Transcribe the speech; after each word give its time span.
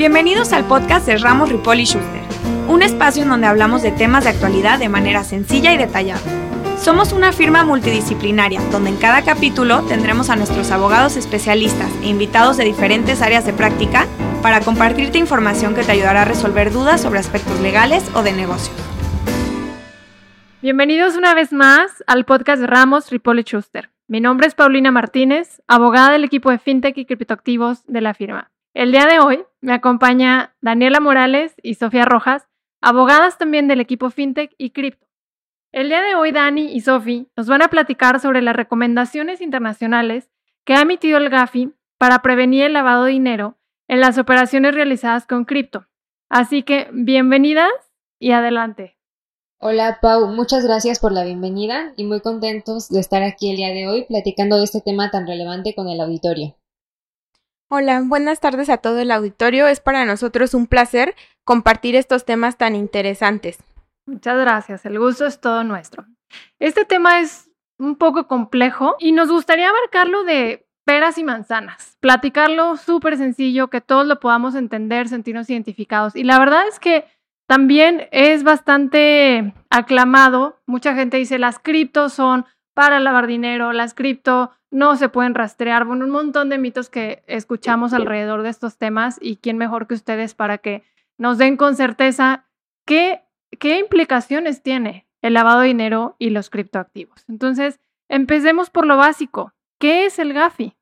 Bienvenidos 0.00 0.54
al 0.54 0.64
podcast 0.64 1.04
de 1.04 1.18
Ramos 1.18 1.50
Ripoli 1.50 1.84
Schuster, 1.84 2.22
un 2.68 2.80
espacio 2.80 3.22
en 3.22 3.28
donde 3.28 3.46
hablamos 3.46 3.82
de 3.82 3.92
temas 3.92 4.24
de 4.24 4.30
actualidad 4.30 4.78
de 4.78 4.88
manera 4.88 5.24
sencilla 5.24 5.74
y 5.74 5.76
detallada. 5.76 6.22
Somos 6.78 7.12
una 7.12 7.32
firma 7.32 7.64
multidisciplinaria 7.64 8.62
donde 8.72 8.88
en 8.88 8.96
cada 8.96 9.20
capítulo 9.20 9.82
tendremos 9.82 10.30
a 10.30 10.36
nuestros 10.36 10.70
abogados 10.70 11.18
especialistas 11.18 11.92
e 12.00 12.06
invitados 12.06 12.56
de 12.56 12.64
diferentes 12.64 13.20
áreas 13.20 13.44
de 13.44 13.52
práctica 13.52 14.06
para 14.40 14.62
compartirte 14.62 15.18
información 15.18 15.74
que 15.74 15.82
te 15.82 15.92
ayudará 15.92 16.22
a 16.22 16.24
resolver 16.24 16.72
dudas 16.72 17.02
sobre 17.02 17.18
aspectos 17.18 17.60
legales 17.60 18.02
o 18.14 18.22
de 18.22 18.32
negocios. 18.32 18.74
Bienvenidos 20.62 21.14
una 21.14 21.34
vez 21.34 21.52
más 21.52 22.02
al 22.06 22.24
podcast 22.24 22.62
de 22.62 22.68
Ramos 22.68 23.10
Ripoli 23.10 23.42
Schuster. 23.42 23.90
Mi 24.08 24.22
nombre 24.22 24.46
es 24.46 24.54
Paulina 24.54 24.90
Martínez, 24.92 25.60
abogada 25.68 26.12
del 26.12 26.24
equipo 26.24 26.50
de 26.50 26.58
FinTech 26.58 26.96
y 26.96 27.04
criptoactivos 27.04 27.84
de 27.86 28.00
la 28.00 28.14
firma. 28.14 28.50
El 28.72 28.92
día 28.92 29.06
de 29.06 29.18
hoy 29.18 29.44
me 29.60 29.72
acompaña 29.72 30.54
Daniela 30.60 31.00
Morales 31.00 31.56
y 31.60 31.74
Sofía 31.74 32.04
Rojas, 32.04 32.46
abogadas 32.80 33.36
también 33.36 33.66
del 33.66 33.80
equipo 33.80 34.10
FinTech 34.10 34.54
y 34.58 34.70
Cripto. 34.70 35.08
El 35.72 35.88
día 35.88 36.00
de 36.02 36.14
hoy 36.14 36.30
Dani 36.30 36.72
y 36.72 36.80
Sofi 36.80 37.28
nos 37.36 37.48
van 37.48 37.62
a 37.62 37.68
platicar 37.68 38.20
sobre 38.20 38.42
las 38.42 38.54
recomendaciones 38.54 39.40
internacionales 39.40 40.30
que 40.64 40.74
ha 40.74 40.82
emitido 40.82 41.18
el 41.18 41.30
GAFI 41.30 41.74
para 41.98 42.22
prevenir 42.22 42.62
el 42.62 42.72
lavado 42.72 43.04
de 43.04 43.10
dinero 43.10 43.58
en 43.88 44.00
las 44.00 44.18
operaciones 44.18 44.72
realizadas 44.72 45.26
con 45.26 45.46
cripto. 45.46 45.88
Así 46.28 46.62
que 46.62 46.88
bienvenidas 46.92 47.72
y 48.20 48.30
adelante. 48.30 48.96
Hola 49.58 49.98
Pau, 50.00 50.28
muchas 50.28 50.64
gracias 50.64 51.00
por 51.00 51.10
la 51.10 51.24
bienvenida 51.24 51.92
y 51.96 52.04
muy 52.04 52.20
contentos 52.20 52.88
de 52.88 53.00
estar 53.00 53.24
aquí 53.24 53.50
el 53.50 53.56
día 53.56 53.70
de 53.70 53.88
hoy 53.88 54.04
platicando 54.04 54.58
de 54.58 54.64
este 54.64 54.80
tema 54.80 55.10
tan 55.10 55.26
relevante 55.26 55.74
con 55.74 55.88
el 55.88 56.00
auditorio. 56.00 56.54
Hola, 57.72 58.02
buenas 58.04 58.40
tardes 58.40 58.68
a 58.68 58.78
todo 58.78 58.98
el 58.98 59.12
auditorio. 59.12 59.68
Es 59.68 59.78
para 59.78 60.04
nosotros 60.04 60.54
un 60.54 60.66
placer 60.66 61.14
compartir 61.44 61.94
estos 61.94 62.24
temas 62.24 62.58
tan 62.58 62.74
interesantes. 62.74 63.58
Muchas 64.06 64.40
gracias, 64.40 64.84
el 64.86 64.98
gusto 64.98 65.24
es 65.24 65.40
todo 65.40 65.62
nuestro. 65.62 66.04
Este 66.58 66.84
tema 66.84 67.20
es 67.20 67.48
un 67.78 67.94
poco 67.94 68.26
complejo 68.26 68.96
y 68.98 69.12
nos 69.12 69.30
gustaría 69.30 69.68
abarcarlo 69.68 70.24
de 70.24 70.66
peras 70.84 71.16
y 71.16 71.22
manzanas, 71.22 71.96
platicarlo 72.00 72.76
súper 72.76 73.16
sencillo, 73.16 73.68
que 73.68 73.80
todos 73.80 74.04
lo 74.04 74.18
podamos 74.18 74.56
entender, 74.56 75.08
sentirnos 75.08 75.48
identificados. 75.48 76.16
Y 76.16 76.24
la 76.24 76.40
verdad 76.40 76.66
es 76.66 76.80
que 76.80 77.04
también 77.46 78.08
es 78.10 78.42
bastante 78.42 79.54
aclamado. 79.70 80.60
Mucha 80.66 80.96
gente 80.96 81.18
dice 81.18 81.38
las 81.38 81.60
criptos 81.60 82.14
son 82.14 82.46
para 82.74 83.00
lavar 83.00 83.26
dinero, 83.26 83.72
las 83.72 83.94
cripto 83.94 84.50
no 84.70 84.96
se 84.96 85.08
pueden 85.08 85.34
rastrear, 85.34 85.84
bueno, 85.84 86.04
un 86.04 86.10
montón 86.10 86.48
de 86.48 86.58
mitos 86.58 86.88
que 86.88 87.24
escuchamos 87.26 87.92
alrededor 87.92 88.42
de 88.42 88.50
estos 88.50 88.78
temas 88.78 89.18
y 89.20 89.36
quién 89.36 89.58
mejor 89.58 89.86
que 89.86 89.94
ustedes 89.94 90.34
para 90.34 90.58
que 90.58 90.84
nos 91.18 91.38
den 91.38 91.56
con 91.56 91.76
certeza 91.76 92.46
qué, 92.86 93.22
qué 93.58 93.78
implicaciones 93.78 94.62
tiene 94.62 95.06
el 95.22 95.34
lavado 95.34 95.60
de 95.60 95.68
dinero 95.68 96.16
y 96.18 96.30
los 96.30 96.50
criptoactivos. 96.50 97.24
Entonces, 97.28 97.80
empecemos 98.08 98.70
por 98.70 98.86
lo 98.86 98.96
básico. 98.96 99.52
¿Qué 99.78 100.06
es 100.06 100.18
el 100.18 100.32
GAFI? 100.32 100.76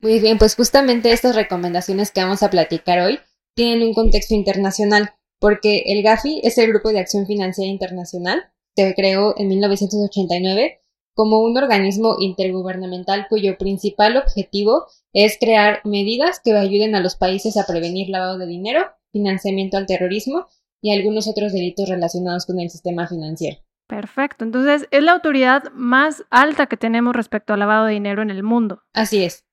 Muy 0.00 0.20
bien, 0.20 0.38
pues 0.38 0.56
justamente 0.56 1.12
estas 1.12 1.34
recomendaciones 1.34 2.10
que 2.10 2.22
vamos 2.22 2.42
a 2.42 2.50
platicar 2.50 3.00
hoy 3.00 3.18
tienen 3.54 3.86
un 3.86 3.94
contexto 3.94 4.34
internacional, 4.34 5.14
porque 5.40 5.84
el 5.86 6.02
GAFI 6.02 6.40
es 6.44 6.58
el 6.58 6.68
Grupo 6.68 6.90
de 6.90 7.00
Acción 7.00 7.26
Financiera 7.26 7.70
Internacional, 7.70 8.52
se 8.76 8.94
creó 8.94 9.34
en 9.38 9.48
1989 9.48 10.82
como 11.16 11.40
un 11.40 11.56
organismo 11.56 12.16
intergubernamental 12.18 13.26
cuyo 13.28 13.56
principal 13.56 14.18
objetivo 14.18 14.84
es 15.14 15.38
crear 15.40 15.80
medidas 15.84 16.40
que 16.44 16.52
ayuden 16.52 16.94
a 16.94 17.00
los 17.00 17.16
países 17.16 17.56
a 17.56 17.64
prevenir 17.66 18.10
lavado 18.10 18.36
de 18.36 18.46
dinero, 18.46 18.84
financiamiento 19.12 19.78
al 19.78 19.86
terrorismo 19.86 20.46
y 20.82 20.92
algunos 20.92 21.26
otros 21.26 21.54
delitos 21.54 21.88
relacionados 21.88 22.44
con 22.44 22.60
el 22.60 22.68
sistema 22.68 23.08
financiero. 23.08 23.56
Perfecto, 23.88 24.44
entonces 24.44 24.86
es 24.90 25.02
la 25.02 25.12
autoridad 25.12 25.72
más 25.72 26.22
alta 26.28 26.66
que 26.66 26.76
tenemos 26.76 27.16
respecto 27.16 27.54
al 27.54 27.60
lavado 27.60 27.86
de 27.86 27.94
dinero 27.94 28.20
en 28.20 28.28
el 28.28 28.42
mundo. 28.42 28.82
Así 28.92 29.24
es. 29.24 29.46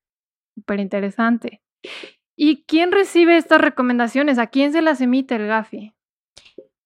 Súper 0.56 0.82
interesante. 0.82 1.64
¿Y 2.36 2.64
quién 2.64 2.92
recibe 2.92 3.38
estas 3.38 3.62
recomendaciones? 3.62 4.38
¿A 4.38 4.48
quién 4.48 4.74
se 4.74 4.82
las 4.82 5.00
emite 5.00 5.36
el 5.36 5.48
GAFI? 5.48 5.94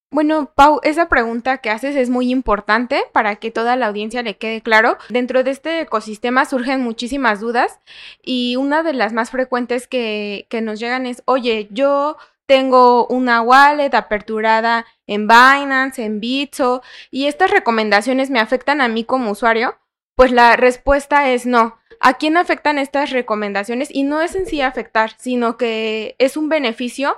Bueno, 0.10 0.54
Pau, 0.56 0.80
esa 0.84 1.10
pregunta 1.10 1.58
que 1.58 1.70
haces 1.70 1.96
es 1.98 2.10
muy 2.10 2.32
importante 2.32 3.04
para 3.12 3.36
que 3.36 3.52
toda 3.52 3.76
la 3.76 3.88
audiencia 3.88 4.24
le 4.24 4.38
quede 4.38 4.62
claro. 4.62 4.98
Dentro 5.10 5.44
de 5.44 5.52
este 5.52 5.82
ecosistema 5.82 6.46
surgen 6.46 6.82
muchísimas 6.82 7.42
dudas 7.42 7.80
y 8.24 8.56
una 8.56 8.84
de 8.84 8.94
las 8.94 9.12
más 9.12 9.32
frecuentes 9.32 9.86
que, 9.88 10.48
nos 10.64 10.80
llegan 10.80 11.06
es, 11.06 11.24
oye, 11.26 11.68
yo 11.72 12.16
tengo 12.46 13.06
una 13.08 13.42
wallet 13.42 13.94
aperturada 13.94 14.86
en 15.08 15.28
Binance, 15.28 16.04
en 16.06 16.22
Bitso, 16.22 16.82
y 17.12 17.26
estas 17.28 17.52
recomendaciones 17.52 18.30
me 18.30 18.40
afectan 18.40 18.80
a 18.80 18.88
mí 18.88 19.04
como 19.04 19.32
usuario. 19.32 19.78
Pues 20.16 20.32
la 20.32 20.56
respuesta 20.56 21.30
es 21.30 21.46
no. 21.46 21.78
¿A 22.00 22.14
quién 22.14 22.38
afectan 22.38 22.80
estas 22.80 23.10
recomendaciones? 23.12 23.90
Y 23.92 24.04
no 24.04 24.22
es 24.22 24.36
en 24.36 24.46
sí 24.46 24.62
afectar, 24.62 25.12
sino 25.18 25.58
que 25.58 26.16
es 26.18 26.38
un 26.38 26.48
beneficio 26.48 27.18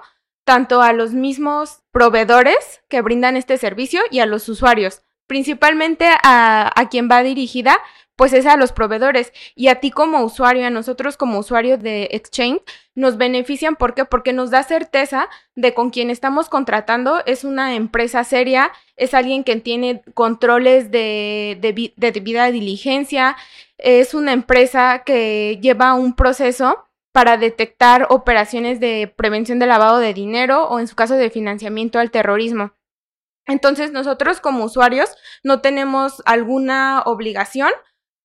tanto 0.50 0.82
a 0.82 0.94
los 0.94 1.14
mismos 1.14 1.84
proveedores 1.92 2.82
que 2.88 3.02
brindan 3.02 3.38
este 3.38 3.60
servicio 3.60 4.02
y 4.10 4.18
a 4.18 4.26
los 4.26 4.50
usuarios. 4.50 5.04
Principalmente 5.28 6.08
a, 6.24 6.72
a 6.76 6.90
quien 6.90 7.08
va 7.08 7.22
dirigida, 7.22 7.78
pues 8.16 8.34
es 8.34 8.48
a 8.48 8.58
los 8.58 8.72
proveedores 8.72 9.32
y 9.54 9.68
a 9.68 9.76
ti 9.76 9.92
como 9.92 10.24
usuario, 10.24 10.66
a 10.66 10.72
nosotros 10.72 11.18
como 11.18 11.38
usuario 11.38 11.78
de 11.78 12.10
Exchange, 12.14 12.64
nos 12.96 13.18
benefician. 13.18 13.76
¿Por 13.76 13.94
qué? 13.94 14.06
Porque 14.06 14.34
nos 14.34 14.50
da 14.50 14.64
certeza 14.64 15.30
de 15.54 15.76
con 15.76 15.92
quien 15.92 16.10
estamos 16.10 16.50
contratando 16.50 17.22
es 17.28 17.44
una 17.44 17.76
empresa 17.76 18.24
seria, 18.24 18.72
es 18.96 19.14
alguien 19.14 19.44
que 19.44 19.56
tiene 19.58 20.02
controles 20.16 20.90
de, 20.90 21.60
de, 21.62 21.94
de 21.96 22.12
debida 22.12 22.50
diligencia, 22.50 23.38
es 23.78 24.16
una 24.16 24.34
empresa 24.34 25.04
que 25.06 25.60
lleva 25.62 25.94
un 25.94 26.16
proceso 26.16 26.89
para 27.12 27.38
detectar 27.38 28.08
operaciones 28.09 28.80
de 28.80 29.14
prevención 29.16 29.59
de 29.59 29.68
lavado 29.68 30.00
de 30.00 30.14
dinero 30.14 30.68
o 30.68 30.80
en 30.80 30.88
su 30.88 30.96
caso 30.96 31.16
de 31.16 31.30
financiamiento 31.30 32.00
al 32.00 32.12
terrorismo. 32.12 32.74
Entonces 33.47 33.92
nosotros 33.92 34.40
como 34.42 34.64
usuarios 34.64 35.16
no 35.44 35.62
tenemos 35.62 36.22
alguna 36.25 37.02
obligación 37.06 37.72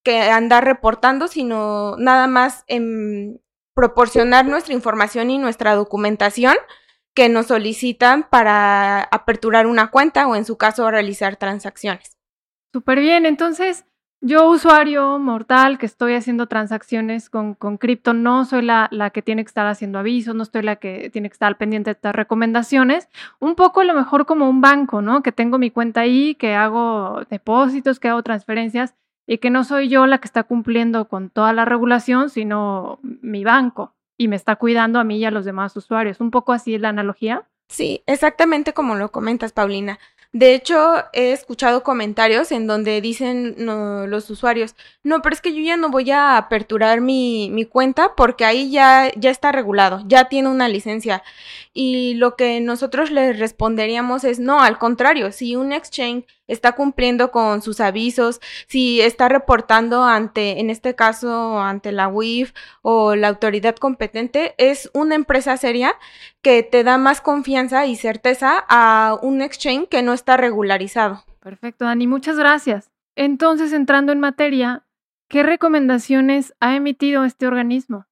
que 0.04 0.20
andar 0.20 0.64
reportando, 0.64 1.28
sino 1.28 1.96
nada 1.96 2.26
más 2.26 2.64
en 2.66 3.40
proporcionar 3.74 4.44
nuestra 4.44 4.74
información 4.74 5.30
y 5.30 5.38
nuestra 5.38 5.74
documentación 5.74 6.54
que 7.14 7.28
nos 7.28 7.46
solicitan 7.46 8.28
para 8.28 9.02
aperturar 9.02 9.66
una 9.66 9.90
cuenta 9.90 10.26
o 10.26 10.36
en 10.36 10.44
su 10.44 10.58
caso 10.58 10.90
realizar 10.90 11.36
transacciones. 11.36 12.18
Súper 12.72 13.00
bien, 13.00 13.24
entonces 13.24 13.86
yo, 14.26 14.48
usuario 14.48 15.18
mortal 15.18 15.78
que 15.78 15.86
estoy 15.86 16.14
haciendo 16.14 16.46
transacciones 16.46 17.28
con, 17.28 17.54
con 17.54 17.76
cripto, 17.76 18.14
no 18.14 18.44
soy 18.44 18.62
la, 18.62 18.88
la, 18.90 19.10
que 19.10 19.22
tiene 19.22 19.44
que 19.44 19.48
estar 19.48 19.66
haciendo 19.66 19.98
avisos, 19.98 20.34
no 20.34 20.42
estoy 20.42 20.62
la 20.62 20.76
que 20.76 21.10
tiene 21.10 21.28
que 21.28 21.34
estar 21.34 21.56
pendiente 21.58 21.88
de 21.88 21.92
estas 21.92 22.14
recomendaciones. 22.14 23.08
Un 23.38 23.54
poco 23.54 23.80
a 23.80 23.84
lo 23.84 23.94
mejor 23.94 24.26
como 24.26 24.48
un 24.48 24.60
banco, 24.60 25.02
¿no? 25.02 25.22
Que 25.22 25.32
tengo 25.32 25.58
mi 25.58 25.70
cuenta 25.70 26.00
ahí, 26.00 26.34
que 26.36 26.54
hago 26.54 27.22
depósitos, 27.28 28.00
que 28.00 28.08
hago 28.08 28.22
transferencias 28.22 28.94
y 29.26 29.38
que 29.38 29.50
no 29.50 29.64
soy 29.64 29.88
yo 29.88 30.06
la 30.06 30.18
que 30.18 30.26
está 30.26 30.44
cumpliendo 30.44 31.08
con 31.08 31.30
toda 31.30 31.52
la 31.52 31.64
regulación, 31.64 32.30
sino 32.30 32.98
mi 33.02 33.44
banco 33.44 33.94
y 34.16 34.28
me 34.28 34.36
está 34.36 34.56
cuidando 34.56 34.98
a 34.98 35.04
mí 35.04 35.18
y 35.18 35.24
a 35.24 35.30
los 35.30 35.44
demás 35.44 35.76
usuarios. 35.76 36.20
Un 36.20 36.30
poco 36.30 36.52
así 36.52 36.74
es 36.74 36.80
la 36.80 36.90
analogía. 36.90 37.46
Sí, 37.68 38.02
exactamente 38.06 38.74
como 38.74 38.94
lo 38.94 39.10
comentas, 39.10 39.52
Paulina. 39.52 39.98
De 40.34 40.52
hecho, 40.52 40.96
he 41.12 41.30
escuchado 41.30 41.84
comentarios 41.84 42.50
en 42.50 42.66
donde 42.66 43.00
dicen 43.00 43.54
los 44.10 44.28
usuarios, 44.30 44.74
no, 45.04 45.22
pero 45.22 45.32
es 45.32 45.40
que 45.40 45.54
yo 45.54 45.62
ya 45.62 45.76
no 45.76 45.90
voy 45.90 46.10
a 46.10 46.36
aperturar 46.36 47.00
mi, 47.00 47.50
mi 47.52 47.64
cuenta 47.64 48.16
porque 48.16 48.44
ahí 48.44 48.68
ya, 48.68 49.12
ya 49.14 49.30
está 49.30 49.52
regulado, 49.52 50.02
ya 50.08 50.28
tiene 50.28 50.48
una 50.48 50.68
licencia. 50.68 51.22
Y 51.72 52.14
lo 52.14 52.34
que 52.34 52.60
nosotros 52.60 53.12
les 53.12 53.38
responderíamos 53.38 54.24
es, 54.24 54.40
no, 54.40 54.60
al 54.60 54.76
contrario, 54.76 55.30
si 55.30 55.54
un 55.54 55.72
exchange 55.72 56.24
está 56.46 56.72
cumpliendo 56.72 57.30
con 57.30 57.62
sus 57.62 57.80
avisos, 57.80 58.40
si 58.66 59.00
está 59.00 59.28
reportando 59.28 60.04
ante, 60.04 60.60
en 60.60 60.70
este 60.70 60.94
caso, 60.94 61.60
ante 61.60 61.92
la 61.92 62.08
WIF 62.08 62.52
o 62.82 63.14
la 63.14 63.28
autoridad 63.28 63.76
competente, 63.76 64.54
es 64.58 64.90
una 64.94 65.14
empresa 65.14 65.56
seria 65.56 65.94
que 66.42 66.62
te 66.62 66.84
da 66.84 66.98
más 66.98 67.20
confianza 67.20 67.86
y 67.86 67.96
certeza 67.96 68.64
a 68.68 69.18
un 69.22 69.42
exchange 69.42 69.88
que 69.88 70.02
no 70.02 70.12
está 70.12 70.36
regularizado. 70.36 71.24
Perfecto, 71.40 71.84
Dani, 71.84 72.06
muchas 72.06 72.36
gracias. 72.36 72.90
Entonces, 73.16 73.72
entrando 73.72 74.12
en 74.12 74.20
materia, 74.20 74.86
¿qué 75.28 75.42
recomendaciones 75.42 76.54
ha 76.60 76.74
emitido 76.76 77.24
este 77.24 77.46
organismo? 77.46 78.06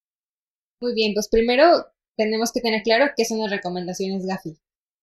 Muy 0.80 0.94
bien, 0.94 1.14
pues 1.14 1.28
primero 1.28 1.86
tenemos 2.16 2.52
que 2.52 2.60
tener 2.60 2.82
claro 2.82 3.12
qué 3.16 3.24
son 3.24 3.40
las 3.40 3.50
recomendaciones 3.50 4.26
GAFI. 4.26 4.58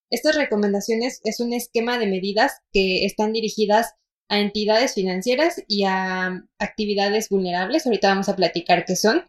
Estas 0.10 0.36
recomendaciones 0.36 1.22
es 1.24 1.40
un 1.40 1.54
esquema 1.54 1.98
de 1.98 2.08
medidas 2.08 2.62
que 2.72 3.06
están 3.06 3.34
dirigidas 3.34 3.94
a 4.28 4.40
entidades 4.40 4.94
financieras 4.94 5.64
y 5.68 5.86
a 5.86 6.44
actividades 6.60 7.30
vulnerables, 7.30 7.86
ahorita 7.86 8.10
vamos 8.10 8.30
a 8.30 8.36
platicar 8.36 8.86
qué 8.86 8.96
son, 8.96 9.24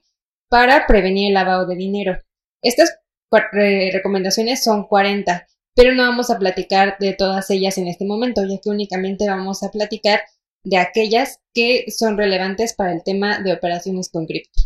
para 0.48 0.86
prevenir 0.86 1.28
el 1.28 1.34
lavado 1.34 1.66
de 1.66 1.76
dinero. 1.76 2.18
Estas 2.62 2.98
recomendaciones 3.30 4.62
son 4.62 4.86
40, 4.86 5.46
pero 5.74 5.94
no 5.94 6.02
vamos 6.02 6.30
a 6.30 6.38
platicar 6.38 6.96
de 6.98 7.14
todas 7.14 7.48
ellas 7.50 7.78
en 7.78 7.86
este 7.86 8.04
momento, 8.04 8.42
ya 8.42 8.58
que 8.62 8.68
únicamente 8.68 9.28
vamos 9.28 9.62
a 9.62 9.70
platicar 9.70 10.20
de 10.64 10.76
aquellas 10.76 11.40
que 11.54 11.86
son 11.90 12.18
relevantes 12.18 12.74
para 12.74 12.92
el 12.92 13.02
tema 13.02 13.38
de 13.40 13.52
operaciones 13.52 14.10
con 14.10 14.26
cripto. 14.26 14.62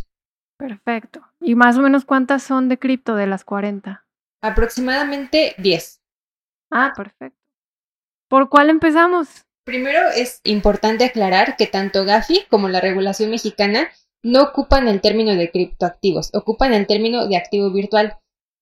Perfecto. 0.57 1.21
¿Y 1.39 1.55
más 1.55 1.77
o 1.77 1.81
menos 1.81 2.05
cuántas 2.05 2.43
son 2.43 2.67
de 2.67 2.79
cripto 2.79 3.15
de 3.15 3.27
las 3.27 3.45
40? 3.45 4.05
Aproximadamente 4.41 5.53
10. 5.57 6.01
Ah, 6.71 6.93
perfecto. 6.95 7.39
¿Por 8.29 8.49
cuál 8.49 8.69
empezamos? 8.69 9.45
Primero 9.65 10.09
es 10.09 10.41
importante 10.43 11.05
aclarar 11.05 11.55
que 11.57 11.67
tanto 11.67 12.05
Gafi 12.05 12.43
como 12.49 12.69
la 12.69 12.81
regulación 12.81 13.31
mexicana 13.31 13.89
no 14.23 14.43
ocupan 14.43 14.87
el 14.87 15.01
término 15.01 15.35
de 15.35 15.51
criptoactivos, 15.51 16.33
ocupan 16.33 16.73
el 16.73 16.87
término 16.87 17.27
de 17.27 17.37
activo 17.37 17.71
virtual. 17.71 18.17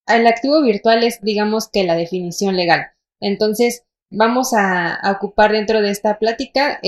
El 0.07 0.27
activo 0.27 0.61
virtual 0.61 1.03
es, 1.03 1.21
digamos 1.21 1.69
que, 1.69 1.85
la 1.85 1.95
definición 1.95 2.55
legal. 2.57 2.87
Entonces, 3.21 3.83
vamos 4.11 4.53
a, 4.53 4.99
ocupar 5.15 5.51
dentro 5.51 5.81
de 5.81 5.89
esta 5.89 6.19
plática 6.19 6.79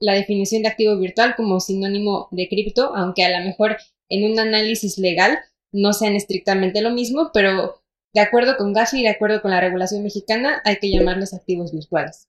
la 0.00 0.12
definición 0.14 0.62
de 0.62 0.68
activo 0.68 0.98
virtual 0.98 1.34
como 1.36 1.60
sinónimo 1.60 2.28
de 2.30 2.48
cripto, 2.48 2.94
aunque 2.96 3.24
a 3.24 3.38
lo 3.38 3.44
mejor 3.44 3.76
en 4.10 4.30
un 4.30 4.38
análisis 4.38 4.98
legal 4.98 5.38
no 5.72 5.92
sean 5.92 6.14
estrictamente 6.14 6.80
lo 6.80 6.90
mismo, 6.90 7.30
pero 7.32 7.80
de 8.18 8.24
acuerdo 8.24 8.56
con 8.56 8.72
Gafi 8.72 9.00
y 9.00 9.02
de 9.04 9.10
acuerdo 9.10 9.40
con 9.40 9.52
la 9.52 9.60
regulación 9.60 10.02
mexicana 10.02 10.60
hay 10.64 10.78
que 10.78 10.90
llamarlos 10.90 11.34
activos 11.34 11.72
virtuales. 11.72 12.28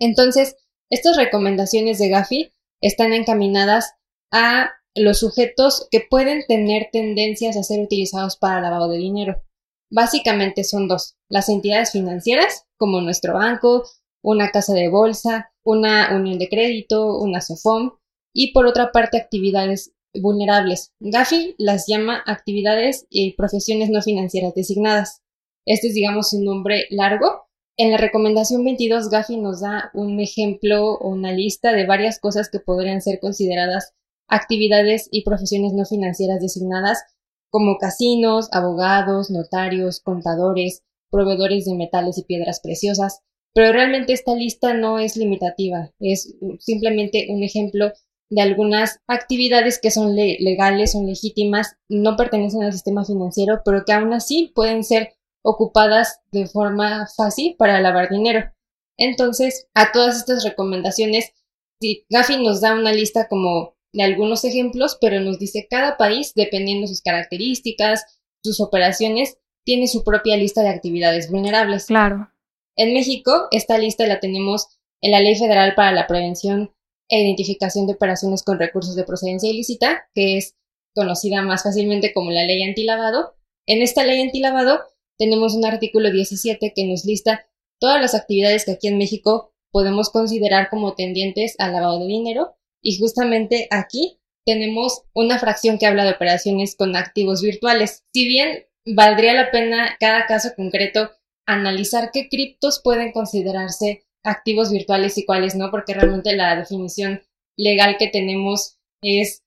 Entonces, 0.00 0.56
estas 0.90 1.16
recomendaciones 1.16 1.98
de 1.98 2.08
Gafi 2.08 2.54
están 2.80 3.12
encaminadas 3.12 3.94
a 4.32 4.70
los 4.94 5.18
sujetos 5.18 5.86
que 5.90 6.00
pueden 6.08 6.44
tener 6.48 6.88
tendencias 6.90 7.56
a 7.56 7.62
ser 7.62 7.80
utilizados 7.80 8.36
para 8.36 8.60
lavado 8.60 8.88
de 8.88 8.98
dinero. 8.98 9.42
Básicamente 9.90 10.64
son 10.64 10.88
dos, 10.88 11.16
las 11.28 11.50
entidades 11.50 11.92
financieras, 11.92 12.66
como 12.78 13.00
nuestro 13.02 13.34
banco, 13.34 13.84
una 14.22 14.50
casa 14.50 14.72
de 14.72 14.88
bolsa, 14.88 15.52
una 15.62 16.16
unión 16.16 16.38
de 16.38 16.48
crédito, 16.48 17.18
una 17.18 17.40
SOFOM, 17.40 17.98
y 18.34 18.52
por 18.52 18.66
otra 18.66 18.92
parte 18.92 19.18
actividades 19.18 19.92
vulnerables. 20.14 20.92
Gafi 21.00 21.54
las 21.58 21.86
llama 21.86 22.22
actividades 22.26 23.06
y 23.10 23.34
profesiones 23.34 23.90
no 23.90 24.02
financieras 24.02 24.54
designadas. 24.54 25.22
Este 25.66 25.88
es, 25.88 25.94
digamos, 25.94 26.32
un 26.32 26.44
nombre 26.44 26.86
largo. 26.90 27.46
En 27.76 27.90
la 27.90 27.96
recomendación 27.96 28.64
22, 28.64 29.08
Gafi 29.08 29.38
nos 29.38 29.60
da 29.60 29.90
un 29.94 30.20
ejemplo 30.20 30.94
o 30.94 31.08
una 31.08 31.32
lista 31.32 31.72
de 31.72 31.86
varias 31.86 32.18
cosas 32.18 32.50
que 32.50 32.60
podrían 32.60 33.00
ser 33.00 33.18
consideradas 33.20 33.94
actividades 34.28 35.08
y 35.10 35.24
profesiones 35.24 35.72
no 35.72 35.84
financieras 35.84 36.40
designadas, 36.40 37.02
como 37.50 37.76
casinos, 37.78 38.48
abogados, 38.52 39.30
notarios, 39.30 40.00
contadores, 40.00 40.82
proveedores 41.10 41.66
de 41.66 41.74
metales 41.74 42.18
y 42.18 42.24
piedras 42.24 42.60
preciosas. 42.60 43.20
Pero 43.54 43.72
realmente 43.72 44.14
esta 44.14 44.34
lista 44.34 44.72
no 44.72 44.98
es 44.98 45.16
limitativa, 45.16 45.90
es 46.00 46.34
simplemente 46.58 47.26
un 47.28 47.42
ejemplo 47.42 47.92
de 48.32 48.40
algunas 48.40 48.98
actividades 49.06 49.78
que 49.78 49.90
son 49.90 50.16
legales, 50.16 50.92
son 50.92 51.06
legítimas, 51.06 51.76
no 51.90 52.16
pertenecen 52.16 52.62
al 52.62 52.72
sistema 52.72 53.04
financiero, 53.04 53.60
pero 53.62 53.84
que 53.84 53.92
aún 53.92 54.14
así 54.14 54.50
pueden 54.54 54.84
ser 54.84 55.12
ocupadas 55.44 56.20
de 56.32 56.46
forma 56.46 57.06
fácil 57.14 57.56
para 57.58 57.78
lavar 57.82 58.08
dinero. 58.08 58.50
Entonces, 58.98 59.68
a 59.74 59.92
todas 59.92 60.16
estas 60.16 60.44
recomendaciones, 60.44 61.34
si 61.78 62.06
Gafi 62.08 62.42
nos 62.42 62.62
da 62.62 62.74
una 62.74 62.94
lista 62.94 63.28
como 63.28 63.76
de 63.92 64.02
algunos 64.02 64.46
ejemplos, 64.46 64.96
pero 64.98 65.20
nos 65.20 65.38
dice 65.38 65.66
cada 65.68 65.98
país, 65.98 66.32
dependiendo 66.34 66.82
de 66.82 66.88
sus 66.88 67.02
características, 67.02 68.18
sus 68.42 68.60
operaciones, 68.60 69.36
tiene 69.66 69.88
su 69.88 70.04
propia 70.04 70.38
lista 70.38 70.62
de 70.62 70.70
actividades 70.70 71.30
vulnerables. 71.30 71.84
Claro. 71.84 72.30
En 72.76 72.94
México, 72.94 73.48
esta 73.50 73.76
lista 73.76 74.06
la 74.06 74.20
tenemos 74.20 74.68
en 75.02 75.10
la 75.10 75.20
Ley 75.20 75.36
Federal 75.36 75.74
para 75.74 75.92
la 75.92 76.06
Prevención 76.06 76.72
e 77.12 77.20
identificación 77.20 77.86
de 77.86 77.92
operaciones 77.92 78.42
con 78.42 78.58
recursos 78.58 78.96
de 78.96 79.04
procedencia 79.04 79.50
ilícita, 79.50 80.08
que 80.14 80.38
es 80.38 80.56
conocida 80.94 81.42
más 81.42 81.62
fácilmente 81.62 82.14
como 82.14 82.30
la 82.30 82.44
ley 82.44 82.62
antilavado. 82.62 83.34
En 83.66 83.82
esta 83.82 84.02
ley 84.02 84.22
antilavado 84.22 84.80
tenemos 85.18 85.54
un 85.54 85.66
artículo 85.66 86.10
17 86.10 86.72
que 86.74 86.86
nos 86.86 87.04
lista 87.04 87.46
todas 87.78 88.00
las 88.00 88.14
actividades 88.14 88.64
que 88.64 88.72
aquí 88.72 88.88
en 88.88 88.96
México 88.96 89.52
podemos 89.70 90.08
considerar 90.08 90.70
como 90.70 90.94
tendientes 90.94 91.54
al 91.58 91.74
lavado 91.74 91.98
de 91.98 92.06
dinero 92.06 92.56
y 92.80 92.98
justamente 92.98 93.68
aquí 93.70 94.18
tenemos 94.46 95.02
una 95.12 95.38
fracción 95.38 95.78
que 95.78 95.86
habla 95.86 96.04
de 96.04 96.12
operaciones 96.12 96.76
con 96.76 96.96
activos 96.96 97.42
virtuales. 97.42 98.04
Si 98.14 98.26
bien 98.26 98.64
valdría 98.86 99.34
la 99.34 99.50
pena 99.50 99.96
cada 100.00 100.24
caso 100.24 100.48
concreto 100.56 101.10
analizar 101.46 102.10
qué 102.10 102.30
criptos 102.30 102.80
pueden 102.82 103.12
considerarse 103.12 104.06
activos 104.24 104.70
virtuales 104.70 105.18
y 105.18 105.24
cuáles 105.24 105.54
no, 105.54 105.70
porque 105.70 105.94
realmente 105.94 106.34
la 106.36 106.56
definición 106.56 107.22
legal 107.56 107.96
que 107.98 108.08
tenemos 108.08 108.76
es 109.02 109.42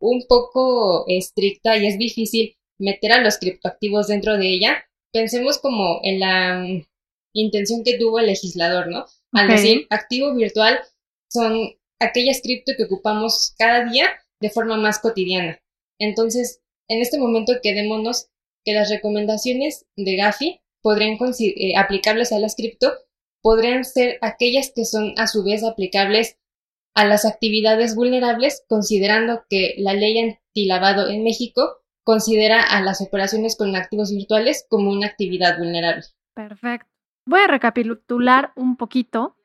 un 0.00 0.24
poco 0.28 1.04
estricta 1.08 1.76
y 1.76 1.86
es 1.86 1.98
difícil 1.98 2.56
meter 2.78 3.12
a 3.12 3.20
los 3.20 3.38
criptoactivos 3.38 4.08
dentro 4.08 4.36
de 4.36 4.48
ella. 4.48 4.84
Pensemos 5.12 5.58
como 5.58 6.00
en 6.02 6.20
la 6.20 6.58
mm, 6.58 6.84
intención 7.34 7.82
que 7.84 7.98
tuvo 7.98 8.18
el 8.18 8.26
legislador, 8.26 8.88
¿no? 8.88 9.06
Al 9.32 9.48
decir 9.48 9.86
activo 9.90 10.34
virtual 10.34 10.80
son 11.30 11.74
aquellas 12.00 12.40
cripto 12.42 12.72
que 12.76 12.84
ocupamos 12.84 13.54
cada 13.58 13.84
día 13.84 14.08
de 14.40 14.50
forma 14.50 14.76
más 14.76 14.98
cotidiana. 14.98 15.58
Entonces, 15.98 16.60
en 16.88 17.00
este 17.00 17.18
momento 17.18 17.54
quedémonos 17.62 18.28
que 18.64 18.72
las 18.72 18.90
recomendaciones 18.90 19.86
de 19.96 20.16
Gafi 20.16 20.60
podrían 20.82 21.18
eh, 21.38 21.76
aplicables 21.76 22.32
a 22.32 22.38
las 22.38 22.54
cripto 22.54 22.92
podrían 23.46 23.84
ser 23.84 24.18
aquellas 24.22 24.72
que 24.74 24.84
son 24.84 25.14
a 25.18 25.28
su 25.28 25.44
vez 25.44 25.62
aplicables 25.62 26.36
a 26.96 27.04
las 27.04 27.24
actividades 27.24 27.94
vulnerables, 27.94 28.64
considerando 28.68 29.44
que 29.48 29.76
la 29.78 29.94
ley 29.94 30.18
antilavado 30.18 31.08
en 31.08 31.22
México 31.22 31.76
considera 32.02 32.60
a 32.60 32.80
las 32.82 33.00
operaciones 33.00 33.56
con 33.56 33.76
activos 33.76 34.10
virtuales 34.10 34.66
como 34.68 34.90
una 34.90 35.06
actividad 35.06 35.58
vulnerable. 35.58 36.02
Perfecto. 36.34 36.90
Voy 37.24 37.38
a 37.38 37.46
recapitular 37.46 38.50
un 38.56 38.76
poquito. 38.76 39.36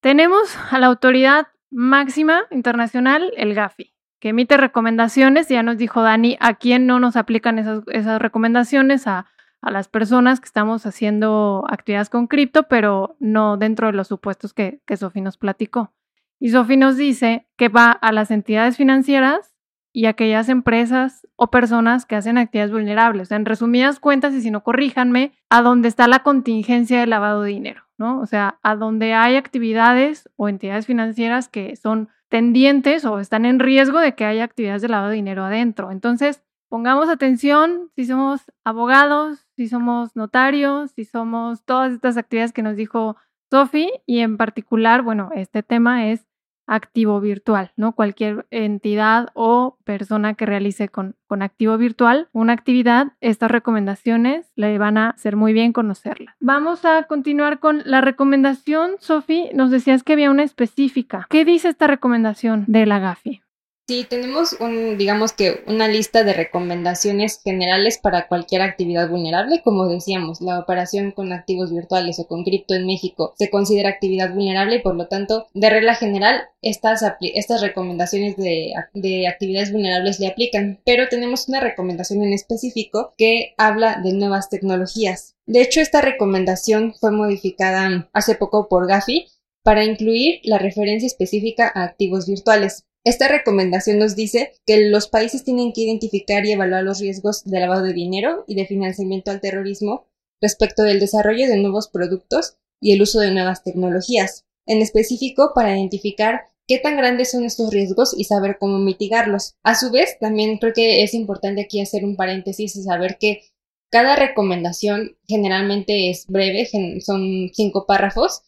Tenemos 0.00 0.56
a 0.70 0.78
la 0.78 0.86
autoridad 0.86 1.48
máxima 1.70 2.44
internacional, 2.50 3.30
el 3.36 3.52
GAFI, 3.52 3.92
que 4.20 4.30
emite 4.30 4.56
recomendaciones, 4.56 5.50
ya 5.50 5.62
nos 5.62 5.76
dijo 5.76 6.00
Dani, 6.00 6.38
a 6.40 6.54
quién 6.54 6.86
no 6.86 6.98
nos 6.98 7.16
aplican 7.16 7.58
esas, 7.58 7.82
esas 7.88 8.22
recomendaciones, 8.22 9.06
a 9.06 9.26
a 9.62 9.70
las 9.70 9.88
personas 9.88 10.40
que 10.40 10.46
estamos 10.46 10.86
haciendo 10.86 11.64
actividades 11.68 12.10
con 12.10 12.26
cripto, 12.26 12.64
pero 12.64 13.16
no 13.18 13.56
dentro 13.56 13.88
de 13.88 13.92
los 13.92 14.08
supuestos 14.08 14.54
que, 14.54 14.80
que 14.86 14.96
Sofi 14.96 15.20
nos 15.20 15.36
platicó. 15.36 15.92
Y 16.38 16.50
Sofi 16.50 16.76
nos 16.76 16.96
dice 16.96 17.46
que 17.56 17.68
va 17.68 17.90
a 17.90 18.12
las 18.12 18.30
entidades 18.30 18.76
financieras 18.76 19.54
y 19.92 20.06
aquellas 20.06 20.48
empresas 20.48 21.26
o 21.36 21.50
personas 21.50 22.06
que 22.06 22.16
hacen 22.16 22.38
actividades 22.38 22.72
vulnerables. 22.72 23.30
En 23.30 23.44
resumidas 23.44 24.00
cuentas, 24.00 24.32
y 24.34 24.40
si 24.40 24.50
no 24.50 24.62
corríjanme, 24.62 25.32
a 25.50 25.62
donde 25.62 25.88
está 25.88 26.08
la 26.08 26.22
contingencia 26.22 27.00
de 27.00 27.06
lavado 27.06 27.42
de 27.42 27.50
dinero, 27.50 27.82
¿no? 27.98 28.20
O 28.20 28.26
sea, 28.26 28.58
a 28.62 28.76
donde 28.76 29.14
hay 29.14 29.36
actividades 29.36 30.30
o 30.36 30.48
entidades 30.48 30.86
financieras 30.86 31.48
que 31.48 31.76
son 31.76 32.08
tendientes 32.28 33.04
o 33.04 33.18
están 33.18 33.44
en 33.44 33.58
riesgo 33.58 33.98
de 33.98 34.14
que 34.14 34.24
haya 34.24 34.44
actividades 34.44 34.82
de 34.82 34.88
lavado 34.88 35.10
de 35.10 35.16
dinero 35.16 35.44
adentro. 35.44 35.90
Entonces, 35.90 36.42
pongamos 36.70 37.10
atención 37.10 37.90
si 37.94 38.06
somos 38.06 38.40
abogados, 38.64 39.46
si 39.56 39.68
somos 39.68 40.16
notarios, 40.16 40.92
si 40.92 41.04
somos 41.04 41.62
todas 41.64 41.92
estas 41.92 42.16
actividades 42.16 42.52
que 42.52 42.62
nos 42.62 42.76
dijo 42.76 43.16
Sofi 43.50 43.90
y 44.06 44.20
en 44.20 44.38
particular, 44.38 45.02
bueno, 45.02 45.30
este 45.34 45.62
tema 45.62 46.08
es 46.08 46.24
activo 46.68 47.20
virtual, 47.20 47.72
¿no? 47.76 47.96
Cualquier 47.96 48.46
entidad 48.52 49.30
o 49.34 49.76
persona 49.82 50.34
que 50.34 50.46
realice 50.46 50.88
con, 50.88 51.16
con 51.26 51.42
activo 51.42 51.76
virtual 51.76 52.28
una 52.32 52.52
actividad, 52.52 53.08
estas 53.20 53.50
recomendaciones 53.50 54.52
le 54.54 54.78
van 54.78 54.96
a 54.96 55.14
ser 55.18 55.34
muy 55.34 55.52
bien 55.52 55.72
conocerlas. 55.72 56.36
Vamos 56.38 56.84
a 56.84 57.02
continuar 57.08 57.58
con 57.58 57.82
la 57.84 58.00
recomendación. 58.00 58.92
Sofi, 59.00 59.50
nos 59.52 59.72
decías 59.72 60.04
que 60.04 60.12
había 60.12 60.30
una 60.30 60.44
específica. 60.44 61.26
¿Qué 61.28 61.44
dice 61.44 61.68
esta 61.68 61.88
recomendación 61.88 62.64
de 62.68 62.86
la 62.86 63.00
GAFI? 63.00 63.42
Sí, 63.90 64.06
tenemos 64.08 64.52
un, 64.60 64.98
digamos 64.98 65.32
que 65.32 65.64
una 65.66 65.88
lista 65.88 66.22
de 66.22 66.32
recomendaciones 66.32 67.40
generales 67.42 67.98
para 67.98 68.28
cualquier 68.28 68.62
actividad 68.62 69.08
vulnerable. 69.08 69.62
Como 69.64 69.88
decíamos, 69.88 70.40
la 70.40 70.60
operación 70.60 71.10
con 71.10 71.32
activos 71.32 71.72
virtuales 71.72 72.20
o 72.20 72.28
con 72.28 72.44
cripto 72.44 72.74
en 72.74 72.86
México 72.86 73.34
se 73.36 73.50
considera 73.50 73.88
actividad 73.88 74.32
vulnerable 74.32 74.76
y 74.76 74.78
por 74.78 74.94
lo 74.94 75.08
tanto, 75.08 75.48
de 75.54 75.70
regla 75.70 75.96
general, 75.96 76.40
estas, 76.62 77.02
estas 77.20 77.62
recomendaciones 77.62 78.36
de, 78.36 78.74
de 78.94 79.26
actividades 79.26 79.72
vulnerables 79.72 80.20
le 80.20 80.28
aplican. 80.28 80.80
Pero 80.86 81.08
tenemos 81.08 81.48
una 81.48 81.58
recomendación 81.58 82.22
en 82.22 82.32
específico 82.32 83.12
que 83.18 83.54
habla 83.58 84.00
de 84.04 84.12
nuevas 84.12 84.50
tecnologías. 84.50 85.34
De 85.46 85.62
hecho, 85.62 85.80
esta 85.80 86.00
recomendación 86.00 86.94
fue 86.94 87.10
modificada 87.10 88.08
hace 88.12 88.36
poco 88.36 88.68
por 88.68 88.86
Gafi 88.86 89.26
para 89.64 89.84
incluir 89.84 90.38
la 90.44 90.58
referencia 90.58 91.08
específica 91.08 91.72
a 91.74 91.82
activos 91.82 92.28
virtuales. 92.28 92.84
Esta 93.02 93.28
recomendación 93.28 93.98
nos 93.98 94.14
dice 94.14 94.52
que 94.66 94.88
los 94.88 95.08
países 95.08 95.42
tienen 95.42 95.72
que 95.72 95.82
identificar 95.82 96.44
y 96.44 96.52
evaluar 96.52 96.84
los 96.84 97.00
riesgos 97.00 97.44
de 97.44 97.58
lavado 97.58 97.82
de 97.82 97.94
dinero 97.94 98.44
y 98.46 98.54
de 98.54 98.66
financiamiento 98.66 99.30
al 99.30 99.40
terrorismo 99.40 100.06
respecto 100.40 100.82
del 100.82 101.00
desarrollo 101.00 101.48
de 101.48 101.56
nuevos 101.56 101.88
productos 101.88 102.56
y 102.80 102.92
el 102.92 103.02
uso 103.02 103.20
de 103.20 103.30
nuevas 103.30 103.62
tecnologías, 103.62 104.44
en 104.66 104.82
específico 104.82 105.52
para 105.54 105.76
identificar 105.76 106.42
qué 106.66 106.78
tan 106.78 106.96
grandes 106.96 107.30
son 107.30 107.44
estos 107.44 107.70
riesgos 107.72 108.14
y 108.16 108.24
saber 108.24 108.58
cómo 108.58 108.78
mitigarlos. 108.78 109.54
A 109.62 109.74
su 109.74 109.90
vez, 109.90 110.18
también 110.18 110.58
creo 110.58 110.72
que 110.74 111.02
es 111.02 111.14
importante 111.14 111.62
aquí 111.62 111.80
hacer 111.80 112.04
un 112.04 112.16
paréntesis 112.16 112.76
y 112.76 112.82
saber 112.82 113.16
que 113.18 113.42
cada 113.90 114.14
recomendación 114.14 115.16
generalmente 115.26 116.10
es 116.10 116.26
breve, 116.26 116.68
son 117.00 117.50
cinco 117.52 117.86
párrafos, 117.86 118.42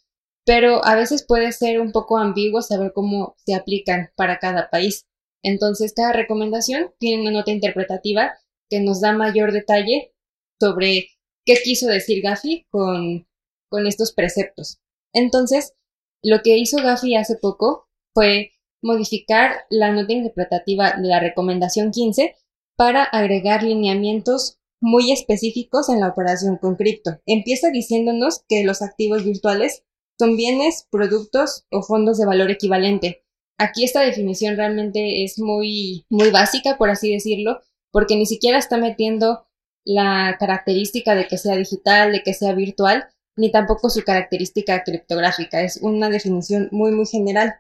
pero 0.45 0.85
a 0.85 0.95
veces 0.95 1.25
puede 1.27 1.53
ser 1.53 1.81
un 1.81 1.93
poco 1.93 2.19
ambiguo 2.19 2.63
saber 2.63 2.93
cómo 2.93 3.37
se 3.45 3.55
aplican 3.55 4.11
para 4.17 4.39
cada 4.39 4.71
país. 4.71 5.07
Entonces, 5.43 5.93
cada 5.95 6.13
recomendación 6.13 6.93
tiene 6.99 7.23
una 7.23 7.31
nota 7.33 7.51
interpretativa 7.51 8.33
que 8.69 8.81
nos 8.81 9.01
da 9.01 9.13
mayor 9.13 9.53
detalle 9.53 10.15
sobre 10.61 11.09
qué 11.45 11.55
quiso 11.63 11.87
decir 11.87 12.23
Gafi 12.23 12.67
con, 12.71 13.27
con 13.69 13.87
estos 13.87 14.13
preceptos. 14.13 14.79
Entonces, 15.13 15.75
lo 16.23 16.43
que 16.43 16.57
hizo 16.57 16.79
Gafi 16.79 17.17
hace 17.17 17.37
poco 17.37 17.89
fue 18.15 18.53
modificar 18.83 19.65
la 19.71 19.93
nota 19.93 20.13
interpretativa 20.13 20.93
de 20.93 21.09
la 21.09 21.21
recomendación 21.21 21.91
15 21.91 22.37
para 22.77 23.05
agregar 23.05 23.63
lineamientos 23.63 24.59
muy 24.81 25.13
específicos 25.13 25.89
en 25.89 26.01
la 26.01 26.09
operación 26.09 26.57
con 26.57 26.75
cripto. 26.75 27.21
Empieza 27.27 27.71
diciéndonos 27.71 28.43
que 28.49 28.65
los 28.65 28.83
activos 28.83 29.25
virtuales 29.25 29.85
son 30.23 30.37
bienes, 30.37 30.87
productos 30.91 31.64
o 31.71 31.83
fondos 31.83 32.19
de 32.19 32.26
valor 32.26 32.50
equivalente. 32.50 33.25
Aquí 33.59 33.85
esta 33.85 34.00
definición 34.00 34.57
realmente 34.57 35.25
es 35.25 35.38
muy, 35.38 36.05
muy 36.11 36.31
básica, 36.31 36.79
por 36.79 36.91
así 36.91 37.12
decirlo, 37.12 37.61
porque 37.91 38.17
ni 38.17 38.26
siquiera 38.26 38.59
está 38.59 38.76
metiendo 38.76 39.47
la 39.85 40.37
característica 40.38 41.14
de 41.14 41.26
que 41.26 41.38
sea 41.38 41.57
digital, 41.57 42.12
de 42.12 42.23
que 42.23 42.35
sea 42.35 42.55
virtual, 42.55 43.07
ni 43.37 43.50
tampoco 43.50 43.91
su 43.91 44.02
característica 44.02 44.83
criptográfica. 44.85 45.62
Es 45.62 45.79
una 45.83 46.09
definición 46.09 46.69
muy, 46.71 46.93
muy 46.93 47.07
general 47.07 47.55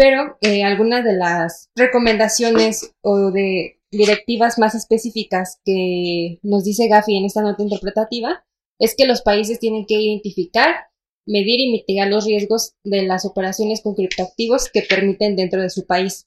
pero 0.00 0.38
eh, 0.40 0.64
algunas 0.64 1.04
de 1.04 1.12
las 1.12 1.68
recomendaciones 1.76 2.94
o 3.02 3.30
de 3.30 3.80
directivas 3.90 4.58
más 4.58 4.74
específicas 4.74 5.60
que 5.62 6.38
nos 6.42 6.64
dice 6.64 6.88
Gafi 6.88 7.18
en 7.18 7.26
esta 7.26 7.42
nota 7.42 7.62
interpretativa 7.62 8.42
es 8.78 8.94
que 8.96 9.06
los 9.06 9.20
países 9.20 9.58
tienen 9.58 9.84
que 9.84 10.00
identificar, 10.00 10.86
medir 11.26 11.60
y 11.60 11.72
mitigar 11.72 12.08
los 12.08 12.24
riesgos 12.24 12.74
de 12.84 13.02
las 13.02 13.24
operaciones 13.24 13.82
con 13.82 13.94
criptoactivos 13.94 14.70
que 14.70 14.82
permiten 14.82 15.36
dentro 15.36 15.62
de 15.62 15.70
su 15.70 15.86
país. 15.86 16.26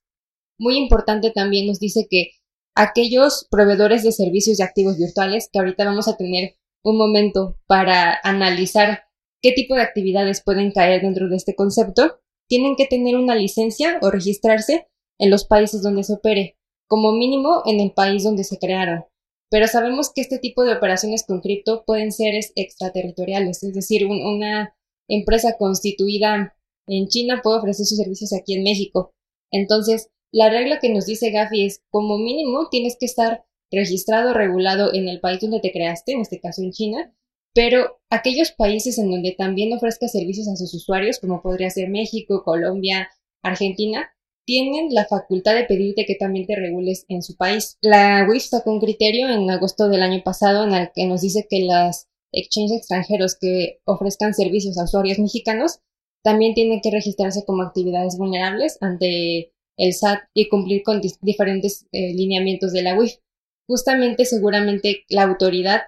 Muy 0.59 0.77
importante 0.77 1.31
también 1.31 1.67
nos 1.67 1.79
dice 1.79 2.07
que 2.09 2.31
aquellos 2.75 3.47
proveedores 3.49 4.03
de 4.03 4.11
servicios 4.11 4.57
de 4.57 4.63
activos 4.63 4.97
virtuales, 4.97 5.49
que 5.51 5.59
ahorita 5.59 5.85
vamos 5.85 6.07
a 6.07 6.17
tener 6.17 6.55
un 6.83 6.97
momento 6.97 7.57
para 7.67 8.19
analizar 8.23 9.03
qué 9.41 9.51
tipo 9.51 9.75
de 9.75 9.81
actividades 9.81 10.41
pueden 10.43 10.71
caer 10.71 11.01
dentro 11.01 11.27
de 11.29 11.35
este 11.35 11.55
concepto, 11.55 12.19
tienen 12.47 12.75
que 12.75 12.87
tener 12.87 13.15
una 13.15 13.35
licencia 13.35 13.99
o 14.01 14.11
registrarse 14.11 14.87
en 15.19 15.29
los 15.29 15.45
países 15.45 15.81
donde 15.81 16.03
se 16.03 16.13
opere, 16.13 16.57
como 16.87 17.11
mínimo 17.11 17.63
en 17.65 17.79
el 17.79 17.91
país 17.91 18.23
donde 18.23 18.43
se 18.43 18.57
crearon. 18.57 19.05
Pero 19.49 19.67
sabemos 19.67 20.11
que 20.13 20.21
este 20.21 20.39
tipo 20.39 20.63
de 20.63 20.73
operaciones 20.73 21.23
con 21.25 21.41
cripto 21.41 21.83
pueden 21.85 22.11
ser 22.11 22.33
extraterritoriales, 22.55 23.63
es 23.63 23.73
decir, 23.73 24.05
una 24.05 24.75
empresa 25.07 25.55
constituida 25.57 26.55
en 26.87 27.07
China 27.07 27.41
puede 27.43 27.59
ofrecer 27.59 27.85
sus 27.85 27.97
servicios 27.97 28.33
aquí 28.33 28.55
en 28.55 28.63
México. 28.63 29.13
Entonces, 29.51 30.09
la 30.31 30.49
regla 30.49 30.79
que 30.79 30.89
nos 30.89 31.05
dice 31.05 31.31
Gafi 31.31 31.65
es, 31.65 31.81
como 31.89 32.17
mínimo, 32.17 32.69
tienes 32.69 32.97
que 32.99 33.05
estar 33.05 33.45
registrado, 33.71 34.33
regulado 34.33 34.93
en 34.93 35.07
el 35.07 35.19
país 35.19 35.39
donde 35.39 35.59
te 35.59 35.71
creaste, 35.71 36.13
en 36.13 36.21
este 36.21 36.39
caso 36.39 36.61
en 36.61 36.71
China, 36.71 37.13
pero 37.53 37.99
aquellos 38.09 38.51
países 38.51 38.97
en 38.97 39.11
donde 39.11 39.35
también 39.37 39.73
ofrezca 39.73 40.07
servicios 40.07 40.47
a 40.47 40.55
sus 40.55 40.73
usuarios, 40.73 41.19
como 41.19 41.41
podría 41.41 41.69
ser 41.69 41.89
México, 41.89 42.43
Colombia, 42.43 43.09
Argentina, 43.43 44.09
tienen 44.45 44.93
la 44.93 45.05
facultad 45.05 45.55
de 45.55 45.65
pedirte 45.65 46.05
que 46.05 46.15
también 46.15 46.45
te 46.45 46.55
regules 46.55 47.05
en 47.07 47.21
su 47.21 47.35
país. 47.35 47.77
La 47.81 48.25
WIF 48.27 48.43
sacó 48.43 48.71
un 48.71 48.79
criterio 48.79 49.29
en 49.29 49.49
agosto 49.49 49.87
del 49.87 50.03
año 50.03 50.21
pasado 50.23 50.65
en 50.65 50.73
el 50.73 50.89
que 50.93 51.05
nos 51.05 51.21
dice 51.21 51.47
que 51.49 51.61
las 51.61 52.07
exchanges 52.33 52.79
extranjeros 52.79 53.37
que 53.39 53.79
ofrezcan 53.85 54.33
servicios 54.33 54.77
a 54.77 54.83
usuarios 54.83 55.19
mexicanos 55.19 55.79
también 56.23 56.53
tienen 56.53 56.81
que 56.81 56.91
registrarse 56.91 57.45
como 57.45 57.63
actividades 57.63 58.17
vulnerables 58.17 58.77
ante 58.81 59.53
el 59.77 59.93
SAT 59.93 60.19
y 60.33 60.49
cumplir 60.49 60.83
con 60.83 61.01
diferentes 61.21 61.85
eh, 61.91 62.13
lineamientos 62.13 62.71
de 62.71 62.83
la 62.83 62.97
WIF. 62.97 63.15
Justamente, 63.67 64.25
seguramente 64.25 65.03
la 65.09 65.23
autoridad 65.23 65.81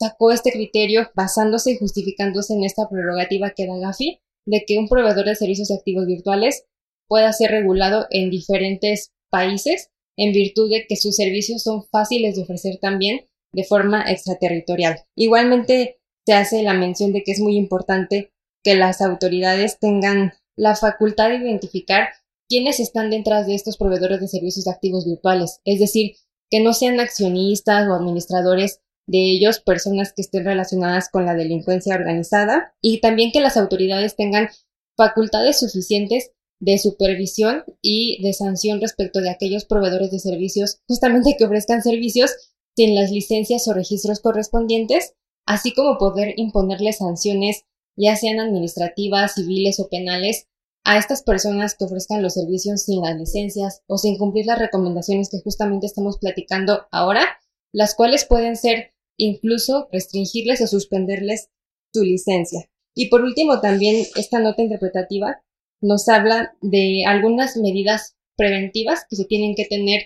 sacó 0.00 0.32
este 0.32 0.52
criterio 0.52 1.10
basándose 1.14 1.72
y 1.72 1.76
justificándose 1.76 2.54
en 2.54 2.64
esta 2.64 2.88
prerrogativa 2.88 3.50
que 3.50 3.66
da 3.66 3.76
Gafi 3.76 4.20
de 4.46 4.64
que 4.66 4.78
un 4.78 4.88
proveedor 4.88 5.26
de 5.26 5.34
servicios 5.34 5.68
de 5.68 5.74
activos 5.74 6.06
virtuales 6.06 6.64
pueda 7.06 7.32
ser 7.32 7.50
regulado 7.50 8.06
en 8.10 8.30
diferentes 8.30 9.12
países 9.30 9.90
en 10.16 10.32
virtud 10.32 10.70
de 10.70 10.86
que 10.86 10.96
sus 10.96 11.16
servicios 11.16 11.62
son 11.62 11.84
fáciles 11.90 12.36
de 12.36 12.42
ofrecer 12.42 12.78
también 12.78 13.28
de 13.52 13.64
forma 13.64 14.02
extraterritorial. 14.10 15.04
Igualmente 15.16 16.00
se 16.26 16.34
hace 16.34 16.62
la 16.62 16.74
mención 16.74 17.12
de 17.12 17.22
que 17.22 17.32
es 17.32 17.40
muy 17.40 17.56
importante 17.56 18.32
que 18.62 18.74
las 18.74 19.00
autoridades 19.00 19.78
tengan 19.78 20.34
la 20.56 20.76
facultad 20.76 21.30
de 21.30 21.36
identificar 21.36 22.10
quiénes 22.48 22.80
están 22.80 23.10
detrás 23.10 23.46
de 23.46 23.54
estos 23.54 23.76
proveedores 23.76 24.20
de 24.20 24.28
servicios 24.28 24.64
de 24.64 24.72
activos 24.72 25.06
virtuales, 25.06 25.60
es 25.64 25.80
decir, 25.80 26.16
que 26.50 26.60
no 26.60 26.72
sean 26.72 27.00
accionistas 27.00 27.88
o 27.88 27.94
administradores 27.94 28.80
de 29.06 29.18
ellos 29.18 29.60
personas 29.60 30.12
que 30.12 30.22
estén 30.22 30.44
relacionadas 30.44 31.08
con 31.08 31.24
la 31.24 31.34
delincuencia 31.34 31.94
organizada 31.94 32.74
y 32.80 33.00
también 33.00 33.32
que 33.32 33.40
las 33.40 33.56
autoridades 33.56 34.16
tengan 34.16 34.50
facultades 34.96 35.58
suficientes 35.58 36.32
de 36.60 36.78
supervisión 36.78 37.64
y 37.80 38.22
de 38.22 38.32
sanción 38.34 38.80
respecto 38.80 39.20
de 39.20 39.30
aquellos 39.30 39.64
proveedores 39.64 40.10
de 40.10 40.18
servicios 40.18 40.80
justamente 40.86 41.36
que 41.38 41.44
ofrezcan 41.44 41.82
servicios 41.82 42.49
sin 42.76 42.94
las 42.94 43.10
licencias 43.10 43.66
o 43.68 43.74
registros 43.74 44.20
correspondientes, 44.20 45.14
así 45.46 45.74
como 45.74 45.98
poder 45.98 46.34
imponerles 46.36 46.98
sanciones 46.98 47.64
ya 47.96 48.16
sean 48.16 48.40
administrativas, 48.40 49.34
civiles 49.34 49.80
o 49.80 49.88
penales 49.88 50.48
a 50.84 50.98
estas 50.98 51.22
personas 51.22 51.76
que 51.76 51.84
ofrezcan 51.84 52.22
los 52.22 52.34
servicios 52.34 52.84
sin 52.84 53.02
las 53.02 53.16
licencias 53.16 53.82
o 53.86 53.98
sin 53.98 54.16
cumplir 54.16 54.46
las 54.46 54.58
recomendaciones 54.58 55.28
que 55.28 55.40
justamente 55.40 55.86
estamos 55.86 56.18
platicando 56.18 56.86
ahora, 56.90 57.26
las 57.72 57.94
cuales 57.94 58.24
pueden 58.24 58.56
ser 58.56 58.92
incluso 59.18 59.88
restringirles 59.92 60.62
o 60.62 60.66
suspenderles 60.66 61.50
su 61.92 62.02
licencia. 62.02 62.70
Y 62.94 63.08
por 63.08 63.22
último, 63.22 63.60
también 63.60 64.06
esta 64.16 64.40
nota 64.40 64.62
interpretativa 64.62 65.42
nos 65.80 66.08
habla 66.08 66.54
de 66.60 67.04
algunas 67.06 67.56
medidas 67.56 68.16
preventivas 68.36 69.04
que 69.08 69.16
se 69.16 69.26
tienen 69.26 69.54
que 69.54 69.66
tener 69.66 70.02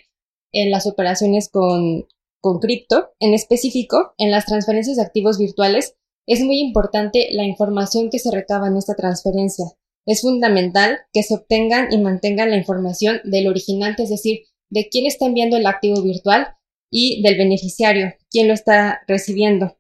en 0.53 0.71
las 0.71 0.87
operaciones 0.87 1.49
con, 1.49 2.07
con 2.45 2.59
cripto. 2.59 3.09
En 3.21 3.33
específico, 3.33 4.13
en 4.19 4.31
las 4.31 4.45
transferencias 4.45 4.99
de 4.99 5.03
activos 5.03 5.39
virtuales, 5.39 5.97
es 6.27 6.41
muy 6.41 6.61
importante 6.61 7.29
la 7.33 7.45
información 7.45 8.11
que 8.11 8.19
se 8.19 8.31
recaba 8.31 8.69
en 8.69 8.77
esta 8.77 8.95
transferencia. 8.95 9.65
Es 10.05 10.21
fundamental 10.21 10.99
que 11.15 11.23
se 11.23 11.37
obtengan 11.37 11.91
y 11.91 11.97
mantengan 11.97 12.51
la 12.51 12.59
información 12.59 13.23
del 13.25 13.49
originante, 13.49 14.03
es 14.03 14.11
decir, 14.11 14.41
de 14.69 14.91
quién 14.91 15.07
está 15.07 15.25
enviando 15.25 15.57
el 15.57 15.65
activo 15.65 16.03
virtual 16.03 16.49
y 16.91 17.23
del 17.23 17.39
beneficiario, 17.39 18.13
quién 18.31 18.47
lo 18.49 18.53
está 18.53 19.01
recibiendo. 19.09 19.79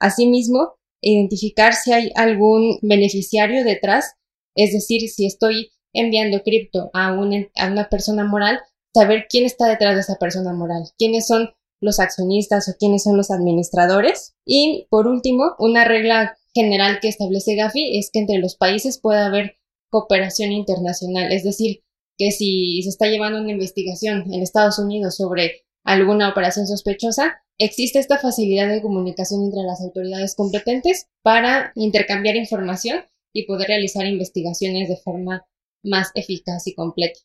Asimismo, 0.00 0.76
identificar 1.02 1.74
si 1.74 1.92
hay 1.92 2.10
algún 2.14 2.78
beneficiario 2.80 3.64
detrás, 3.64 4.14
es 4.56 4.72
decir, 4.72 5.10
si 5.10 5.26
estoy 5.26 5.72
enviando 5.92 6.42
cripto 6.42 6.88
a 6.94 7.12
una, 7.12 7.46
a 7.54 7.70
una 7.70 7.90
persona 7.90 8.24
moral, 8.24 8.60
saber 8.94 9.26
quién 9.28 9.44
está 9.44 9.68
detrás 9.68 9.94
de 9.94 10.00
esa 10.00 10.16
persona 10.16 10.54
moral, 10.54 10.84
quiénes 10.96 11.26
son 11.26 11.50
los 11.80 12.00
accionistas 12.00 12.68
o 12.68 12.76
quiénes 12.78 13.04
son 13.04 13.16
los 13.16 13.30
administradores. 13.30 14.34
Y 14.44 14.86
por 14.90 15.06
último, 15.06 15.54
una 15.58 15.84
regla 15.84 16.36
general 16.54 16.98
que 17.00 17.08
establece 17.08 17.54
Gafi 17.54 17.98
es 17.98 18.10
que 18.12 18.20
entre 18.20 18.38
los 18.38 18.56
países 18.56 19.00
puede 19.00 19.20
haber 19.20 19.56
cooperación 19.90 20.52
internacional, 20.52 21.32
es 21.32 21.44
decir, 21.44 21.82
que 22.18 22.32
si 22.32 22.82
se 22.82 22.88
está 22.88 23.06
llevando 23.06 23.40
una 23.40 23.52
investigación 23.52 24.32
en 24.32 24.42
Estados 24.42 24.78
Unidos 24.78 25.16
sobre 25.16 25.62
alguna 25.84 26.28
operación 26.28 26.66
sospechosa, 26.66 27.40
existe 27.58 27.98
esta 27.98 28.18
facilidad 28.18 28.68
de 28.68 28.82
comunicación 28.82 29.44
entre 29.44 29.62
las 29.62 29.80
autoridades 29.80 30.34
competentes 30.34 31.06
para 31.22 31.72
intercambiar 31.74 32.36
información 32.36 33.04
y 33.32 33.46
poder 33.46 33.68
realizar 33.68 34.04
investigaciones 34.06 34.88
de 34.88 34.96
forma 34.96 35.46
más 35.82 36.10
eficaz 36.14 36.66
y 36.66 36.74
completa. 36.74 37.20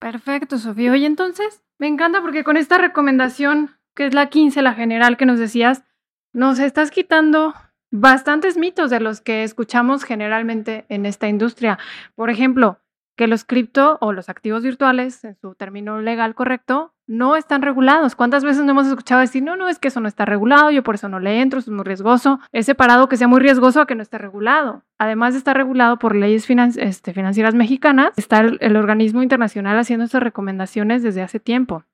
Perfecto, 0.00 0.58
Sofía. 0.58 0.92
Oye, 0.92 1.06
entonces, 1.06 1.62
me 1.78 1.86
encanta 1.86 2.20
porque 2.20 2.42
con 2.42 2.56
esta 2.56 2.78
recomendación, 2.78 3.70
que 3.94 4.06
es 4.06 4.14
la 4.14 4.28
15, 4.28 4.62
la 4.62 4.74
general 4.74 5.16
que 5.16 5.26
nos 5.26 5.38
decías, 5.38 5.84
nos 6.32 6.58
estás 6.58 6.90
quitando 6.90 7.54
bastantes 7.90 8.56
mitos 8.56 8.90
de 8.90 9.00
los 9.00 9.20
que 9.20 9.44
escuchamos 9.44 10.04
generalmente 10.04 10.86
en 10.88 11.06
esta 11.06 11.28
industria. 11.28 11.78
Por 12.14 12.30
ejemplo, 12.30 12.78
que 13.16 13.26
los 13.26 13.44
cripto 13.44 13.98
o 14.00 14.12
los 14.12 14.30
activos 14.30 14.62
virtuales, 14.62 15.22
en 15.24 15.36
su 15.36 15.54
término 15.54 16.00
legal 16.00 16.34
correcto, 16.34 16.94
no 17.06 17.36
están 17.36 17.60
regulados. 17.60 18.14
¿Cuántas 18.14 18.42
veces 18.42 18.64
no 18.64 18.70
hemos 18.70 18.86
escuchado 18.86 19.20
decir, 19.20 19.42
no, 19.42 19.54
no, 19.54 19.68
es 19.68 19.78
que 19.78 19.88
eso 19.88 20.00
no 20.00 20.08
está 20.08 20.24
regulado, 20.24 20.70
yo 20.70 20.82
por 20.82 20.94
eso 20.94 21.10
no 21.10 21.20
le 21.20 21.42
entro, 21.42 21.58
es 21.58 21.68
muy 21.68 21.84
riesgoso? 21.84 22.40
Es 22.52 22.64
separado 22.64 23.10
que 23.10 23.18
sea 23.18 23.28
muy 23.28 23.40
riesgoso 23.40 23.82
a 23.82 23.86
que 23.86 23.94
no 23.94 24.02
esté 24.02 24.16
regulado. 24.16 24.84
Además 24.98 25.34
de 25.34 25.38
estar 25.38 25.54
regulado 25.54 25.98
por 25.98 26.16
leyes 26.16 26.48
este, 26.78 27.12
financieras 27.12 27.54
mexicanas, 27.54 28.12
está 28.16 28.40
el, 28.40 28.56
el 28.62 28.76
organismo 28.76 29.22
internacional 29.22 29.78
haciendo 29.78 30.06
estas 30.06 30.22
recomendaciones 30.22 31.02
desde 31.02 31.20
hace 31.20 31.38
tiempo. 31.38 31.84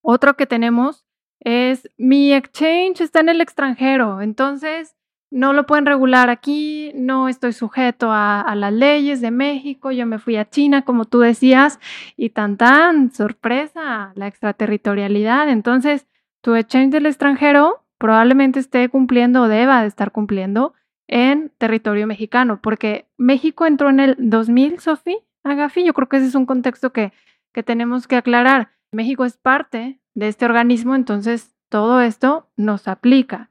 Otro 0.00 0.34
que 0.34 0.46
tenemos 0.46 1.07
es 1.40 1.88
mi 1.98 2.32
exchange 2.32 3.00
está 3.00 3.20
en 3.20 3.28
el 3.28 3.40
extranjero, 3.40 4.20
entonces 4.20 4.96
no 5.30 5.52
lo 5.52 5.66
pueden 5.66 5.86
regular 5.86 6.30
aquí, 6.30 6.90
no 6.94 7.28
estoy 7.28 7.52
sujeto 7.52 8.08
a, 8.10 8.54
las 8.56 8.72
leyes 8.72 9.20
de 9.20 9.30
México, 9.30 9.90
yo 9.90 10.06
me 10.06 10.18
fui 10.18 10.36
a 10.36 10.48
China, 10.48 10.82
como 10.82 11.04
tú 11.04 11.20
decías, 11.20 11.78
y 12.16 12.30
tan 12.30 12.56
tan, 12.56 13.12
sorpresa, 13.12 14.12
la 14.14 14.26
extraterritorialidad. 14.26 15.50
Entonces, 15.50 16.06
tu 16.40 16.54
exchange 16.54 16.92
del 16.92 17.06
extranjero 17.06 17.84
probablemente 17.98 18.58
esté 18.58 18.88
cumpliendo 18.88 19.42
o 19.42 19.48
deba 19.48 19.82
de 19.82 19.88
estar 19.88 20.12
cumpliendo 20.12 20.72
en 21.08 21.50
territorio 21.58 22.06
mexicano, 22.06 22.60
porque 22.62 23.06
México 23.16 23.66
entró 23.66 23.90
en 23.90 24.00
el 24.00 24.16
2000, 24.18 24.78
Sofi, 24.78 25.18
Agafi, 25.42 25.84
yo 25.84 25.94
creo 25.94 26.08
que 26.08 26.18
ese 26.18 26.26
es 26.26 26.34
un 26.34 26.46
contexto 26.46 26.92
que, 26.92 27.12
que 27.52 27.62
tenemos 27.62 28.06
que 28.06 28.16
aclarar. 28.16 28.70
México 28.92 29.24
es 29.24 29.36
parte 29.36 30.00
de 30.14 30.28
este 30.28 30.44
organismo, 30.44 30.94
entonces 30.94 31.54
todo 31.68 32.00
esto 32.00 32.48
nos 32.56 32.88
aplica. 32.88 33.50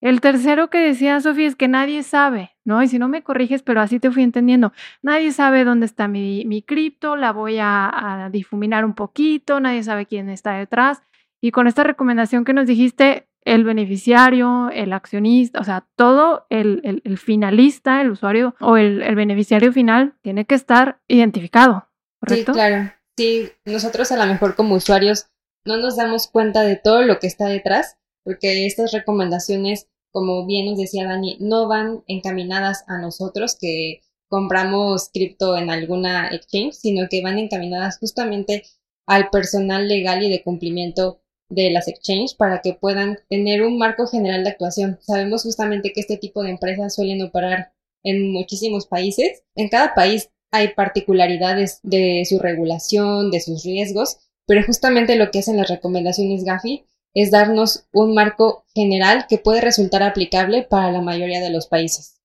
El 0.00 0.20
tercero 0.20 0.70
que 0.70 0.78
decía 0.78 1.20
Sofía 1.20 1.48
es 1.48 1.56
que 1.56 1.66
nadie 1.66 2.04
sabe, 2.04 2.52
¿no? 2.64 2.82
Y 2.82 2.88
si 2.88 2.98
no 2.98 3.08
me 3.08 3.22
corriges, 3.22 3.62
pero 3.62 3.80
así 3.80 3.98
te 3.98 4.10
fui 4.12 4.22
entendiendo, 4.22 4.72
nadie 5.02 5.32
sabe 5.32 5.64
dónde 5.64 5.86
está 5.86 6.06
mi, 6.06 6.44
mi 6.46 6.62
cripto, 6.62 7.16
la 7.16 7.32
voy 7.32 7.56
a, 7.60 8.28
difuminar 8.30 8.84
un 8.84 8.94
poquito, 8.94 9.58
nadie 9.58 9.82
sabe 9.82 10.06
quién 10.06 10.28
está 10.28 10.52
detrás. 10.52 11.02
Y 11.40 11.50
con 11.50 11.66
esta 11.66 11.82
recomendación 11.82 12.44
que 12.44 12.52
nos 12.52 12.66
dijiste, 12.66 13.26
el 13.44 13.64
beneficiario, 13.64 14.70
el 14.70 14.92
accionista, 14.92 15.58
o 15.60 15.64
sea, 15.64 15.86
todo 15.96 16.46
el, 16.50 17.00
el, 17.02 17.18
finalista, 17.18 18.00
el 18.00 18.10
usuario 18.10 18.54
o 18.60 18.76
el, 18.76 19.02
el, 19.02 19.14
beneficiario 19.14 19.72
final 19.72 20.14
tiene 20.22 20.44
que 20.44 20.54
estar 20.54 21.00
identificado, 21.08 21.88
¿correcto? 22.20 22.52
Sí, 22.52 22.56
claro. 22.56 22.92
Sí, 23.18 23.50
nosotros 23.64 24.12
a 24.12 24.16
lo 24.16 24.32
mejor 24.32 24.54
como 24.54 24.76
usuarios 24.76 25.26
no 25.64 25.76
nos 25.76 25.96
damos 25.96 26.28
cuenta 26.28 26.62
de 26.62 26.76
todo 26.76 27.02
lo 27.02 27.18
que 27.18 27.26
está 27.26 27.48
detrás, 27.48 27.96
porque 28.22 28.64
estas 28.64 28.92
recomendaciones, 28.92 29.88
como 30.12 30.46
bien 30.46 30.66
nos 30.66 30.78
decía 30.78 31.04
Dani, 31.04 31.36
no 31.40 31.66
van 31.66 32.04
encaminadas 32.06 32.84
a 32.86 32.96
nosotros 32.98 33.56
que 33.60 34.02
compramos 34.28 35.10
cripto 35.12 35.56
en 35.56 35.68
alguna 35.68 36.28
exchange, 36.28 36.74
sino 36.74 37.08
que 37.10 37.20
van 37.20 37.40
encaminadas 37.40 37.98
justamente 37.98 38.62
al 39.04 39.30
personal 39.30 39.88
legal 39.88 40.22
y 40.22 40.30
de 40.30 40.44
cumplimiento 40.44 41.20
de 41.48 41.72
las 41.72 41.88
exchanges 41.88 42.34
para 42.34 42.60
que 42.60 42.74
puedan 42.74 43.18
tener 43.28 43.62
un 43.62 43.78
marco 43.78 44.06
general 44.06 44.44
de 44.44 44.50
actuación. 44.50 44.96
Sabemos 45.00 45.42
justamente 45.42 45.92
que 45.92 46.02
este 46.02 46.18
tipo 46.18 46.44
de 46.44 46.50
empresas 46.50 46.94
suelen 46.94 47.20
operar 47.22 47.72
en 48.04 48.30
muchísimos 48.30 48.86
países. 48.86 49.42
En 49.56 49.68
cada 49.68 49.96
país 49.96 50.30
hay 50.50 50.68
particularidades 50.74 51.80
de 51.82 52.24
su 52.28 52.38
regulación, 52.38 53.30
de 53.30 53.40
sus 53.40 53.64
riesgos, 53.64 54.18
pero 54.46 54.62
justamente 54.64 55.16
lo 55.16 55.30
que 55.30 55.40
hacen 55.40 55.56
las 55.56 55.68
recomendaciones 55.68 56.44
GAFI 56.44 56.84
es 57.14 57.30
darnos 57.30 57.86
un 57.92 58.14
marco 58.14 58.64
general 58.74 59.26
que 59.28 59.38
puede 59.38 59.60
resultar 59.60 60.02
aplicable 60.02 60.62
para 60.62 60.90
la 60.90 61.02
mayoría 61.02 61.40
de 61.40 61.50
los 61.50 61.66
países. 61.66 62.20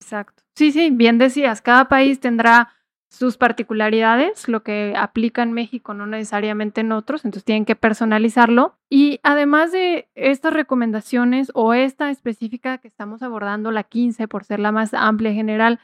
Exacto. 0.00 0.42
Sí, 0.56 0.72
sí, 0.72 0.90
bien 0.90 1.18
decías, 1.18 1.62
cada 1.62 1.88
país 1.88 2.20
tendrá 2.20 2.72
sus 3.10 3.36
particularidades, 3.38 4.48
lo 4.48 4.62
que 4.62 4.94
aplica 4.96 5.42
en 5.42 5.52
México 5.52 5.94
no 5.94 6.06
necesariamente 6.06 6.82
en 6.82 6.92
otros, 6.92 7.24
entonces 7.24 7.44
tienen 7.44 7.64
que 7.64 7.76
personalizarlo. 7.76 8.76
Y 8.90 9.20
además 9.22 9.72
de 9.72 10.08
estas 10.14 10.52
recomendaciones 10.52 11.50
o 11.54 11.74
esta 11.74 12.10
específica 12.10 12.78
que 12.78 12.88
estamos 12.88 13.22
abordando, 13.22 13.70
la 13.70 13.84
15, 13.84 14.28
por 14.28 14.44
ser 14.44 14.60
la 14.60 14.72
más 14.72 14.92
amplia 14.92 15.30
y 15.30 15.36
general, 15.36 15.80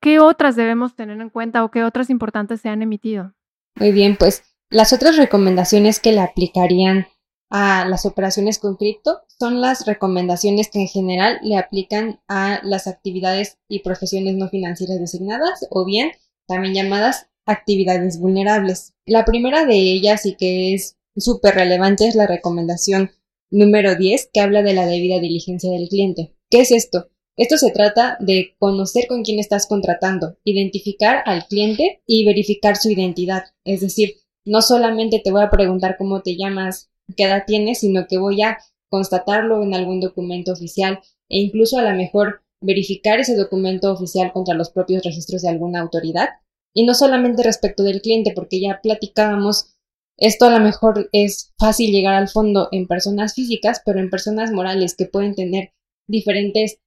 ¿qué, 0.00 0.18
otras 0.20 0.56
debemos 0.56 0.94
tener 0.94 1.20
en 1.20 1.30
cuenta 1.30 1.64
o 1.64 1.70
qué 1.70 1.84
otras 1.84 2.10
importantes 2.10 2.60
se 2.60 2.68
han 2.68 2.82
emitido? 2.82 3.34
Muy 3.76 3.92
bien, 3.92 4.16
pues 4.16 4.42
las 4.70 4.92
otras 4.92 5.16
recomendaciones 5.16 6.00
que 6.00 6.12
le 6.12 6.20
aplicarían 6.20 7.06
a 7.50 7.86
las 7.86 8.04
operaciones 8.04 8.58
con 8.58 8.76
cripto 8.76 9.20
son 9.38 9.60
las 9.60 9.86
recomendaciones 9.86 10.68
que 10.70 10.80
en 10.80 10.88
general 10.88 11.38
le 11.42 11.56
aplican 11.56 12.20
a 12.28 12.60
las 12.62 12.86
actividades 12.86 13.58
y 13.68 13.80
profesiones 13.80 14.36
no 14.36 14.48
financieras 14.48 14.98
designadas 15.00 15.66
o 15.70 15.84
bien 15.84 16.12
también 16.46 16.74
llamadas 16.74 17.28
actividades 17.46 18.18
vulnerables. 18.18 18.94
La 19.06 19.24
primera 19.24 19.64
de 19.64 19.76
ellas 19.76 20.26
y 20.26 20.36
que 20.36 20.74
es 20.74 20.98
súper 21.16 21.54
relevante 21.54 22.06
es 22.06 22.14
la 22.14 22.26
recomendación 22.26 23.10
número 23.50 23.94
10 23.96 24.30
que 24.32 24.40
habla 24.40 24.62
de 24.62 24.74
la 24.74 24.86
debida 24.86 25.20
diligencia 25.20 25.70
del 25.70 25.88
cliente. 25.88 26.34
¿Qué 26.50 26.60
es 26.60 26.70
esto? 26.70 27.08
Esto 27.38 27.56
se 27.56 27.70
trata 27.70 28.16
de 28.18 28.56
conocer 28.58 29.06
con 29.06 29.22
quién 29.22 29.38
estás 29.38 29.68
contratando, 29.68 30.36
identificar 30.42 31.22
al 31.24 31.46
cliente 31.46 32.02
y 32.04 32.24
verificar 32.24 32.76
su 32.76 32.90
identidad. 32.90 33.44
Es 33.64 33.80
decir, 33.80 34.16
no 34.44 34.60
solamente 34.60 35.20
te 35.22 35.30
voy 35.30 35.42
a 35.42 35.50
preguntar 35.50 35.94
cómo 35.96 36.20
te 36.20 36.36
llamas, 36.36 36.90
qué 37.16 37.24
edad 37.24 37.44
tienes, 37.46 37.78
sino 37.78 38.08
que 38.08 38.18
voy 38.18 38.42
a 38.42 38.58
constatarlo 38.90 39.62
en 39.62 39.72
algún 39.72 40.00
documento 40.00 40.52
oficial 40.52 40.98
e 41.28 41.38
incluso 41.38 41.78
a 41.78 41.82
lo 41.82 41.96
mejor 41.96 42.42
verificar 42.60 43.20
ese 43.20 43.36
documento 43.36 43.92
oficial 43.92 44.32
contra 44.32 44.54
los 44.54 44.70
propios 44.70 45.04
registros 45.04 45.42
de 45.42 45.50
alguna 45.50 45.80
autoridad. 45.80 46.30
Y 46.74 46.84
no 46.84 46.94
solamente 46.94 47.44
respecto 47.44 47.84
del 47.84 48.02
cliente, 48.02 48.32
porque 48.34 48.60
ya 48.60 48.80
platicábamos, 48.82 49.76
esto 50.16 50.46
a 50.46 50.50
lo 50.50 50.58
mejor 50.58 51.08
es 51.12 51.52
fácil 51.56 51.92
llegar 51.92 52.14
al 52.14 52.28
fondo 52.28 52.68
en 52.72 52.88
personas 52.88 53.34
físicas, 53.34 53.80
pero 53.86 54.00
en 54.00 54.10
personas 54.10 54.50
morales 54.50 54.96
que 54.96 55.06
pueden 55.06 55.36
tener 55.36 55.72
diferentes 56.08 56.80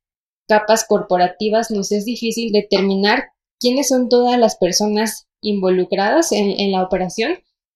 capas 0.47 0.86
corporativas, 0.88 1.71
nos 1.71 1.91
es 1.91 2.06
difícil 2.06 2.51
determinar 2.51 3.32
quiénes 3.60 3.88
son 3.89 4.10
todas 4.10 4.38
las 4.39 4.58
personas 4.58 5.27
involucradas 5.41 6.32
en, 6.32 6.60
en 6.60 6.71
la 6.71 6.84
operación 6.84 7.34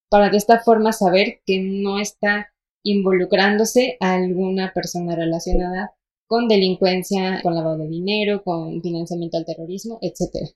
para 0.09 0.29
de 0.29 0.37
esta 0.37 0.59
forma 0.59 0.91
saber 0.91 1.41
que 1.45 1.59
no 1.59 1.99
está 1.99 2.51
involucrándose 2.83 3.97
a 3.99 4.13
alguna 4.13 4.71
persona 4.73 5.15
relacionada 5.15 5.93
con 6.27 6.47
delincuencia, 6.47 7.41
con 7.41 7.55
lavado 7.55 7.79
de 7.79 7.87
dinero, 7.87 8.43
con 8.43 8.81
financiamiento 8.81 9.37
al 9.37 9.45
terrorismo, 9.45 9.99
etc. 10.01 10.49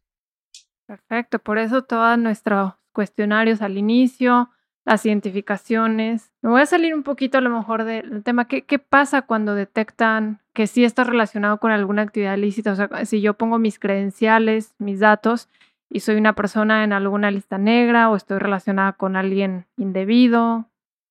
Perfecto, 0.85 1.39
por 1.39 1.57
eso 1.57 1.83
todos 1.83 2.17
nuestros 2.17 2.73
cuestionarios 2.91 3.61
al 3.61 3.77
inicio, 3.77 4.49
las 4.89 5.05
identificaciones. 5.05 6.31
Me 6.41 6.49
voy 6.49 6.61
a 6.61 6.65
salir 6.65 6.95
un 6.95 7.03
poquito 7.03 7.37
a 7.37 7.41
lo 7.41 7.51
mejor 7.51 7.83
del 7.83 8.23
tema. 8.23 8.47
¿Qué, 8.47 8.63
¿Qué, 8.63 8.79
pasa 8.79 9.21
cuando 9.21 9.53
detectan 9.53 10.39
que 10.53 10.65
sí 10.65 10.83
está 10.83 11.03
relacionado 11.03 11.59
con 11.59 11.71
alguna 11.71 12.01
actividad 12.01 12.35
ilícita? 12.35 12.71
O 12.71 12.75
sea, 12.75 13.05
si 13.05 13.21
yo 13.21 13.35
pongo 13.35 13.59
mis 13.59 13.77
credenciales, 13.77 14.73
mis 14.79 14.99
datos 14.99 15.47
y 15.91 15.99
soy 15.99 16.15
una 16.15 16.33
persona 16.33 16.83
en 16.83 16.93
alguna 16.93 17.29
lista 17.29 17.59
negra 17.59 18.09
o 18.09 18.15
estoy 18.15 18.39
relacionada 18.39 18.93
con 18.93 19.15
alguien 19.15 19.67
indebido, 19.77 20.65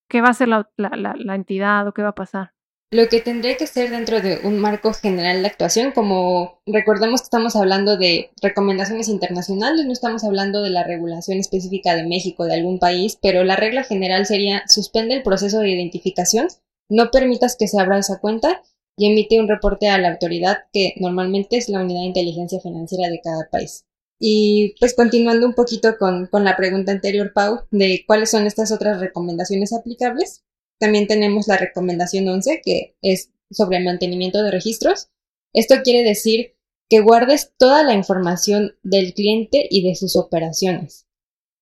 ¿qué 0.09 0.23
va 0.23 0.29
a 0.29 0.31
hacer 0.33 0.49
la, 0.49 1.35
entidad 1.37 1.87
o 1.87 1.93
qué 1.93 2.03
va 2.03 2.09
a 2.09 2.15
pasar? 2.17 2.53
Lo 2.91 3.09
que 3.09 3.21
tendría 3.21 3.59
que 3.59 3.67
ser 3.67 3.91
dentro 3.91 4.23
de 4.23 4.41
un 4.45 4.59
marco 4.59 4.95
general 4.95 5.43
de 5.43 5.49
actuación, 5.49 5.93
como 5.93 6.63
recordemos 6.65 7.21
que 7.21 7.27
estamos 7.27 7.55
hablando 7.55 7.99
de 7.99 8.31
recomendaciones 8.41 9.09
internacionales, 9.09 9.85
no 9.85 9.93
estamos 9.93 10.25
hablando 10.25 10.63
de 10.63 10.71
la 10.71 10.85
regulación 10.85 11.37
específica 11.37 11.95
de 11.95 12.07
México, 12.07 12.47
de 12.47 12.55
algún 12.55 12.79
país, 12.79 13.19
pero 13.21 13.45
la 13.45 13.57
regla 13.57 13.85
general 13.85 14.25
sería 14.25 14.63
suspende 14.69 15.17
el 15.17 15.23
proceso 15.23 15.61
de 15.61 15.69
identificación, 15.69 16.49
no 16.89 17.11
permitas 17.11 17.57
que 17.59 17.69
se 17.69 17.79
abra 17.79 17.99
esa 17.99 18.21
cuenta 18.21 18.63
y 18.97 19.13
emite 19.13 19.39
un 19.39 19.49
reporte 19.49 19.89
a 19.89 19.99
la 19.99 20.09
autoridad 20.09 20.61
que 20.73 20.95
normalmente 20.97 21.59
es 21.59 21.69
la 21.69 21.83
unidad 21.83 22.01
de 22.01 22.07
inteligencia 22.07 22.59
financiera 22.59 23.11
de 23.11 23.21
cada 23.21 23.51
país. 23.51 23.85
Y 24.19 24.75
pues 24.81 24.95
continuando 24.95 25.47
un 25.47 25.53
poquito 25.53 25.99
con, 25.99 26.27
con 26.27 26.43
la 26.43 26.57
pregunta 26.57 26.91
anterior, 26.91 27.33
Pau, 27.35 27.61
de 27.71 28.05
cuáles 28.07 28.31
son 28.31 28.47
estas 28.47 28.73
otras 28.73 28.99
recomendaciones 28.99 29.75
aplicables, 29.75 30.43
también 30.79 31.07
tenemos 31.07 31.49
la 31.49 31.57
recomendación 31.57 32.29
11, 32.29 32.61
que 32.65 32.97
es 33.03 33.31
sobre 33.51 33.79
el 33.79 33.85
mantenimiento 33.85 34.43
de 34.43 34.51
registros. 34.51 35.09
Esto 35.53 35.77
quiere 35.83 36.09
decir 36.09 36.55
que 36.89 37.01
guardes 37.01 37.53
toda 37.59 37.83
la 37.83 37.95
información 37.95 38.77
del 38.83 39.13
cliente 39.15 39.67
y 39.71 39.87
de 39.87 39.95
sus 39.95 40.17
operaciones. 40.17 41.07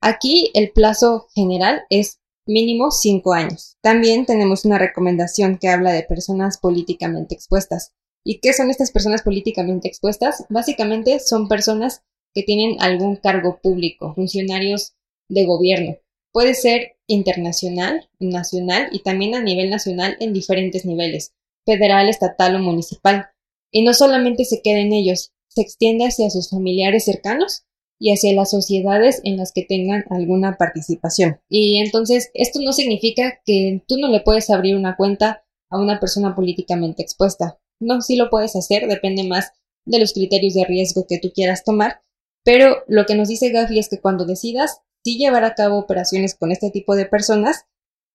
Aquí 0.00 0.50
el 0.54 0.70
plazo 0.70 1.28
general 1.34 1.82
es 1.90 2.20
mínimo 2.46 2.90
5 2.90 3.32
años. 3.32 3.76
También 3.80 4.26
tenemos 4.26 4.64
una 4.64 4.78
recomendación 4.78 5.58
que 5.58 5.68
habla 5.68 5.92
de 5.92 6.04
personas 6.04 6.58
políticamente 6.58 7.34
expuestas. 7.34 7.92
¿Y 8.24 8.38
qué 8.40 8.52
son 8.52 8.70
estas 8.70 8.90
personas 8.90 9.22
políticamente 9.22 9.88
expuestas? 9.88 10.44
Básicamente 10.48 11.18
son 11.20 11.48
personas 11.48 12.02
que 12.34 12.42
tienen 12.42 12.76
algún 12.80 13.16
cargo 13.16 13.58
público, 13.62 14.14
funcionarios 14.14 14.94
de 15.28 15.46
gobierno. 15.46 15.96
Puede 16.32 16.54
ser 16.54 16.95
internacional, 17.06 18.08
nacional 18.18 18.88
y 18.92 19.00
también 19.00 19.34
a 19.34 19.42
nivel 19.42 19.70
nacional 19.70 20.16
en 20.20 20.32
diferentes 20.32 20.84
niveles, 20.84 21.34
federal, 21.64 22.08
estatal 22.08 22.56
o 22.56 22.58
municipal. 22.58 23.26
Y 23.70 23.82
no 23.82 23.94
solamente 23.94 24.44
se 24.44 24.62
queda 24.62 24.80
en 24.80 24.92
ellos, 24.92 25.32
se 25.48 25.62
extiende 25.62 26.06
hacia 26.06 26.30
sus 26.30 26.50
familiares 26.50 27.04
cercanos 27.04 27.64
y 27.98 28.12
hacia 28.12 28.34
las 28.34 28.50
sociedades 28.50 29.20
en 29.24 29.36
las 29.36 29.52
que 29.52 29.62
tengan 29.62 30.04
alguna 30.10 30.56
participación. 30.56 31.40
Y 31.48 31.80
entonces 31.80 32.30
esto 32.34 32.60
no 32.60 32.72
significa 32.72 33.40
que 33.44 33.82
tú 33.86 33.96
no 33.98 34.08
le 34.08 34.20
puedes 34.20 34.50
abrir 34.50 34.76
una 34.76 34.96
cuenta 34.96 35.44
a 35.70 35.80
una 35.80 35.98
persona 35.98 36.34
políticamente 36.34 37.02
expuesta. 37.02 37.58
No, 37.80 38.02
sí 38.02 38.16
lo 38.16 38.30
puedes 38.30 38.56
hacer, 38.56 38.86
depende 38.86 39.24
más 39.24 39.52
de 39.84 39.98
los 39.98 40.12
criterios 40.12 40.54
de 40.54 40.64
riesgo 40.64 41.06
que 41.08 41.18
tú 41.18 41.30
quieras 41.32 41.64
tomar, 41.64 42.00
pero 42.44 42.84
lo 42.86 43.06
que 43.06 43.14
nos 43.14 43.28
dice 43.28 43.50
Gafi 43.50 43.78
es 43.78 43.88
que 43.88 44.00
cuando 44.00 44.24
decidas 44.24 44.80
si 45.06 45.18
llevar 45.18 45.44
a 45.44 45.54
cabo 45.54 45.78
operaciones 45.78 46.34
con 46.34 46.50
este 46.50 46.72
tipo 46.72 46.96
de 46.96 47.06
personas, 47.06 47.64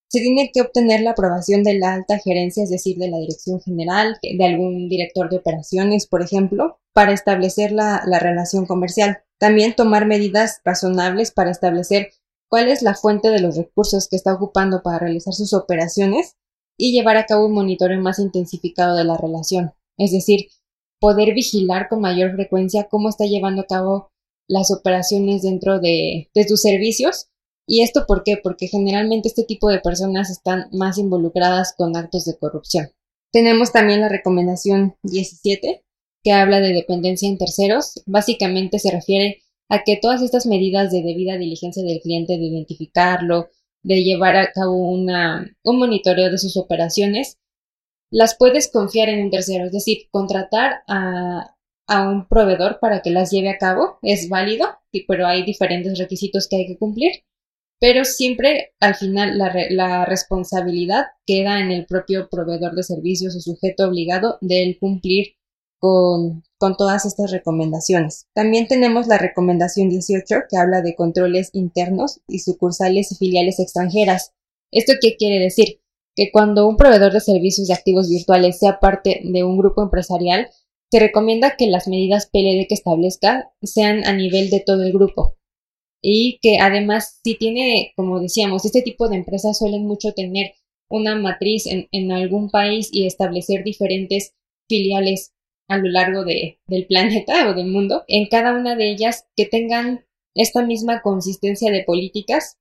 se 0.10 0.20
tiene 0.20 0.52
que 0.54 0.60
obtener 0.60 1.00
la 1.00 1.12
aprobación 1.12 1.64
de 1.64 1.80
la 1.80 1.94
alta 1.94 2.20
gerencia, 2.20 2.66
es 2.66 2.70
decir, 2.70 2.98
de 2.98 3.08
la 3.08 3.18
dirección 3.18 3.62
general, 3.62 4.18
de 4.22 4.46
algún 4.46 4.90
director 4.90 5.30
de 5.30 5.38
operaciones, 5.38 6.06
por 6.06 6.22
ejemplo, 6.22 6.82
para 6.92 7.14
establecer 7.14 7.72
la, 7.72 8.04
la 8.06 8.20
relación 8.20 8.66
comercial. 8.66 9.20
También 9.40 9.74
tomar 9.74 10.06
medidas 10.06 10.60
razonables 10.66 11.32
para 11.32 11.52
establecer 11.52 12.12
cuál 12.50 12.68
es 12.68 12.82
la 12.82 12.94
fuente 12.94 13.30
de 13.30 13.40
los 13.40 13.56
recursos 13.56 14.10
que 14.10 14.18
está 14.18 14.34
ocupando 14.34 14.84
para 14.84 15.00
realizar 15.00 15.34
sus 15.34 15.54
operaciones 15.54 16.36
y 16.78 16.92
llevar 16.92 17.16
a 17.16 17.26
cabo 17.26 17.46
un 17.46 17.54
monitoreo 17.54 18.02
más 18.02 18.20
intensificado 18.20 18.98
de 18.98 19.06
la 19.06 19.16
relación. 19.16 19.72
Es 19.98 20.12
decir, 20.12 20.50
poder 21.00 21.34
vigilar 21.34 21.88
con 21.88 22.02
mayor 22.02 22.34
frecuencia 22.34 22.90
cómo 22.90 23.08
está 23.08 23.24
llevando 23.24 23.62
a 23.62 23.68
cabo 23.68 24.11
las 24.52 24.72
operaciones 24.72 25.42
dentro 25.42 25.80
de, 25.80 26.30
de 26.34 26.46
tus 26.46 26.62
servicios 26.62 27.32
¿Y 27.72 27.84
esto 27.84 28.06
por 28.06 28.24
qué? 28.24 28.36
Porque 28.36 28.68
generalmente 28.68 29.30
este 29.30 29.46
tipo 29.46 29.70
de 29.70 29.80
personas 29.80 30.30
están 30.30 30.68
más 30.74 30.98
involucradas 30.98 31.74
con 31.74 31.96
actos 31.96 32.26
de 32.26 32.38
corrupción. 32.38 32.90
Tenemos 33.32 33.72
también 33.72 34.02
la 34.02 34.10
recomendación 34.10 34.98
17, 35.04 35.82
que 36.22 36.32
habla 36.34 36.60
de 36.60 36.74
dependencia 36.74 37.30
en 37.30 37.38
terceros. 37.38 38.04
Básicamente 38.06 38.78
se 38.78 38.92
refiere 38.92 39.44
a 39.70 39.84
que 39.86 39.96
todas 39.96 40.22
estas 40.22 40.48
medidas 40.48 40.92
de 40.92 41.02
debida 41.02 41.38
diligencia 41.38 41.82
del 41.82 42.02
cliente, 42.02 42.38
de 42.38 42.44
identificarlo, 42.44 43.48
de 43.84 44.04
llevar 44.04 44.36
a 44.36 44.52
cabo 44.52 44.76
una, 44.76 45.56
un 45.64 45.80
monitoreo 45.80 46.30
de 46.30 46.38
sus 46.38 46.58
operaciones, 46.58 47.38
las 48.10 48.36
puedes 48.36 48.70
confiar 48.70 49.08
en 49.08 49.24
un 49.24 49.32
tercero, 49.32 49.68
es 49.68 49.72
decir, 49.72 50.10
contratar 50.12 50.84
a, 50.90 51.56
a 51.92 52.10
un 52.10 52.28
proveedor 52.28 52.80
para 52.80 53.02
que 53.02 53.12
las 53.12 53.32
lleve 53.32 53.50
a 53.50 53.58
cabo 53.58 54.00
es 54.02 54.30
válido, 54.30 54.68
pero 55.08 55.28
hay 55.28 55.44
diferentes 55.44 55.98
requisitos 56.00 56.48
que 56.48 56.56
hay 56.58 56.68
que 56.68 56.78
cumplir 56.78 57.24
pero 57.82 58.06
siempre 58.06 58.74
al 58.80 58.94
final 58.94 59.40
la, 59.40 60.06
responsabilidad 60.06 61.06
queda 61.26 61.60
en 61.60 61.72
el 61.72 61.88
propio 61.88 62.30
proveedor 62.30 62.76
de 62.76 62.84
servicios 62.84 63.36
o 63.36 63.42
sujeto 63.42 63.88
obligado 63.88 64.38
de 64.40 64.78
cumplir 64.80 65.34
con, 65.80 66.44
con, 66.60 66.78
todas 66.78 67.08
estas 67.08 67.32
recomendaciones. 67.32 68.28
También 68.36 68.68
tenemos 68.68 69.08
la 69.08 69.18
recomendación 69.18 69.90
18 69.90 70.36
que 70.48 70.58
habla 70.58 70.84
de 70.84 70.94
controles 70.94 71.50
internos 71.54 72.22
y 72.28 72.40
sucursales 72.40 73.12
y 73.14 73.16
filiales 73.16 73.60
extranjeras. 73.60 74.32
¿Esto 74.70 74.94
qué 75.02 75.16
quiere 75.18 75.40
decir? 75.40 75.82
Que 76.16 76.30
cuando 76.32 76.68
un 76.68 76.78
proveedor 76.78 77.14
de 77.14 77.20
servicios 77.20 77.68
de 77.68 77.74
activos 77.74 78.10
virtuales 78.10 78.60
sea 78.60 78.80
parte 78.80 79.22
de 79.24 79.44
un 79.44 79.58
grupo 79.58 79.82
empresarial, 79.82 80.52
se 80.92 81.00
recomienda 81.00 81.56
que 81.56 81.68
las 81.68 81.88
medidas 81.88 82.28
PLD 82.28 82.68
que 82.68 82.76
establezca 82.76 83.52
sean 83.62 84.06
a 84.06 84.14
nivel 84.14 84.50
de 84.50 84.60
todo 84.60 84.84
el 84.84 84.92
grupo, 84.92 85.38
y 86.02 86.40
que 86.42 86.58
además 86.60 87.20
si 87.24 87.38
tiene, 87.38 87.94
como 87.96 88.20
decíamos, 88.20 88.66
este 88.66 88.82
tipo 88.82 89.08
de 89.08 89.16
empresas 89.16 89.58
suelen 89.58 89.86
mucho 89.86 90.14
tener 90.14 90.54
una 90.90 91.16
matriz 91.16 91.66
en, 91.68 92.12
algún 92.12 92.50
país 92.50 92.90
y 92.92 93.06
establecer 93.06 93.64
diferentes 93.64 94.34
filiales 94.68 95.34
a 95.70 95.78
lo 95.78 95.90
largo 95.90 96.26
de, 96.26 96.60
del 96.68 96.86
planeta 96.86 97.50
o 97.50 97.54
del 97.54 97.68
mundo, 97.68 98.04
en 98.08 98.28
cada 98.28 98.54
una 98.54 98.76
de 98.76 98.92
ellas 98.92 99.26
que 99.38 99.46
tengan 99.46 100.06
esta 100.36 100.66
misma 100.66 101.02
consistencia 101.02 101.72
de 101.72 101.84
políticas, 101.84 102.58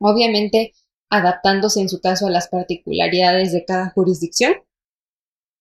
obviamente 0.00 0.72
adaptándose 1.10 1.80
en 1.80 1.88
su 1.88 2.00
caso 2.00 2.28
a 2.28 2.30
las 2.30 2.48
particularidades 2.48 3.52
de 3.52 3.64
cada 3.64 3.90
jurisdicción. 3.90 4.54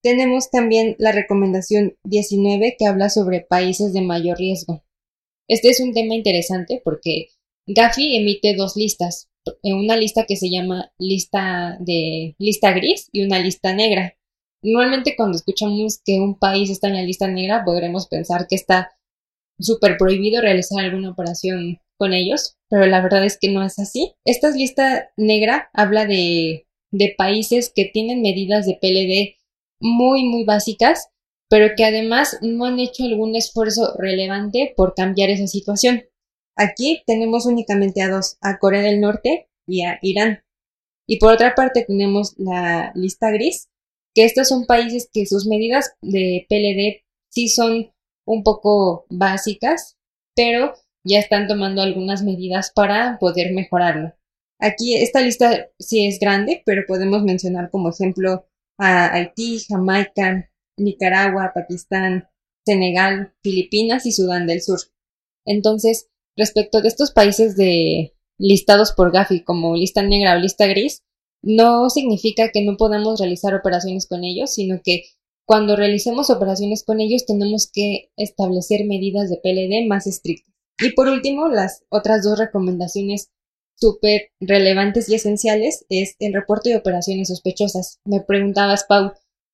Tenemos 0.04 0.52
también 0.52 0.98
la 1.00 1.14
recomendación 1.14 1.96
19 2.04 2.76
que 2.78 2.86
habla 2.86 3.10
sobre 3.10 3.40
países 3.40 3.94
de 3.94 4.02
mayor 4.02 4.38
riesgo. 4.38 4.84
Este 5.48 5.70
es 5.70 5.80
un 5.80 5.94
tema 5.94 6.14
interesante 6.14 6.82
porque 6.84 7.28
Gafi 7.68 8.18
emite 8.18 8.54
dos 8.54 8.76
listas, 8.76 9.30
una 9.64 9.96
lista 9.96 10.26
que 10.26 10.36
se 10.36 10.50
llama 10.50 10.92
lista 11.00 11.78
de 11.80 12.36
lista 12.38 12.74
gris 12.74 13.08
y 13.14 13.24
una 13.24 13.40
lista 13.40 13.74
negra. 13.74 14.18
Normalmente 14.62 15.16
cuando 15.16 15.38
escuchamos 15.38 16.02
que 16.04 16.20
un 16.20 16.38
país 16.38 16.70
está 16.70 16.90
en 16.90 16.96
la 16.96 17.04
lista 17.04 17.28
negra 17.30 17.64
podremos 17.64 18.08
pensar 18.08 18.48
que 18.50 18.56
está 18.56 18.92
súper 19.58 19.98
prohibido 19.98 20.42
realizar 20.42 20.84
alguna 20.84 21.12
operación 21.12 21.80
con 21.98 22.12
ellos, 22.12 22.58
pero 22.70 22.86
la 22.88 23.02
verdad 23.02 23.24
es 23.24 23.38
que 23.40 23.50
no 23.50 23.66
es 23.66 23.80
así. 23.80 24.16
Esta 24.26 24.50
lista 24.50 25.12
negra 25.16 25.70
habla 25.72 26.06
de 26.06 26.66
países 27.18 27.72
que 27.74 27.86
tienen 27.86 28.22
medidas 28.22 28.66
de 28.66 28.78
PLD 28.82 29.43
muy, 29.84 30.24
muy 30.24 30.46
básicas 30.46 31.10
pero 31.54 31.76
que 31.78 31.86
además 31.86 32.40
no 32.42 32.66
han 32.66 32.80
hecho 32.80 33.04
algún 33.04 33.36
esfuerzo 33.36 33.94
relevante 34.00 34.74
por 34.76 34.96
cambiar 34.96 35.30
esa 35.30 35.46
situación. 35.46 36.04
Aquí 36.56 37.04
tenemos 37.06 37.46
únicamente 37.46 38.02
a 38.02 38.10
dos, 38.10 38.38
a 38.42 38.58
Corea 38.58 38.82
del 38.82 39.00
Norte 39.00 39.50
y 39.68 39.84
a 39.84 40.00
Irán. 40.02 40.44
Y 41.08 41.20
por 41.20 41.32
otra 41.32 41.54
parte 41.54 41.86
tenemos 41.88 42.34
la 42.40 42.92
lista 42.96 43.30
gris, 43.30 43.70
que 44.16 44.26
estos 44.26 44.48
son 44.48 44.66
países 44.66 45.08
que 45.14 45.28
sus 45.28 45.46
medidas 45.46 45.92
de 46.02 46.48
PLD 46.50 47.06
sí 47.30 47.50
son 47.50 47.94
un 48.26 48.42
poco 48.42 49.06
básicas, 49.12 49.96
pero 50.36 50.74
ya 51.04 51.20
están 51.20 51.48
tomando 51.48 51.84
algunas 51.84 52.24
medidas 52.24 52.72
para 52.74 53.20
poder 53.20 53.54
mejorarlo. 53.54 54.16
Aquí 54.60 54.96
esta 54.96 55.22
lista 55.22 55.70
sí 55.78 56.08
es 56.08 56.18
grande, 56.18 56.64
pero 56.66 56.82
podemos 56.88 57.22
mencionar 57.22 57.70
como 57.70 57.90
ejemplo 57.90 58.48
a 58.78 59.14
Haití, 59.14 59.60
Jamaica, 59.68 60.50
Nicaragua, 60.78 61.52
Pakistán, 61.54 62.28
Senegal, 62.66 63.34
Filipinas 63.44 64.06
y 64.06 64.12
Sudán 64.12 64.48
del 64.48 64.62
Sur. 64.62 64.80
Entonces, 65.46 66.08
respecto 66.36 66.82
de 66.82 66.88
estos 66.88 67.12
países 67.12 67.56
de 67.56 68.14
listados 68.38 68.94
por 68.94 69.12
Gafi 69.12 69.44
como 69.44 69.76
lista 69.76 70.02
negra 70.02 70.36
o 70.36 70.40
lista 70.40 70.68
gris, 70.68 71.04
no 71.42 71.90
significa 71.90 72.50
que 72.52 72.64
no 72.64 72.78
podamos 72.78 73.20
realizar 73.20 73.54
operaciones 73.54 74.08
con 74.08 74.24
ellos, 74.24 74.54
sino 74.54 74.82
que 74.84 75.04
cuando 75.46 75.76
realicemos 75.76 76.30
operaciones 76.30 76.84
con 76.84 77.02
ellos 77.02 77.26
tenemos 77.26 77.70
que 77.72 78.12
establecer 78.16 78.86
medidas 78.86 79.30
de 79.30 79.38
PLD 79.38 79.88
más 79.88 80.08
estrictas. 80.08 80.54
Y 80.80 80.94
por 80.94 81.08
último, 81.08 81.50
las 81.50 81.84
otras 81.90 82.24
dos 82.24 82.40
recomendaciones 82.40 83.30
súper 83.76 84.32
relevantes 84.40 85.10
y 85.10 85.16
esenciales 85.16 85.86
es 85.90 86.16
el 86.20 86.34
reporte 86.34 86.70
de 86.70 86.78
operaciones 86.78 87.28
sospechosas. 87.28 88.00
Me 88.06 88.22
preguntabas, 88.22 88.86
Pau, 88.88 89.14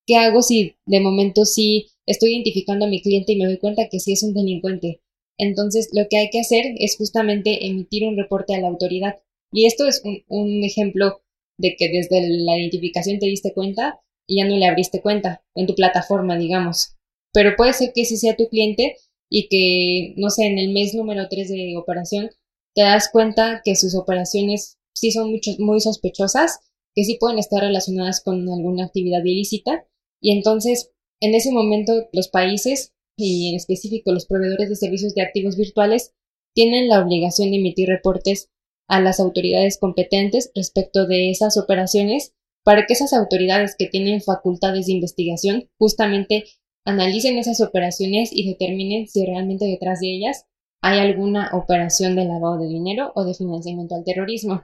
¿Qué 0.09 0.15
hago 0.15 0.41
si 0.41 0.75
de 0.87 1.01
momento 1.01 1.45
sí 1.45 1.91
estoy 2.07 2.31
identificando 2.31 2.85
a 2.85 2.89
mi 2.89 2.99
cliente 2.99 3.33
y 3.33 3.35
me 3.35 3.45
doy 3.45 3.59
cuenta 3.59 3.89
que 3.91 3.99
sí 3.99 4.13
es 4.13 4.23
un 4.23 4.33
delincuente? 4.33 5.01
Entonces, 5.37 5.89
lo 5.93 6.07
que 6.09 6.17
hay 6.17 6.31
que 6.31 6.39
hacer 6.39 6.65
es 6.79 6.97
justamente 6.97 7.67
emitir 7.67 8.07
un 8.07 8.17
reporte 8.17 8.55
a 8.55 8.59
la 8.59 8.69
autoridad. 8.69 9.19
Y 9.51 9.67
esto 9.67 9.87
es 9.87 10.01
un, 10.03 10.63
ejemplo 10.63 11.21
de 11.59 11.75
que 11.77 11.89
desde 11.89 12.27
la 12.27 12.57
identificación 12.57 13.19
te 13.19 13.27
diste 13.27 13.53
cuenta 13.53 13.99
y 14.25 14.37
ya 14.37 14.47
no 14.47 14.57
le 14.57 14.65
abriste 14.65 14.99
cuenta 14.99 15.43
en 15.53 15.67
tu 15.67 15.75
plataforma, 15.75 16.39
digamos. 16.39 16.95
Pero 17.31 17.55
puede 17.55 17.73
ser 17.73 17.91
que 17.93 18.03
sí 18.03 18.17
sea 18.17 18.35
tu 18.35 18.49
cliente 18.49 18.95
y 19.29 19.47
que, 19.47 20.19
no 20.19 20.31
sé, 20.31 20.47
en 20.47 20.57
el 20.57 20.73
mes 20.73 20.95
número 20.95 21.27
3 21.29 21.49
de 21.49 21.77
operación 21.77 22.31
te 22.75 22.81
das 22.81 23.09
cuenta 23.11 23.61
que 23.63 23.75
sus 23.75 23.95
operaciones 23.95 24.77
sí 24.93 25.11
son 25.11 25.31
mucho, 25.31 25.51
muy 25.59 25.79
sospechosas, 25.79 26.59
que 26.95 27.03
sí 27.03 27.17
pueden 27.19 27.39
estar 27.39 27.61
relacionadas 27.61 28.21
con 28.21 28.47
alguna 28.49 28.85
actividad 28.85 29.23
ilícita. 29.23 29.85
Y 30.21 30.31
entonces, 30.31 30.91
en 31.21 31.35
ese 31.35 31.51
momento, 31.51 32.07
los 32.13 32.29
países 32.29 32.93
y 33.17 33.49
en 33.49 33.55
específico 33.55 34.11
los 34.11 34.25
proveedores 34.25 34.69
de 34.69 34.75
servicios 34.75 35.13
de 35.13 35.21
activos 35.21 35.57
virtuales 35.57 36.13
tienen 36.55 36.87
la 36.87 37.03
obligación 37.03 37.51
de 37.51 37.57
emitir 37.57 37.89
reportes 37.89 38.49
a 38.87 39.01
las 39.01 39.19
autoridades 39.19 39.77
competentes 39.77 40.51
respecto 40.55 41.05
de 41.05 41.29
esas 41.29 41.57
operaciones 41.57 42.33
para 42.63 42.85
que 42.85 42.93
esas 42.93 43.13
autoridades 43.13 43.75
que 43.77 43.87
tienen 43.87 44.21
facultades 44.21 44.87
de 44.87 44.93
investigación 44.93 45.69
justamente 45.77 46.45
analicen 46.85 47.37
esas 47.37 47.61
operaciones 47.61 48.31
y 48.33 48.47
determinen 48.47 49.07
si 49.07 49.25
realmente 49.25 49.65
detrás 49.65 49.99
de 49.99 50.15
ellas 50.15 50.45
hay 50.81 50.99
alguna 50.99 51.51
operación 51.53 52.15
de 52.15 52.25
lavado 52.25 52.59
de 52.59 52.67
dinero 52.67 53.11
o 53.15 53.25
de 53.25 53.33
financiamiento 53.33 53.95
al 53.95 54.03
terrorismo. 54.03 54.63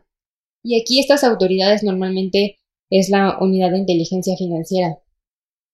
Y 0.63 0.81
aquí 0.81 0.99
estas 0.99 1.23
autoridades 1.23 1.83
normalmente 1.83 2.57
es 2.89 3.09
la 3.09 3.37
unidad 3.39 3.71
de 3.71 3.79
inteligencia 3.79 4.35
financiera, 4.37 4.99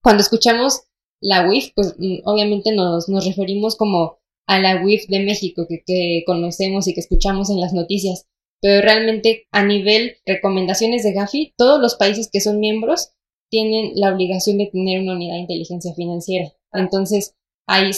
cuando 0.01 0.21
escuchamos 0.21 0.81
la 1.21 1.47
WIF, 1.47 1.73
pues 1.75 1.95
mm, 1.97 2.21
obviamente 2.25 2.73
nos, 2.73 3.07
nos 3.07 3.25
referimos 3.25 3.75
como 3.75 4.17
a 4.47 4.59
la 4.59 4.83
WIF 4.83 5.07
de 5.07 5.19
México 5.19 5.65
que, 5.69 5.83
que 5.85 6.23
conocemos 6.25 6.87
y 6.87 6.93
que 6.93 6.99
escuchamos 6.99 7.49
en 7.49 7.61
las 7.61 7.73
noticias, 7.73 8.25
pero 8.59 8.81
realmente 8.81 9.45
a 9.51 9.63
nivel 9.63 10.17
recomendaciones 10.25 11.03
de 11.03 11.13
Gafi, 11.13 11.53
todos 11.57 11.79
los 11.79 11.95
países 11.95 12.29
que 12.31 12.41
son 12.41 12.59
miembros 12.59 13.11
tienen 13.49 13.91
la 13.95 14.13
obligación 14.13 14.57
de 14.57 14.67
tener 14.67 15.01
una 15.01 15.13
unidad 15.13 15.35
de 15.35 15.41
inteligencia 15.41 15.93
financiera. 15.93 16.51
Entonces, 16.73 17.35
hay 17.67 17.93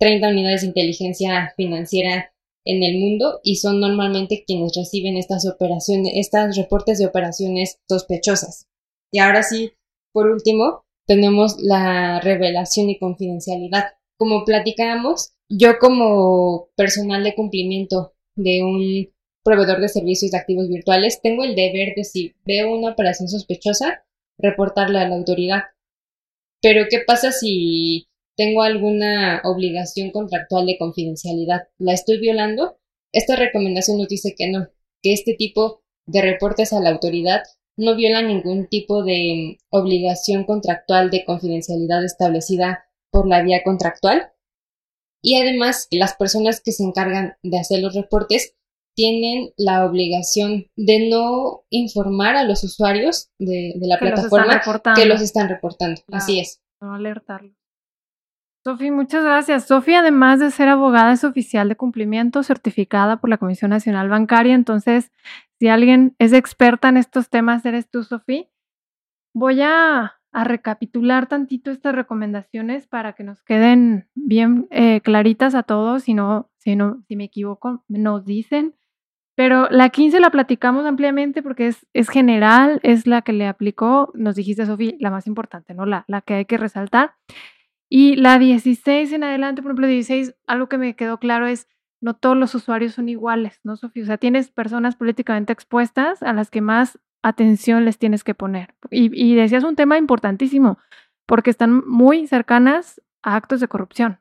130 0.00 0.28
unidades 0.28 0.60
de 0.62 0.68
inteligencia 0.68 1.52
financiera 1.56 2.32
en 2.64 2.82
el 2.82 2.98
mundo 2.98 3.40
y 3.42 3.56
son 3.56 3.80
normalmente 3.80 4.44
quienes 4.46 4.72
reciben 4.74 5.16
estas 5.16 5.46
operaciones, 5.46 6.12
estos 6.16 6.56
reportes 6.56 6.98
de 6.98 7.06
operaciones 7.06 7.78
sospechosas. 7.88 8.66
Y 9.12 9.18
ahora 9.18 9.42
sí, 9.42 9.72
por 10.12 10.28
último, 10.28 10.84
tenemos 11.06 11.56
la 11.60 12.20
revelación 12.20 12.88
y 12.90 12.98
confidencialidad. 12.98 13.84
Como 14.16 14.44
platicábamos, 14.44 15.34
yo 15.48 15.78
como 15.78 16.68
personal 16.76 17.22
de 17.22 17.34
cumplimiento 17.34 18.14
de 18.34 18.62
un 18.62 19.14
proveedor 19.44 19.80
de 19.80 19.88
servicios 19.88 20.30
de 20.30 20.38
activos 20.38 20.68
virtuales, 20.68 21.20
tengo 21.22 21.44
el 21.44 21.54
deber 21.54 21.94
de 21.94 22.04
si 22.04 22.34
veo 22.46 22.72
una 22.72 22.92
operación 22.92 23.28
sospechosa, 23.28 24.04
reportarla 24.38 25.02
a 25.02 25.08
la 25.08 25.16
autoridad. 25.16 25.64
Pero 26.62 26.86
¿qué 26.88 27.00
pasa 27.06 27.30
si 27.30 28.08
tengo 28.36 28.62
alguna 28.62 29.40
obligación 29.44 30.10
contractual 30.10 30.66
de 30.66 30.78
confidencialidad? 30.78 31.68
¿La 31.78 31.92
estoy 31.92 32.18
violando? 32.18 32.78
Esta 33.12 33.36
recomendación 33.36 33.98
nos 33.98 34.08
dice 34.08 34.34
que 34.36 34.50
no, 34.50 34.68
que 35.02 35.12
este 35.12 35.34
tipo 35.34 35.82
de 36.06 36.22
reportes 36.22 36.72
a 36.72 36.80
la 36.80 36.90
autoridad 36.90 37.42
no 37.76 37.96
viola 37.96 38.22
ningún 38.22 38.66
tipo 38.68 39.02
de 39.02 39.58
obligación 39.70 40.44
contractual 40.44 41.10
de 41.10 41.24
confidencialidad 41.24 42.04
establecida 42.04 42.84
por 43.10 43.26
la 43.28 43.42
vía 43.42 43.62
contractual. 43.64 44.32
Y 45.22 45.36
además, 45.40 45.88
las 45.90 46.14
personas 46.14 46.60
que 46.60 46.72
se 46.72 46.84
encargan 46.84 47.36
de 47.42 47.58
hacer 47.58 47.80
los 47.80 47.94
reportes 47.94 48.54
tienen 48.94 49.52
la 49.56 49.84
obligación 49.84 50.66
de 50.76 51.08
no 51.08 51.64
informar 51.70 52.36
a 52.36 52.44
los 52.44 52.62
usuarios 52.62 53.30
de, 53.38 53.74
la 53.80 53.98
plataforma 53.98 54.60
que 54.94 55.06
los 55.06 55.20
están 55.20 55.48
reportando. 55.48 56.00
Así 56.12 56.40
es. 56.40 56.60
No 56.80 56.94
alertarlos. 56.94 57.63
Sofi, 58.66 58.90
muchas 58.90 59.22
gracias. 59.22 59.66
Sofi, 59.66 59.92
además 59.92 60.40
de 60.40 60.50
ser 60.50 60.70
abogada, 60.70 61.12
es 61.12 61.22
oficial 61.22 61.68
de 61.68 61.76
cumplimiento 61.76 62.42
certificada 62.42 63.18
por 63.20 63.28
la 63.28 63.36
Comisión 63.36 63.70
Nacional 63.70 64.08
Bancaria. 64.08 64.54
Entonces, 64.54 65.12
si 65.58 65.68
alguien 65.68 66.16
es 66.18 66.32
experta 66.32 66.88
en 66.88 66.96
estos 66.96 67.28
temas, 67.28 67.66
eres 67.66 67.90
tú, 67.90 68.02
Sofi. 68.04 68.48
Voy 69.34 69.60
a, 69.60 70.14
recapitular 70.32 71.28
tantito 71.28 71.70
estas 71.70 71.94
recomendaciones 71.94 72.86
para 72.86 73.12
que 73.12 73.22
nos 73.22 73.42
queden 73.44 74.08
bien 74.14 74.66
eh, 74.70 75.02
claritas 75.02 75.54
a 75.54 75.62
todos. 75.62 76.04
Si 76.04 76.14
no, 76.14 76.50
si 76.56 76.74
no, 76.74 77.02
si 77.06 77.16
me 77.16 77.24
equivoco, 77.24 77.84
nos 77.88 78.24
dicen. 78.24 78.74
Pero 79.36 79.68
la 79.70 79.90
15 79.90 80.20
la 80.20 80.30
platicamos 80.30 80.86
ampliamente 80.86 81.42
porque 81.42 81.66
es, 81.66 81.86
es 81.92 82.08
general, 82.08 82.80
es 82.82 83.06
la 83.06 83.20
que 83.20 83.34
le 83.34 83.46
aplicó, 83.46 84.10
nos 84.14 84.36
dijiste, 84.36 84.64
Sofía, 84.64 84.94
la 85.00 85.10
más 85.10 85.26
importante, 85.26 85.74
¿no? 85.74 85.84
La, 85.84 86.04
la 86.08 86.22
que 86.22 86.34
hay 86.34 86.44
que 86.46 86.56
resaltar. 86.56 87.14
Y 87.88 88.16
la 88.16 88.38
16 88.38 89.12
en 89.12 89.24
adelante, 89.24 89.62
por 89.62 89.70
ejemplo, 89.70 89.86
16, 89.86 90.34
algo 90.46 90.68
que 90.68 90.78
me 90.78 90.96
quedó 90.96 91.18
claro 91.18 91.46
es, 91.46 91.68
no 92.00 92.14
todos 92.14 92.36
los 92.36 92.54
usuarios 92.54 92.94
son 92.94 93.08
iguales, 93.08 93.60
¿no, 93.62 93.76
Sofía? 93.76 94.02
O 94.02 94.06
sea, 94.06 94.18
tienes 94.18 94.50
personas 94.50 94.96
políticamente 94.96 95.52
expuestas 95.52 96.22
a 96.22 96.32
las 96.32 96.50
que 96.50 96.60
más 96.60 96.98
atención 97.22 97.84
les 97.84 97.98
tienes 97.98 98.24
que 98.24 98.34
poner. 98.34 98.74
Y, 98.90 99.10
y 99.14 99.34
decías 99.34 99.64
un 99.64 99.76
tema 99.76 99.96
importantísimo, 99.96 100.78
porque 101.26 101.50
están 101.50 101.86
muy 101.86 102.26
cercanas 102.26 103.00
a 103.22 103.36
actos 103.36 103.60
de 103.60 103.68
corrupción. 103.68 104.20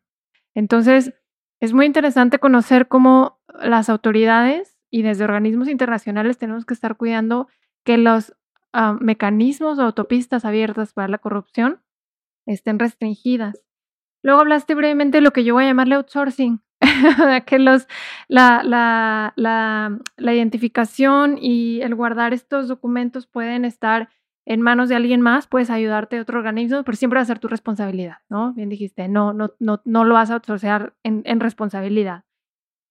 Entonces, 0.55 1.13
es 1.59 1.73
muy 1.73 1.85
interesante 1.85 2.39
conocer 2.39 2.87
cómo 2.87 3.39
las 3.61 3.89
autoridades 3.89 4.77
y 4.89 5.01
desde 5.01 5.23
organismos 5.23 5.67
internacionales 5.67 6.37
tenemos 6.37 6.65
que 6.65 6.73
estar 6.73 6.97
cuidando 6.97 7.47
que 7.83 7.97
los 7.97 8.35
ah, 8.73 8.97
mecanismos 8.99 9.79
o 9.79 9.83
autopistas 9.83 10.45
abiertas 10.45 10.93
para 10.93 11.07
la 11.07 11.17
corrupción 11.17 11.81
estén 12.45 12.79
restringidas. 12.79 13.63
Luego 14.23 14.41
hablaste 14.41 14.75
brevemente 14.75 15.17
de 15.17 15.21
lo 15.21 15.31
que 15.31 15.43
yo 15.43 15.53
voy 15.53 15.65
a 15.65 15.67
llamarle 15.67 15.95
outsourcing, 15.95 16.61
que 17.45 17.59
los, 17.59 17.87
la, 18.27 18.61
la, 18.63 19.33
la, 19.35 19.99
la, 20.17 20.33
identificación 20.33 21.37
y 21.39 21.81
el 21.81 21.95
guardar 21.95 22.33
estos 22.33 22.67
documentos 22.67 23.27
pueden 23.27 23.65
estar 23.65 24.09
en 24.45 24.61
manos 24.61 24.89
de 24.89 24.95
alguien 24.95 25.21
más, 25.21 25.47
puedes 25.47 25.69
ayudarte 25.69 26.17
a 26.17 26.21
otro 26.21 26.39
organismo, 26.39 26.83
pero 26.83 26.97
siempre 26.97 27.17
va 27.17 27.21
a 27.21 27.25
ser 27.25 27.39
tu 27.39 27.47
responsabilidad, 27.47 28.17
¿no? 28.29 28.53
Bien 28.53 28.69
dijiste, 28.69 29.07
no, 29.07 29.33
no, 29.33 29.53
no, 29.59 29.81
no 29.85 30.03
lo 30.03 30.13
vas 30.13 30.31
a 30.31 30.35
outsourcear 30.35 30.93
en, 31.03 31.21
en 31.25 31.39
responsabilidad. 31.39 32.23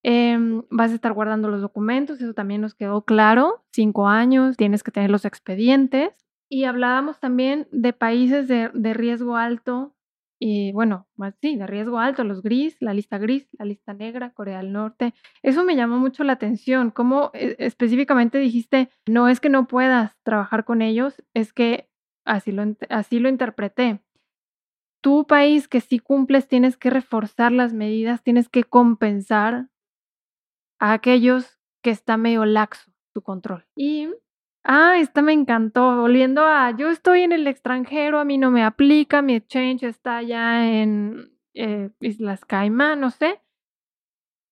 Em, 0.03 0.65
vas 0.69 0.91
a 0.91 0.95
estar 0.95 1.13
guardando 1.13 1.49
los 1.49 1.61
documentos, 1.61 2.21
eso 2.21 2.35
también 2.35 2.61
nos 2.61 2.75
quedó 2.75 3.03
claro. 3.03 3.65
Cinco 3.73 4.09
años, 4.09 4.57
tienes 4.57 4.83
que 4.83 4.91
tener 4.91 5.11
los 5.11 5.25
expedientes. 5.25 6.11
Y 6.53 6.65
hablábamos 6.65 7.19
también 7.19 7.67
de 7.73 7.95
países 7.95 8.47
de, 8.47 8.69
riesgo 8.93 9.39
alto, 9.39 9.97
y 10.39 10.71
bueno, 10.73 11.09
sí, 11.41 11.57
de 11.57 11.67
riesgo 11.67 11.99
alto, 11.99 12.25
los 12.25 12.43
gris, 12.43 12.77
la 12.79 12.93
lista 12.93 13.17
gris, 13.17 13.49
la 13.53 13.65
lista 13.65 13.95
negra, 13.95 14.35
Corea 14.35 14.59
del 14.59 14.71
Norte. 14.71 15.15
Eso 15.43 15.65
me 15.65 15.77
llamó 15.77 15.99
mucho 15.99 16.25
la 16.25 16.35
atención. 16.35 16.91
¿Cómo 16.91 17.31
eh, 17.33 17.57
específicamente 17.59 18.37
dijiste, 18.37 18.91
no 19.09 19.29
es 19.29 19.41
que 19.41 19.49
no 19.49 19.67
puedas 19.67 20.15
trabajar 20.25 20.67
con 20.67 20.83
ellos, 20.83 21.23
es 21.33 21.55
que 21.55 21.89
así 22.27 22.53
lo, 22.53 22.65
así 22.91 23.19
lo 23.19 23.31
interpreté? 23.31 24.03
Tu 25.01 25.27
país 25.27 25.69
que 25.69 25.81
sí 25.81 26.01
cumples, 26.01 26.49
tienes 26.49 26.77
que 26.77 26.91
reforzar 26.91 27.51
las 27.51 27.73
medidas, 27.73 28.23
tienes 28.23 28.51
que 28.51 28.65
compensar 28.65 29.71
a 30.79 30.93
aquellos 30.93 31.59
que 31.83 31.89
está 31.89 32.19
medio 32.19 32.45
laxo 32.45 32.93
su 33.15 33.23
control. 33.23 33.65
Y, 33.75 34.11
ah, 34.65 34.97
esta 34.99 35.23
me 35.23 35.33
encantó, 35.33 35.97
volviendo 36.01 36.45
a, 36.45 36.77
yo 36.77 36.91
estoy 36.91 37.23
en 37.23 37.33
el 37.33 37.47
extranjero, 37.47 38.19
a 38.19 38.25
mí 38.25 38.39
no 38.39 38.51
me 38.51 38.65
aplica, 38.65 39.23
mi 39.23 39.35
exchange 39.35 39.85
está 39.85 40.19
allá 40.19 40.81
en 40.81 41.33
eh, 41.55 41.91
Islas 42.01 42.45
Caimán, 42.45 43.01
no 43.01 43.11
sé. 43.11 43.41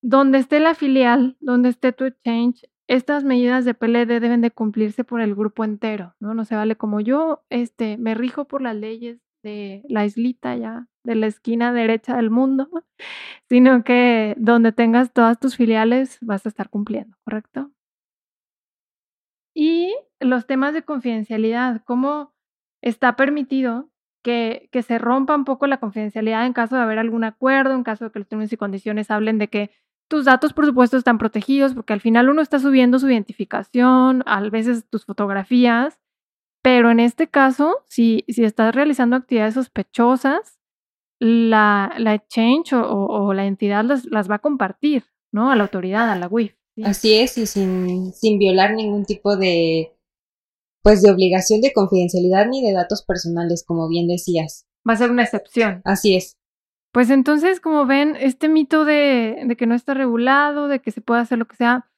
Donde 0.02 0.38
esté 0.38 0.60
la 0.60 0.74
filial, 0.74 1.36
donde 1.40 1.68
esté 1.68 1.92
tu 1.92 2.04
exchange, 2.04 2.64
estas 2.88 3.22
medidas 3.22 3.64
de 3.64 3.74
PLD 3.74 4.18
deben 4.20 4.40
de 4.40 4.50
cumplirse 4.50 5.04
por 5.04 5.20
el 5.20 5.34
grupo 5.34 5.64
entero, 5.64 6.14
¿no? 6.20 6.34
No 6.34 6.44
se 6.44 6.56
vale 6.56 6.76
como 6.76 7.00
yo, 7.00 7.44
este, 7.50 7.98
me 7.98 8.14
rijo 8.14 8.46
por 8.46 8.62
las 8.62 8.74
leyes 8.74 9.20
de 9.42 9.82
la 9.88 10.04
islita 10.04 10.56
ya, 10.56 10.88
de 11.04 11.14
la 11.14 11.26
esquina 11.26 11.72
derecha 11.72 12.16
del 12.16 12.30
mundo, 12.30 12.68
sino 13.48 13.84
que 13.84 14.34
donde 14.38 14.72
tengas 14.72 15.12
todas 15.12 15.38
tus 15.38 15.56
filiales 15.56 16.18
vas 16.20 16.44
a 16.46 16.48
estar 16.48 16.68
cumpliendo, 16.70 17.16
¿correcto? 17.24 17.70
Y 19.54 19.94
los 20.20 20.46
temas 20.46 20.74
de 20.74 20.82
confidencialidad, 20.82 21.82
cómo 21.84 22.34
está 22.82 23.16
permitido 23.16 23.90
que, 24.22 24.68
que, 24.72 24.82
se 24.82 24.98
rompa 24.98 25.34
un 25.34 25.44
poco 25.44 25.66
la 25.66 25.80
confidencialidad 25.80 26.46
en 26.46 26.52
caso 26.52 26.76
de 26.76 26.82
haber 26.82 26.98
algún 26.98 27.24
acuerdo, 27.24 27.74
en 27.74 27.84
caso 27.84 28.04
de 28.04 28.10
que 28.10 28.18
los 28.18 28.28
términos 28.28 28.52
y 28.52 28.56
condiciones 28.56 29.10
hablen 29.10 29.38
de 29.38 29.48
que 29.48 29.70
tus 30.08 30.24
datos, 30.24 30.52
por 30.52 30.66
supuesto, 30.66 30.96
están 30.96 31.18
protegidos, 31.18 31.72
porque 31.72 31.92
al 31.92 32.00
final 32.00 32.28
uno 32.28 32.42
está 32.42 32.58
subiendo 32.58 32.98
su 32.98 33.08
identificación, 33.08 34.24
a 34.26 34.40
veces 34.50 34.84
tus 34.90 35.04
fotografías, 35.04 36.00
pero 36.62 36.90
en 36.90 37.00
este 37.00 37.28
caso, 37.28 37.78
si, 37.86 38.24
si 38.28 38.44
estás 38.44 38.74
realizando 38.74 39.16
actividades 39.16 39.54
sospechosas, 39.54 40.58
la, 41.20 41.94
la 41.98 42.14
exchange 42.14 42.72
o, 42.72 43.32
la 43.34 43.46
entidad 43.46 43.84
las, 43.84 44.04
las, 44.06 44.30
va 44.30 44.36
a 44.36 44.40
compartir, 44.40 45.04
¿no? 45.32 45.50
A 45.50 45.56
la 45.56 45.64
autoridad, 45.64 46.10
a 46.10 46.16
la 46.16 46.26
WIF. 46.26 46.56
Así 46.83 47.14
es, 47.14 47.37
y 47.38 47.46
sin, 47.46 48.12
sin 48.12 48.38
violar 48.38 48.74
ningún 48.74 49.04
tipo 49.04 49.37
de, 49.37 49.96
pues, 50.83 51.02
de 51.02 51.11
obligación 51.11 51.61
de 51.61 51.72
confidencialidad 51.72 52.46
ni 52.46 52.62
de 52.62 52.72
datos 52.72 53.02
personales, 53.02 53.64
como 53.64 53.88
bien 53.88 54.09
decías. 54.09 54.66
Va 54.88 54.94
a 54.94 54.96
ser 54.96 55.11
una 55.11 55.24
excepción. 55.24 55.83
Así 55.85 56.16
es. 56.16 56.37
Pues 56.92 57.11
entonces, 57.11 57.61
como 57.61 57.87
ven, 57.87 58.16
este 58.18 58.48
mito 58.48 58.85
de, 58.85 59.42
de 59.46 59.56
que 59.56 59.66
no 59.66 59.74
está 59.74 59.94
regulado, 59.94 60.68
de 60.68 60.80
que 60.80 60.90
se 60.90 61.00
puede 61.00 61.20
hacer 61.20 61.38
lo 61.38 61.46
que 61.46 61.56
sea, 61.56 61.90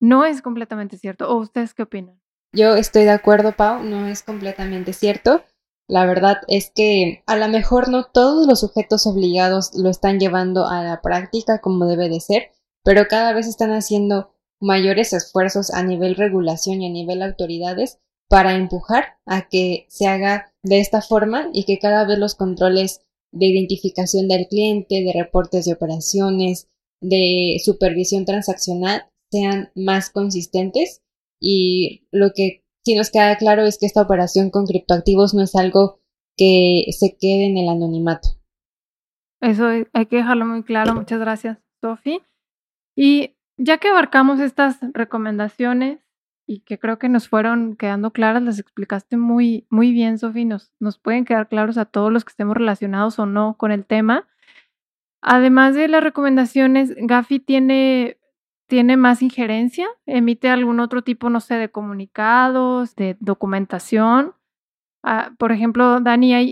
no 0.00 0.24
es 0.24 0.42
completamente 0.42 0.98
cierto. 0.98 1.28
¿O 1.30 1.36
ustedes 1.36 1.72
qué 1.72 1.84
opinan? 1.84 2.20
Yo 2.52 2.74
estoy 2.74 3.04
de 3.04 3.10
acuerdo, 3.10 3.52
Pau, 3.52 3.82
no 3.82 4.06
es 4.06 4.22
completamente 4.22 4.92
cierto. 4.92 5.42
La 5.88 6.04
verdad 6.04 6.38
es 6.48 6.72
que 6.74 7.22
a 7.26 7.36
lo 7.36 7.48
mejor 7.48 7.88
no 7.88 8.04
todos 8.04 8.46
los 8.46 8.60
sujetos 8.60 9.06
obligados 9.06 9.70
lo 9.74 9.88
están 9.88 10.18
llevando 10.18 10.66
a 10.66 10.82
la 10.82 11.00
práctica 11.00 11.60
como 11.60 11.86
debe 11.86 12.08
de 12.08 12.20
ser, 12.20 12.50
pero 12.86 13.08
cada 13.08 13.32
vez 13.32 13.48
están 13.48 13.72
haciendo 13.72 14.32
mayores 14.60 15.12
esfuerzos 15.12 15.72
a 15.74 15.82
nivel 15.82 16.14
regulación 16.14 16.80
y 16.80 16.86
a 16.86 16.90
nivel 16.90 17.20
autoridades 17.20 17.98
para 18.28 18.54
empujar 18.54 19.18
a 19.26 19.48
que 19.48 19.86
se 19.88 20.06
haga 20.06 20.54
de 20.62 20.78
esta 20.78 21.02
forma 21.02 21.50
y 21.52 21.64
que 21.64 21.80
cada 21.80 22.06
vez 22.06 22.16
los 22.20 22.36
controles 22.36 23.00
de 23.32 23.46
identificación 23.46 24.28
del 24.28 24.46
cliente, 24.46 25.02
de 25.02 25.12
reportes 25.12 25.64
de 25.64 25.72
operaciones, 25.72 26.68
de 27.00 27.60
supervisión 27.64 28.24
transaccional 28.24 29.06
sean 29.32 29.72
más 29.74 30.10
consistentes 30.10 31.02
y 31.40 32.06
lo 32.12 32.30
que 32.36 32.62
sí 32.84 32.94
nos 32.94 33.10
queda 33.10 33.36
claro 33.36 33.66
es 33.66 33.78
que 33.78 33.86
esta 33.86 34.02
operación 34.02 34.50
con 34.50 34.64
criptoactivos 34.64 35.34
no 35.34 35.42
es 35.42 35.56
algo 35.56 35.98
que 36.36 36.84
se 36.96 37.16
quede 37.18 37.46
en 37.46 37.58
el 37.58 37.68
anonimato. 37.68 38.28
Eso 39.40 39.66
hay 39.66 40.06
que 40.06 40.16
dejarlo 40.16 40.46
muy 40.46 40.62
claro. 40.62 40.94
Muchas 40.94 41.18
gracias, 41.18 41.58
Sofi. 41.80 42.20
Y 42.96 43.36
ya 43.58 43.78
que 43.78 43.88
abarcamos 43.88 44.40
estas 44.40 44.78
recomendaciones 44.94 46.00
y 46.46 46.60
que 46.60 46.78
creo 46.78 46.98
que 46.98 47.08
nos 47.08 47.28
fueron 47.28 47.76
quedando 47.76 48.12
claras, 48.12 48.42
las 48.42 48.58
explicaste 48.58 49.16
muy, 49.16 49.66
muy 49.68 49.92
bien, 49.92 50.18
Sofi. 50.18 50.44
Nos, 50.44 50.72
pueden 51.02 51.24
quedar 51.24 51.48
claros 51.48 51.76
a 51.76 51.84
todos 51.84 52.12
los 52.12 52.24
que 52.24 52.30
estemos 52.30 52.56
relacionados 52.56 53.18
o 53.18 53.26
no 53.26 53.56
con 53.56 53.70
el 53.72 53.84
tema. 53.84 54.26
Además 55.20 55.74
de 55.74 55.88
las 55.88 56.02
recomendaciones, 56.02 56.94
Gafi 56.96 57.40
tiene 57.40 58.18
tiene 58.68 58.96
más 58.96 59.22
injerencia, 59.22 59.86
emite 60.06 60.48
algún 60.48 60.80
otro 60.80 61.02
tipo, 61.02 61.30
no 61.30 61.38
sé, 61.38 61.54
de 61.54 61.70
comunicados, 61.70 62.96
de 62.96 63.16
documentación. 63.20 64.34
Ah, 65.04 65.30
por 65.38 65.52
ejemplo, 65.52 66.00
Dani, 66.00 66.34
ah, 66.34 66.42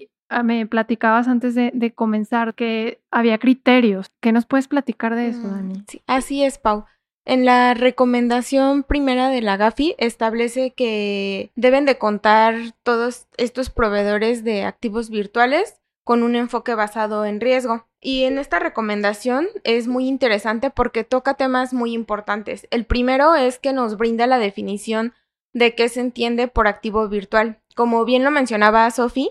me 0.42 0.66
platicabas 0.66 1.28
antes 1.28 1.54
de, 1.54 1.92
comenzar 1.94 2.54
que 2.54 3.00
había 3.10 3.38
criterios. 3.38 4.10
¿Qué 4.20 4.32
nos 4.32 4.46
puedes 4.46 4.68
platicar 4.68 5.14
de 5.14 5.28
eso, 5.28 5.46
mm, 5.46 5.50
Dani? 5.50 5.84
Sí, 5.88 6.02
así 6.06 6.42
es, 6.42 6.58
Pau. 6.58 6.84
En 7.26 7.46
la 7.46 7.72
recomendación 7.72 8.82
primera 8.82 9.30
de 9.30 9.40
la 9.40 9.56
GAFI 9.56 9.94
establece 9.98 10.72
que 10.72 11.50
deben 11.54 11.86
de 11.86 11.96
contar 11.96 12.54
todos 12.82 13.28
estos 13.38 13.70
proveedores 13.70 14.44
de 14.44 14.64
activos 14.64 15.08
virtuales 15.08 15.80
con 16.04 16.22
un 16.22 16.36
enfoque 16.36 16.74
basado 16.74 17.24
en 17.24 17.40
riesgo. 17.40 17.86
Y 18.00 18.24
en 18.24 18.36
esta 18.36 18.58
recomendación 18.58 19.46
es 19.64 19.88
muy 19.88 20.06
interesante 20.06 20.68
porque 20.68 21.04
toca 21.04 21.34
temas 21.34 21.72
muy 21.72 21.94
importantes. 21.94 22.66
El 22.70 22.84
primero 22.84 23.34
es 23.34 23.58
que 23.58 23.72
nos 23.72 23.96
brinda 23.96 24.26
la 24.26 24.38
definición 24.38 25.14
de 25.54 25.74
qué 25.74 25.88
se 25.88 26.00
entiende 26.00 26.46
por 26.46 26.66
activo 26.66 27.08
virtual. 27.08 27.58
Como 27.74 28.04
bien 28.04 28.22
lo 28.22 28.30
mencionaba 28.30 28.90
Sofi, 28.90 29.30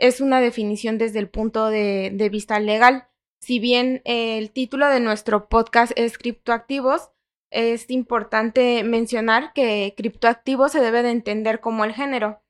es 0.00 0.20
una 0.20 0.40
definición 0.40 0.98
desde 0.98 1.18
el 1.20 1.28
punto 1.28 1.68
de, 1.68 2.28
vista 2.32 2.58
legal. 2.58 3.06
Si 3.40 3.58
bien 3.58 4.02
el 4.04 4.50
título 4.50 4.88
de 4.88 5.00
nuestro 5.00 5.48
podcast 5.48 5.92
es 5.94 6.18
criptoactivos, 6.18 7.10
es 7.50 7.90
importante 7.90 8.82
mencionar 8.82 9.52
que 9.52 9.94
criptoactivo 9.96 10.68
se 10.68 10.80
debe 10.80 11.02
de 11.02 11.10
entender 11.10 11.60
como 11.60 11.84
el 11.84 11.92
género. 11.92 12.42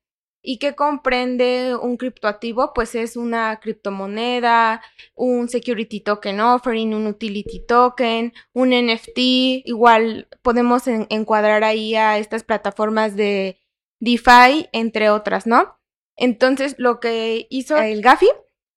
¿Y 0.43 0.59
qué 0.59 0.75
comprende 0.75 1.77
un 1.77 1.97
criptoactivo? 1.97 2.73
Pues 2.73 2.95
es 2.95 3.17
una 3.17 3.59
criptomoneda, 3.61 4.83
un 5.15 5.49
security 5.49 6.01
token 6.01 6.41
offering, 6.41 6.95
un 6.95 7.07
utility 7.09 7.67
token, 7.67 8.33
un 8.55 8.71
NFT. 8.71 9.19
Igual 9.67 10.29
podemos 10.43 10.87
encuadrar 10.87 11.63
ahí 11.65 11.95
a 11.95 12.19
estas 12.19 12.45
plataformas 12.45 13.17
de 13.17 13.59
DeFi, 14.01 14.69
entre 14.73 15.11
otras, 15.11 15.47
¿no? 15.47 15.80
Entonces, 16.17 16.75
lo 16.79 17.01
que 17.01 17.47
hizo 17.51 17.77
el 17.77 18.03
GAFI 18.03 18.29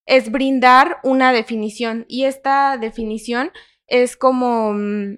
es 0.06 0.32
brindar 0.32 0.98
una 1.04 1.32
definición 1.32 2.06
y 2.08 2.26
esta 2.26 2.78
definición 2.78 3.52
es 3.88 4.18
como 4.18 4.74
mm, 4.74 5.18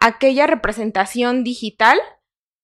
aquella 0.00 0.46
representación 0.46 1.44
digital, 1.44 1.98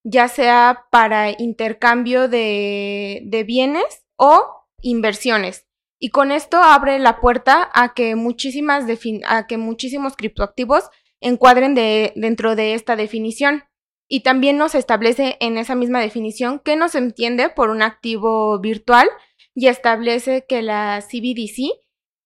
ya 0.05 0.29
sea 0.29 0.87
para 0.91 1.31
intercambio 1.31 2.29
de, 2.29 3.45
bienes 3.47 4.05
o 4.17 4.67
inversiones. 4.83 5.67
Y 6.01 6.11
con 6.11 6.31
esto 6.31 6.59
abre 6.59 6.99
la 6.99 7.21
puerta 7.21 7.71
a 7.75 7.93
que, 7.95 8.15
muchísimas 8.15 8.85
a 9.27 9.47
que 9.47 9.59
muchísimos 9.59 10.15
criptoactivos 10.15 10.91
encuadren 11.21 11.75
de, 11.75 12.13
dentro 12.15 12.55
de 12.55 12.75
esta 12.75 12.95
definición. 12.95 13.65
Y 14.09 14.21
también 14.21 14.57
nos 14.57 14.75
establece 14.75 15.37
en 15.41 15.59
esa 15.59 15.75
misma 15.75 16.01
definición 16.01 16.61
qué 16.65 16.77
nos 16.77 16.95
entiende 16.95 17.51
por 17.51 17.71
un 17.71 17.83
activo 17.83 18.59
virtual 18.59 19.09
y 19.55 19.69
establece 19.69 20.47
que 20.49 20.63
la 20.63 21.03
CBDC 21.03 21.79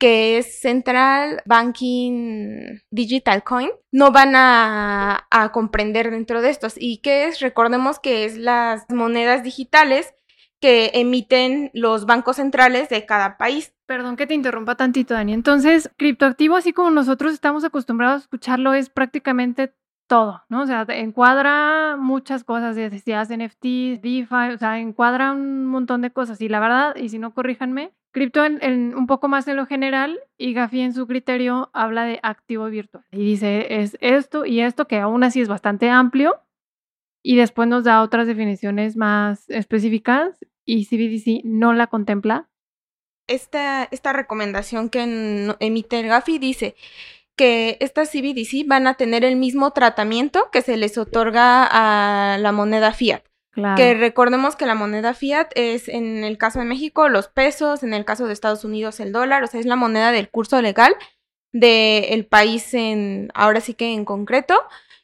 que 0.03 0.37
es 0.37 0.59
Central 0.61 1.43
Banking 1.47 2.81
Digital 2.91 3.45
Coin, 3.45 3.71
no 3.93 4.11
van 4.11 4.33
a, 4.35 5.29
comprender 5.53 6.11
dentro 6.11 6.43
de 6.43 6.51
estos. 6.51 6.75
¿Y 6.77 6.99
qué 7.03 7.27
es? 7.27 7.39
Recordemos 7.39 8.01
que 8.01 8.25
es 8.25 8.37
las 8.37 8.85
monedas 8.89 9.45
digitales 9.45 10.13
que 10.61 10.91
emiten 10.95 11.71
los 11.73 12.05
bancos 12.05 12.35
centrales 12.39 12.89
de 12.89 13.07
cada 13.07 13.37
país. 13.37 13.75
Perdón 13.87 14.17
que 14.17 14.27
te 14.27 14.35
interrumpa 14.35 14.75
tantito, 14.75 15.15
Dani. 15.15 15.35
Entonces, 15.35 15.89
criptoactivo, 15.97 16.57
así 16.57 16.73
como 16.73 16.91
nosotros 16.91 17.33
estamos 17.33 17.63
acostumbrados 17.63 18.23
a 18.23 18.25
escucharlo, 18.25 18.75
es 18.75 18.91
prácticamente 18.91 19.73
todo, 20.13 20.43
¿no? 20.51 20.61
O 20.61 20.67
sea, 20.67 20.85
encuadra 20.89 21.97
muchas 21.97 22.45
cosas, 22.45 22.77
decías 22.77 23.31
NFT, 23.31 23.65
DeFi, 24.03 24.53
o 24.53 24.59
sea, 24.59 24.79
encuadra 24.79 25.33
un 25.33 25.65
montón 25.65 26.03
de 26.03 26.11
cosas. 26.11 26.39
Y 26.43 26.51
la 26.51 26.61
verdad, 26.61 26.95
y 26.97 27.09
si 27.09 27.19
no, 27.19 27.33
corríjanme, 27.33 27.95
Cripto 28.11 28.45
en, 28.45 28.95
un 28.95 29.07
poco 29.07 29.29
más 29.29 29.49
en 29.49 29.57
lo 29.57 29.65
general 29.65 30.21
y 30.37 30.53
Gafi 30.53 30.83
en 30.83 30.93
su 30.93 31.07
criterio 31.07 31.71
habla 31.73 32.05
de 32.05 32.21
activo 32.23 32.67
virtual 32.67 33.07
y 33.11 33.25
dice 33.25 33.81
es 33.81 33.97
esto 34.03 34.45
y 34.45 34.61
esto 34.61 34.87
que 34.87 34.99
aún 34.99 35.25
así 35.25 35.41
es 35.41 35.49
bastante 35.49 35.89
amplio 35.89 36.43
y 37.23 37.37
después 37.37 37.69
nos 37.69 37.85
da 37.85 38.03
otras 38.03 38.27
definiciones 38.27 38.99
más 38.99 39.49
específicas 39.49 40.39
y 40.67 40.85
CBDC 40.85 41.43
no 41.45 41.73
la 41.73 41.87
contempla. 41.87 42.51
Esta, 43.29 43.85
esta 43.85 44.13
recomendación 44.13 44.91
que 44.91 45.55
emite 45.59 46.01
el 46.01 46.09
Gafi 46.09 46.39
dice 46.39 46.75
que 47.43 47.77
estas 47.81 48.13
CBDC 48.13 48.69
van 48.69 48.87
a 48.87 48.95
tener 48.95 49.25
el 49.25 49.35
mismo 49.35 49.73
tratamiento 49.73 50.49
que 50.53 50.63
se 50.63 50.77
les 50.77 50.97
otorga 50.97 51.67
a 51.69 52.39
la 52.39 52.53
moneda 52.53 52.93
fiat. 52.93 53.25
Que 53.77 53.95
recordemos 53.95 54.55
que 54.55 54.65
la 54.65 54.77
moneda 54.77 55.13
fiat 55.13 55.51
es 55.57 55.89
en 55.89 56.23
el 56.23 56.39
caso 56.39 56.61
de 56.61 56.67
México 56.67 57.09
los 57.09 57.27
pesos, 57.27 57.83
en 57.83 57.95
el 57.95 58.05
caso 58.05 58.29
de 58.29 58.33
Estados 58.33 58.65
Unidos 58.65 59.01
el 59.01 59.11
dólar, 59.11 59.43
o 59.43 59.49
sea, 59.49 59.59
es 59.59 59.67
la 59.67 59.75
moneda 59.75 60.13
del 60.13 60.31
curso 60.31 60.63
legal 60.63 60.95
del 61.51 62.27
país 62.27 62.75
en, 62.75 63.33
ahora 63.35 63.61
sí 63.61 63.75
que 63.75 63.93
en 63.93 64.05
concreto, 64.05 64.55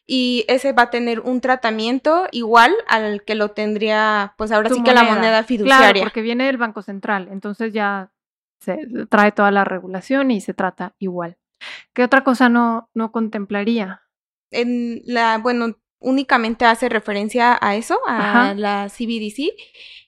y 0.07 0.45
ese 0.47 0.73
va 0.73 0.85
a 0.85 0.91
tener 0.91 1.19
un 1.19 1.41
tratamiento 1.41 2.29
igual 2.31 2.73
al 2.87 3.25
que 3.25 3.35
lo 3.35 3.51
tendría, 3.51 4.35
pues 4.39 4.53
ahora 4.53 4.71
sí 4.71 4.81
que 4.85 4.95
la 4.95 5.03
moneda 5.03 5.43
fiduciaria. 5.43 5.91
Claro, 5.91 6.01
porque 6.05 6.23
viene 6.23 6.47
del 6.47 6.57
Banco 6.57 6.83
Central, 6.83 7.31
entonces 7.33 7.73
ya 7.73 8.13
se 8.61 8.79
trae 9.09 9.33
toda 9.33 9.51
la 9.51 9.65
regulación 9.65 10.31
y 10.31 10.41
se 10.41 10.55
trata 10.55 10.95
igual. 11.01 11.37
¿Qué 11.95 12.03
otra 12.05 12.25
cosa 12.25 12.49
no, 12.49 12.91
no 12.95 13.13
contemplaría? 13.13 14.03
En 14.51 15.03
la, 15.05 15.39
bueno, 15.39 15.77
únicamente 15.99 16.65
hace 16.65 16.89
referencia 16.89 17.59
a 17.61 17.77
eso, 17.77 17.99
a 18.07 18.55
la 18.55 18.89
CBDC, 18.89 19.53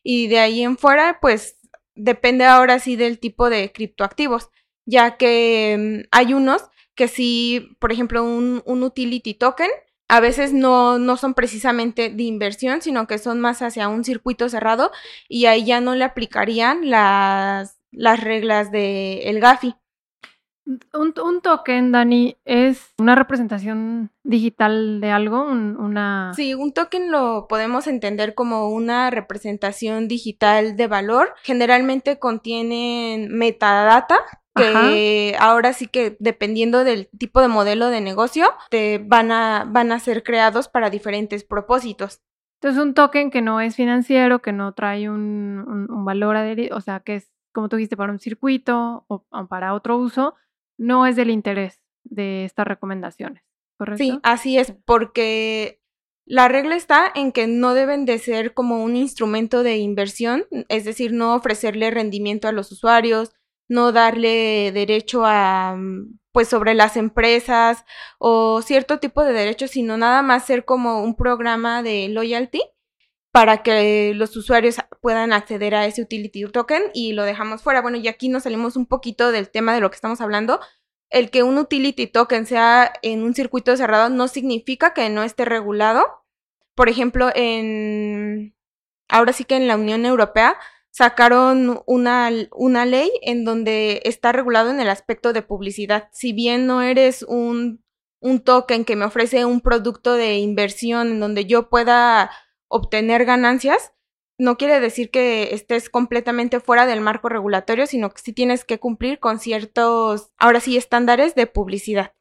y 0.02 0.28
de 0.28 0.38
ahí 0.38 0.62
en 0.62 0.78
fuera, 0.78 1.18
pues 1.20 1.58
depende 1.94 2.44
ahora 2.44 2.78
sí 2.78 2.96
del 2.96 3.18
tipo 3.18 3.50
de 3.50 3.72
criptoactivos, 3.72 4.50
ya 4.86 5.16
que 5.16 6.04
mm, 6.04 6.08
hay 6.10 6.34
unos 6.34 6.62
que 6.94 7.08
sí, 7.08 7.76
por 7.78 7.92
ejemplo, 7.92 8.22
un, 8.22 8.62
un 8.66 8.82
utility 8.82 9.34
token, 9.34 9.70
a 10.08 10.20
veces 10.20 10.52
no, 10.52 10.98
no, 10.98 11.16
son 11.16 11.34
precisamente 11.34 12.10
de 12.10 12.24
inversión, 12.24 12.82
sino 12.82 13.06
que 13.06 13.18
son 13.18 13.40
más 13.40 13.62
hacia 13.62 13.88
un 13.88 14.04
circuito 14.04 14.48
cerrado 14.48 14.90
y 15.28 15.46
ahí 15.46 15.64
ya 15.64 15.80
no 15.80 15.94
le 15.94 16.04
aplicarían 16.04 16.90
las, 16.90 17.78
las 17.92 18.20
reglas 18.20 18.72
del 18.72 19.20
el 19.22 19.40
GAFI. 19.40 19.76
Un, 20.92 21.40
token, 21.42 21.90
Dani, 21.90 22.37
es 22.44 22.94
una 22.98 23.14
representación 23.14 24.11
digital 24.22 25.00
de 25.00 25.11
algo, 25.11 25.42
una... 25.42 26.33
Sí, 26.35 26.54
un 26.54 26.72
token 26.72 27.11
lo 27.11 27.46
podemos 27.48 27.87
entender 27.87 28.35
como 28.35 28.68
una 28.68 29.11
representación 29.11 30.06
digital 30.06 30.76
de 30.76 30.87
valor. 30.87 31.35
Generalmente 31.42 32.18
contienen 32.18 33.37
metadata, 33.37 34.18
que 34.54 35.37
ahora 35.40 35.72
sí 35.72 35.87
que 35.87 36.16
dependiendo 36.20 36.85
del 36.85 37.09
tipo 37.18 37.40
de 37.40 37.48
modelo 37.48 37.88
de 37.88 38.00
negocio, 38.00 38.52
te 38.68 38.98
van 38.98 39.33
a, 39.33 39.64
van 39.66 39.90
a 39.90 39.98
ser 39.98 40.22
creados 40.22 40.68
para 40.68 40.90
diferentes 40.90 41.42
propósitos. 41.44 42.20
Entonces, 42.61 42.83
un 42.83 42.94
token 42.94 43.30
que 43.30 43.40
no 43.40 43.61
es 43.61 43.74
financiero, 43.74 44.42
que 44.42 44.52
no 44.52 44.74
trae 44.74 45.09
un, 45.09 45.88
un, 45.88 46.04
valor 46.04 46.37
adherido, 46.37 46.76
o 46.76 46.80
sea, 46.83 47.00
que 47.00 47.16
es, 47.16 47.33
como 47.52 47.70
tú 47.70 47.76
dijiste, 47.76 47.96
para 47.96 48.12
un 48.12 48.18
circuito 48.18 49.06
o 49.09 49.24
para 49.48 49.72
otro 49.72 49.96
uso, 49.96 50.35
no 50.80 51.06
es 51.06 51.14
del 51.14 51.30
interés 51.30 51.82
de 52.04 52.46
estas 52.46 52.66
recomendaciones, 52.66 53.42
¿correcto? 53.78 54.02
Sí, 54.02 54.18
así 54.22 54.58
es, 54.58 54.72
porque 54.86 55.82
la 56.24 56.48
regla 56.48 56.74
está 56.74 57.12
en 57.14 57.32
que 57.32 57.46
no 57.46 57.74
deben 57.74 58.06
de 58.06 58.18
ser 58.18 58.54
como 58.54 58.82
un 58.82 58.96
instrumento 58.96 59.62
de 59.62 59.76
inversión, 59.76 60.46
es 60.68 60.84
decir, 60.86 61.12
no 61.12 61.34
ofrecerle 61.34 61.90
rendimiento 61.90 62.48
a 62.48 62.52
los 62.52 62.72
usuarios, 62.72 63.32
no 63.68 63.92
darle 63.92 64.72
derecho 64.72 65.26
a 65.26 65.76
mm, 65.76 66.18
pues 66.32 66.48
sobre 66.48 66.72
las 66.72 66.96
empresas 66.96 67.84
o 68.18 68.62
cierto 68.62 69.00
tipo 69.00 69.22
de 69.22 69.34
derechos, 69.34 69.72
sino 69.72 69.98
nada 69.98 70.22
más 70.22 70.46
ser 70.46 70.64
como 70.64 71.02
un 71.02 71.14
programa 71.14 71.82
de 71.82 72.09
loyalty 72.09 72.62
para 73.33 73.62
que 73.62 74.12
los 74.14 74.37
usuarios 74.37 74.76
puedan 75.01 75.33
acceder 75.33 75.74
a 75.74 75.87
ese 75.87 76.03
utility 76.03 76.45
token 76.47 76.83
y 76.95 77.12
lo 77.12 77.24
dejamos 77.24 77.62
fuera. 77.62 77.81
Bueno, 77.81 77.97
y 77.97 78.09
aquí 78.09 78.28
nos 78.28 78.43
salimos 78.43 78.76
un 78.76 78.87
poquito 78.87 79.31
del 79.31 79.51
tema 79.51 79.74
de 79.74 79.81
lo 79.81 79.91
que 79.91 79.95
estamos 79.95 80.20
hablando. 80.20 80.61
El 81.11 81.31
que 81.31 81.43
un 81.43 81.59
utility 81.59 82.07
token 82.07 82.47
sea 82.47 82.93
en 83.03 83.22
un 83.22 83.35
circuito 83.35 83.76
cerrado 83.76 84.09
no 84.09 84.28
significa 84.28 84.95
que 84.95 85.09
no 85.11 85.22
esté 85.22 85.45
regulado. 85.45 86.05
Por 86.74 86.89
ejemplo, 86.89 87.31
en 87.35 88.55
ahora 89.09 89.33
sí 89.33 89.45
que 89.45 89.57
en 89.57 89.68
la 89.68 89.76
Unión 89.76 90.07
Europea 90.07 90.57
sacaron 90.91 91.83
una, 91.87 92.31
una 92.53 92.85
ley 92.87 93.11
en 93.22 93.45
donde 93.45 94.03
está 94.05 94.33
regulado 94.33 94.70
en 94.70 94.81
el 94.81 94.89
aspecto 94.89 95.33
de 95.33 95.43
publicidad. 95.43 96.09
Si 96.12 96.33
bien 96.33 96.66
no 96.66 96.83
eres 96.83 97.22
un, 97.22 97.85
un 98.20 98.41
token 98.41 98.85
que 98.85 98.97
me 98.97 99.05
ofrece 99.05 99.45
un 99.45 99.61
producto 99.61 100.14
de 100.14 100.39
inversión 100.39 101.09
en 101.09 101.20
donde 101.20 101.47
yo 101.47 101.68
pueda 101.68 102.31
obtener 102.70 103.26
ganancias, 103.26 103.92
no 104.38 104.56
quiere 104.56 104.80
decir 104.80 105.10
que 105.10 105.54
estés 105.54 105.90
completamente 105.90 106.60
fuera 106.60 106.86
del 106.86 107.02
marco 107.02 107.28
regulatorio, 107.28 107.86
sino 107.86 108.10
que 108.10 108.22
sí 108.22 108.32
tienes 108.32 108.64
que 108.64 108.78
cumplir 108.78 109.18
con 109.18 109.38
ciertos, 109.38 110.32
ahora 110.38 110.60
sí, 110.60 110.78
estándares 110.78 111.34
de 111.34 111.46
publicidad. 111.46 112.14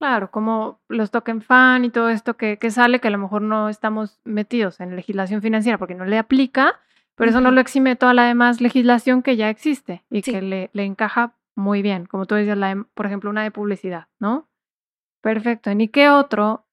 Claro, 0.00 0.30
como 0.30 0.80
los 0.88 1.10
token 1.10 1.42
fan 1.42 1.84
y 1.84 1.90
todo 1.90 2.08
esto 2.08 2.36
que, 2.36 2.58
que, 2.58 2.70
sale, 2.70 3.00
que 3.00 3.08
a 3.08 3.12
lo 3.12 3.18
mejor 3.18 3.42
no 3.42 3.68
estamos 3.68 4.18
metidos 4.24 4.80
en 4.80 4.96
legislación 4.96 5.42
financiera 5.42 5.78
porque 5.78 5.94
no 5.94 6.06
le 6.06 6.18
aplica, 6.18 6.80
pero 7.14 7.30
eso 7.30 7.40
no 7.40 7.50
lo 7.50 7.60
exime 7.60 7.96
toda 7.96 8.14
la 8.14 8.24
demás 8.24 8.60
legislación 8.60 9.22
que 9.22 9.36
ya 9.36 9.50
existe 9.50 10.04
y 10.10 10.22
que 10.22 10.40
le, 10.40 10.70
le, 10.72 10.84
encaja 10.84 11.36
muy 11.54 11.82
bien, 11.82 12.06
como 12.06 12.26
tú 12.26 12.34
decías, 12.34 12.56
la, 12.56 12.86
por 12.94 13.06
ejemplo, 13.06 13.30
una 13.30 13.42
de 13.42 13.50
publicidad, 13.50 14.08
¿no? 14.18 14.48
Perfecto. 15.20 15.70
¿Y 15.70 15.88
qué 15.88 16.08
otro 16.08 16.66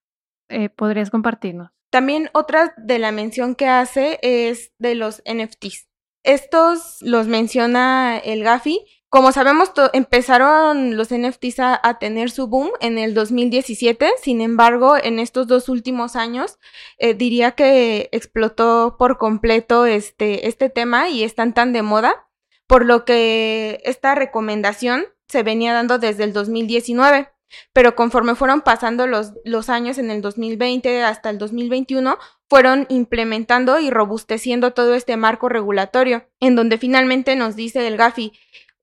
eh, 0.48 0.70
podrías 0.70 1.10
compartirnos? 1.12 1.77
También 1.90 2.30
otra 2.34 2.74
de 2.78 3.00
la 3.00 3.12
mención 3.12 3.56
que 3.56 3.68
hace 3.68 4.20
es 4.22 4.72
de 4.78 4.96
los 4.96 5.22
NFTs. 5.26 5.88
Estos 6.24 6.98
los 7.02 7.28
menciona 7.28 8.18
el 8.18 8.44
Gafi 8.44 8.86
como 9.10 9.32
sabemos, 9.32 9.72
empezaron 9.94 10.98
los 10.98 11.14
NFTs 11.14 11.60
a, 11.60 11.98
tener 11.98 12.30
su 12.30 12.48
boom 12.48 12.72
en 12.82 12.98
el 12.98 13.14
2017, 13.14 14.12
sin 14.22 14.42
embargo, 14.42 14.98
en 15.02 15.20
estos 15.20 15.48
dos 15.48 15.70
últimos 15.70 16.18
años, 16.18 16.60
eh, 16.98 17.14
diría 17.14 17.52
que 17.52 18.10
explotó 18.12 18.98
por 19.00 19.18
completo 19.18 19.86
este, 19.86 20.50
este 20.50 20.70
tema 20.70 21.08
y 21.08 21.24
están 21.24 21.54
tan 21.54 21.72
de 21.72 21.84
moda, 21.84 22.28
por 22.68 22.86
lo 22.86 23.06
que 23.06 23.80
esta 23.86 24.14
recomendación 24.14 25.06
se 25.30 25.42
venía 25.42 25.74
dando 25.74 26.00
desde 26.00 26.26
el 26.26 26.34
2019. 26.34 27.30
Pero 27.74 27.96
conforme 27.96 28.36
fueron 28.36 28.62
pasando 28.62 29.08
los, 29.08 29.70
años 29.70 29.98
en 29.98 30.12
el 30.12 30.22
2020 30.22 31.04
hasta 31.04 31.30
el 31.30 31.38
2021, 31.38 32.18
fueron 32.50 32.86
implementando 32.90 33.80
y 33.80 33.90
robusteciendo 33.90 34.74
todo 34.74 34.94
este 34.96 35.18
marco 35.18 35.50
regulatorio, 35.50 36.28
en 36.40 36.56
donde 36.56 36.78
finalmente 36.78 37.36
nos 37.36 37.56
dice 37.56 37.88
el 37.88 37.98
GAFI, 37.98 38.34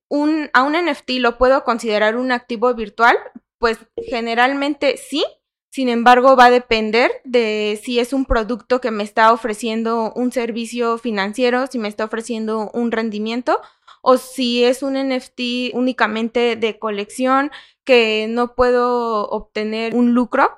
un, 0.07 0.49
a 0.53 0.63
un 0.63 0.73
NFT 0.73 1.11
lo 1.19 1.37
puedo 1.37 1.63
considerar 1.63 2.15
un 2.15 2.31
activo 2.31 2.73
virtual? 2.73 3.17
Pues 3.57 3.79
generalmente 4.09 4.97
sí, 4.97 5.23
sin 5.75 5.89
embargo, 5.89 6.37
va 6.37 6.45
a 6.45 6.51
depender 6.51 7.11
de 7.25 7.77
si 7.83 7.99
es 7.99 8.13
un 8.13 8.23
producto 8.23 8.79
que 8.79 8.91
me 8.91 9.03
está 9.03 9.33
ofreciendo 9.33 10.13
un 10.15 10.31
servicio 10.31 10.97
financiero, 10.97 11.67
si 11.67 11.79
me 11.79 11.89
está 11.89 12.05
ofreciendo 12.05 12.71
un 12.73 12.93
rendimiento, 12.93 13.59
o 14.07 14.17
si 14.17 14.63
es 14.63 14.83
un 14.83 14.93
NFT 14.93 15.73
únicamente 15.73 16.55
de 16.55 16.77
colección 16.77 17.49
que 17.83 18.27
no 18.29 18.53
puedo 18.53 19.27
obtener 19.29 19.95
un 19.95 20.13
lucro, 20.13 20.51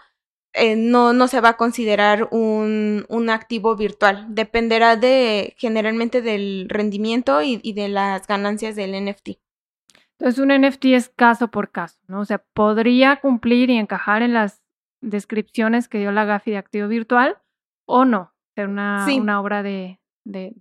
eh, 0.52 0.76
no, 0.76 1.14
no 1.14 1.30
se 1.30 1.40
va 1.40 1.50
a 1.50 1.58
considerar 1.58 2.28
un, 2.32 3.06
un, 3.08 3.30
activo 3.30 3.78
virtual. 3.78 4.26
Dependerá 4.28 4.98
de 4.98 5.56
generalmente 5.58 6.22
del 6.22 6.66
rendimiento 6.68 7.42
y, 7.42 7.62
y 7.64 7.72
de 7.72 7.88
las 7.88 8.28
ganancias 8.28 8.76
del 8.76 9.02
NFT. 9.06 9.40
Entonces, 10.20 10.44
un 10.44 10.50
NFT 10.50 10.86
es 10.88 11.08
caso 11.08 11.50
por 11.50 11.72
caso, 11.72 11.98
¿no? 12.08 12.20
O 12.20 12.26
sea, 12.26 12.44
podría 12.54 13.22
cumplir 13.22 13.70
y 13.70 13.78
encajar 13.78 14.24
en 14.24 14.34
las 14.34 14.62
descripciones 15.00 15.88
que 15.88 16.00
dio 16.00 16.12
la 16.12 16.26
GAFI 16.26 16.52
de 16.52 16.58
activo 16.58 16.90
virtual 16.90 17.38
o 17.86 18.04
no, 18.04 18.34
ser 18.56 18.68
una, 18.68 19.06
una 19.16 19.40
obra 19.40 19.64
de, 19.64 20.02
de, 20.26 20.54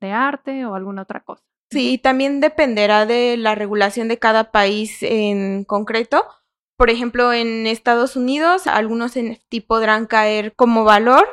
de, 0.00 0.10
arte 0.10 0.66
o 0.66 0.74
alguna 0.74 1.02
otra 1.02 1.20
cosa. 1.20 1.44
Sí, 1.70 1.98
también 1.98 2.40
dependerá 2.40 3.06
de 3.06 3.36
la 3.36 3.54
regulación 3.54 4.08
de 4.08 4.18
cada 4.18 4.52
país 4.52 5.02
en 5.02 5.64
concreto. 5.64 6.24
Por 6.76 6.90
ejemplo, 6.90 7.32
en 7.32 7.66
Estados 7.66 8.16
Unidos, 8.16 8.66
algunos 8.66 9.16
NFT 9.16 9.66
podrán 9.66 10.06
caer 10.06 10.54
como 10.54 10.84
valor 10.84 11.26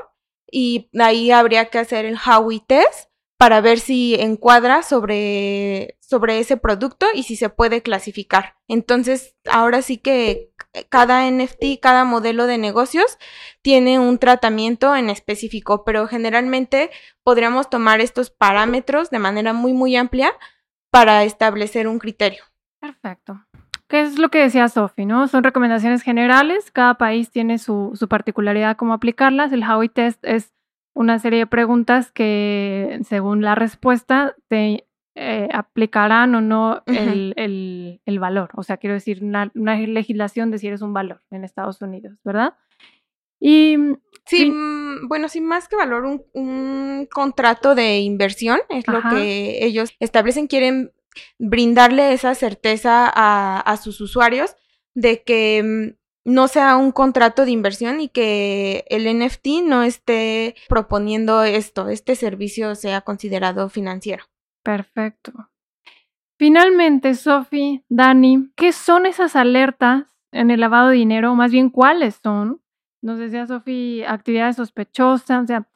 y 0.50 0.90
ahí 1.00 1.32
habría 1.32 1.66
que 1.66 1.80
hacer 1.80 2.06
el 2.06 2.18
Howey 2.18 2.62
test 2.66 3.10
para 3.38 3.60
ver 3.60 3.80
si 3.80 4.16
encuadra 4.16 4.84
sobre, 4.84 5.98
sobre 6.00 6.40
ese 6.40 6.56
producto 6.56 7.08
y 7.14 7.24
si 7.24 7.36
se 7.36 7.50
puede 7.50 7.82
clasificar. 7.82 8.56
Entonces, 8.70 9.36
ahora 9.50 9.82
sí 9.82 9.98
que 9.98 10.53
cada 10.90 11.30
NFT, 11.30 11.80
cada 11.82 12.04
modelo 12.04 12.48
de 12.48 12.58
negocios 12.58 13.18
tiene 13.62 14.00
un 14.00 14.18
tratamiento 14.18 14.96
en 14.96 15.10
específico, 15.10 15.84
pero 15.84 16.08
generalmente 16.08 16.90
podríamos 17.24 17.70
tomar 17.70 18.02
estos 18.02 18.30
parámetros 18.30 19.10
de 19.10 19.20
manera 19.20 19.54
muy, 19.54 19.74
muy 19.74 19.96
amplia 19.96 20.32
para 20.92 21.24
establecer 21.24 21.88
un 21.88 22.00
criterio. 22.00 22.44
Perfecto. 22.80 23.44
¿Qué 23.88 24.02
es 24.02 24.18
lo 24.18 24.30
que 24.30 24.40
decía 24.40 24.68
Sofi? 24.70 25.06
¿no? 25.06 25.28
Son 25.28 25.44
recomendaciones 25.44 26.02
generales, 26.02 26.72
cada 26.72 26.96
país 26.96 27.30
tiene 27.30 27.60
su, 27.60 27.92
su 27.94 28.08
particularidad 28.08 28.76
cómo 28.76 28.94
aplicarlas. 28.94 29.52
El 29.52 29.64
Howey 29.64 29.90
Test 29.90 30.24
es 30.26 30.54
una 30.96 31.20
serie 31.20 31.40
de 31.40 31.48
preguntas 31.48 32.12
que, 32.12 33.00
según 33.08 33.42
la 33.42 33.56
respuesta, 33.56 34.36
te 34.48 34.88
eh, 35.16 35.48
aplicarán 35.54 36.34
o 36.34 36.42
no 36.42 36.82
el, 36.88 37.34
el, 37.38 38.02
el, 38.06 38.20
valor. 38.20 38.50
O 38.56 38.64
sea, 38.64 38.78
quiero 38.78 38.96
decir, 38.96 39.24
una, 39.24 39.52
una, 39.54 39.78
legislación 39.78 40.50
de 40.50 40.58
si 40.58 40.68
eres 40.68 40.82
un 40.82 40.94
valor 40.94 41.22
en 41.30 41.44
Estados 41.44 41.82
Unidos, 41.82 42.18
¿verdad? 42.24 42.56
Y. 43.40 43.78
Sí, 44.26 44.50
mm, 44.50 45.08
bueno, 45.08 45.28
sí, 45.28 45.42
más 45.42 45.68
que 45.68 45.76
valor, 45.76 46.06
un, 46.06 46.24
un 46.34 47.08
contrato 47.12 47.76
de 47.76 48.00
inversión 48.00 48.60
es 48.70 48.88
lo 48.88 49.02
que 49.10 49.64
ellos 49.66 49.92
establecen. 50.00 50.48
Quieren 50.48 50.94
brindarle 51.38 52.14
esa 52.14 52.34
certeza 52.34 53.12
a, 53.14 53.60
a 53.60 53.78
sus 53.78 54.02
usuarios 54.02 54.56
de 54.96 55.24
que 55.24 55.62
mm, 55.64 56.04
no 56.26 56.48
sea 56.48 56.78
un 56.78 56.92
contrato 56.92 57.46
de 57.46 57.52
inversión 57.52 58.00
y 58.00 58.10
que 58.10 58.86
el 58.90 59.06
NFT 59.06 59.64
no 59.66 59.84
esté 59.84 60.56
proponiendo 60.70 61.44
esto, 61.44 61.90
este 61.90 62.16
servicio 62.16 62.76
sea 62.76 63.02
considerado 63.02 63.70
financiero. 63.70 64.24
Perfecto. 64.64 65.34
Finalmente, 66.40 67.14
Sofi, 67.16 67.84
Dani, 67.90 68.52
¿qué 68.56 68.72
son 68.72 69.06
esas 69.06 69.36
alertas 69.36 70.06
en 70.32 70.52
el 70.52 70.62
lavado 70.62 70.90
de 70.90 70.96
dinero? 70.96 71.36
Más 71.36 71.52
bien, 71.52 71.70
¿cuáles 71.70 72.20
son? 72.24 72.62
Nos 73.02 73.20
decía 73.20 73.46
Sofi, 73.46 74.04
actividades 74.04 74.56
sospechosas, 74.56 75.44
o 75.44 75.48
sea, 75.48 75.70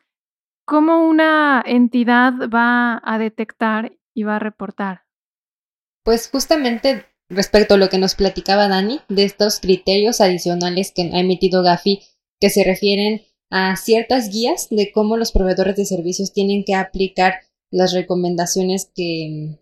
¿cómo 0.65 1.05
una 1.07 1.63
entidad 1.65 2.33
va 2.49 3.01
a 3.03 3.17
detectar 3.19 3.97
y 4.13 4.23
va 4.23 4.37
a 4.37 4.39
reportar? 4.39 5.03
Pues 6.03 6.29
justamente 6.29 7.05
respecto 7.29 7.73
a 7.73 7.77
lo 7.77 7.89
que 7.89 7.97
nos 7.97 8.15
platicaba 8.15 8.67
Dani, 8.67 9.01
de 9.09 9.25
estos 9.25 9.59
criterios 9.59 10.21
adicionales 10.21 10.91
que 10.95 11.03
ha 11.13 11.19
emitido 11.19 11.63
Gafi, 11.63 12.01
que 12.39 12.49
se 12.49 12.63
refieren 12.63 13.21
a 13.49 13.75
ciertas 13.75 14.29
guías 14.29 14.67
de 14.69 14.91
cómo 14.91 15.17
los 15.17 15.31
proveedores 15.31 15.75
de 15.75 15.85
servicios 15.85 16.33
tienen 16.33 16.63
que 16.65 16.75
aplicar 16.75 17.41
las 17.71 17.93
recomendaciones 17.93 18.91
que, 18.95 19.59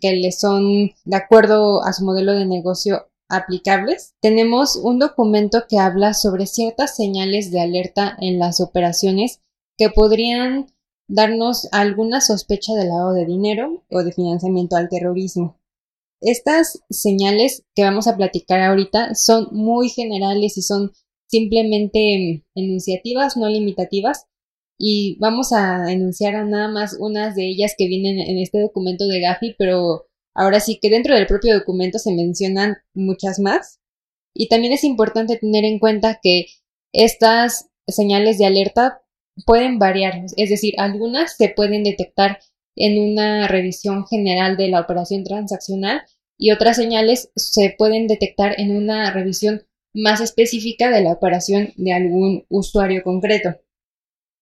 que 0.00 0.32
son 0.32 0.92
de 1.04 1.16
acuerdo 1.16 1.82
a 1.84 1.92
su 1.92 2.04
modelo 2.04 2.32
de 2.32 2.46
negocio 2.46 3.06
aplicables. 3.28 4.14
Tenemos 4.20 4.76
un 4.76 4.98
documento 4.98 5.64
que 5.68 5.78
habla 5.78 6.14
sobre 6.14 6.46
ciertas 6.46 6.96
señales 6.96 7.50
de 7.50 7.60
alerta 7.60 8.16
en 8.20 8.38
las 8.38 8.60
operaciones 8.60 9.40
que 9.76 9.90
podrían 9.90 10.66
darnos 11.08 11.68
alguna 11.72 12.20
sospecha 12.20 12.74
de 12.74 12.86
lavado 12.86 13.12
de 13.12 13.26
dinero 13.26 13.84
o 13.90 14.02
de 14.02 14.12
financiamiento 14.12 14.76
al 14.76 14.88
terrorismo. 14.88 15.58
Estas 16.20 16.82
señales 16.88 17.64
que 17.74 17.82
vamos 17.82 18.06
a 18.06 18.16
platicar 18.16 18.60
ahorita 18.60 19.14
son 19.14 19.48
muy 19.52 19.90
generales 19.90 20.56
y 20.56 20.62
son 20.62 20.92
simplemente 21.26 22.44
enunciativas, 22.54 23.36
no 23.36 23.48
limitativas. 23.48 24.26
Y 24.78 25.16
vamos 25.20 25.52
a 25.52 25.92
enunciar 25.92 26.44
nada 26.46 26.68
más 26.68 26.96
unas 26.98 27.34
de 27.36 27.48
ellas 27.48 27.74
que 27.76 27.86
vienen 27.86 28.18
en 28.18 28.38
este 28.38 28.60
documento 28.60 29.06
de 29.06 29.20
Gafi, 29.20 29.54
pero 29.58 30.06
ahora 30.34 30.60
sí 30.60 30.78
que 30.80 30.90
dentro 30.90 31.14
del 31.14 31.26
propio 31.26 31.54
documento 31.54 31.98
se 31.98 32.12
mencionan 32.12 32.76
muchas 32.92 33.38
más. 33.38 33.80
Y 34.34 34.48
también 34.48 34.72
es 34.72 34.84
importante 34.84 35.36
tener 35.36 35.64
en 35.64 35.78
cuenta 35.78 36.18
que 36.22 36.46
estas 36.92 37.68
señales 37.86 38.38
de 38.38 38.46
alerta 38.46 39.02
pueden 39.46 39.78
variar, 39.78 40.22
es 40.36 40.50
decir, 40.50 40.74
algunas 40.78 41.36
se 41.36 41.48
pueden 41.48 41.82
detectar 41.82 42.38
en 42.76 43.12
una 43.12 43.48
revisión 43.48 44.06
general 44.06 44.56
de 44.56 44.68
la 44.68 44.80
operación 44.80 45.24
transaccional 45.24 46.02
y 46.38 46.50
otras 46.50 46.76
señales 46.76 47.30
se 47.36 47.74
pueden 47.76 48.06
detectar 48.06 48.58
en 48.58 48.76
una 48.76 49.12
revisión 49.12 49.62
más 49.92 50.20
específica 50.20 50.90
de 50.90 51.02
la 51.02 51.12
operación 51.12 51.72
de 51.76 51.92
algún 51.92 52.44
usuario 52.48 53.02
concreto. 53.04 53.56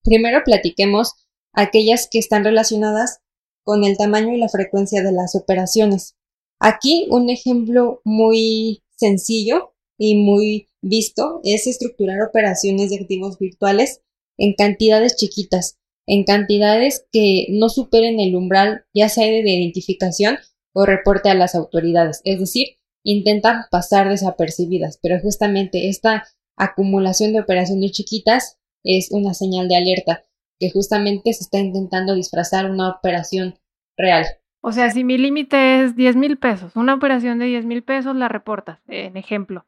Primero 0.05 0.43
platiquemos 0.45 1.15
aquellas 1.53 2.09
que 2.11 2.19
están 2.19 2.45
relacionadas 2.45 3.21
con 3.65 3.85
el 3.85 3.97
tamaño 3.97 4.35
y 4.35 4.39
la 4.39 4.49
frecuencia 4.49 5.03
de 5.03 5.13
las 5.13 5.35
operaciones. 5.35 6.17
Aquí 6.59 7.07
un 7.11 7.31
ejemplo 7.31 8.01
muy 8.05 8.83
sencillo 8.97 9.75
y 9.99 10.17
muy 10.17 10.69
visto 10.81 11.41
es 11.45 11.67
estructurar 11.67 12.23
operaciones 12.23 12.91
de 12.91 12.97
activos 12.97 13.39
virtuales 13.39 14.01
en 14.39 14.55
cantidades 14.55 15.17
chiquitas, 15.17 15.79
en 16.07 16.25
cantidades 16.25 17.07
que 17.13 17.47
no 17.51 17.69
superen 17.69 18.19
el 18.19 18.35
umbral 18.35 18.85
ya 18.93 19.09
sea 19.09 19.27
de 19.27 19.41
identificación 19.41 20.39
o 20.73 20.87
reporte 20.87 21.29
a 21.29 21.35
las 21.35 21.55
autoridades, 21.55 22.21
es 22.25 22.41
decir, 22.41 22.79
intentan 23.05 23.65
pasar 23.71 24.09
desapercibidas, 24.09 24.99
pero 25.03 25.21
justamente 25.21 25.89
esta 25.89 26.25
acumulación 26.57 27.33
de 27.33 27.41
operaciones 27.41 27.93
chiquitas 27.93 28.59
es 28.85 29.11
una 29.11 29.35
señal 29.35 29.68
de 29.68 29.76
alerta, 29.76 30.24
que 30.59 30.70
justamente 30.70 31.33
se 31.33 31.45
está 31.45 31.59
intentando 31.59 32.14
disfrazar 32.14 32.70
una 32.70 32.91
operación 32.91 33.59
real. 33.97 34.26
O 34.62 34.72
sea, 34.72 34.91
si 34.91 35.03
mi 35.03 35.18
límite 35.18 35.83
es 35.83 35.97
10 35.97 36.16
mil 36.16 36.39
pesos, 36.39 36.76
una 36.76 36.95
operación 36.95 37.39
de 37.39 37.47
10 37.47 37.64
mil 37.64 37.83
pesos 37.83 38.14
la 38.14 38.28
reportas, 38.28 38.80
en 38.87 39.16
ejemplo. 39.16 39.66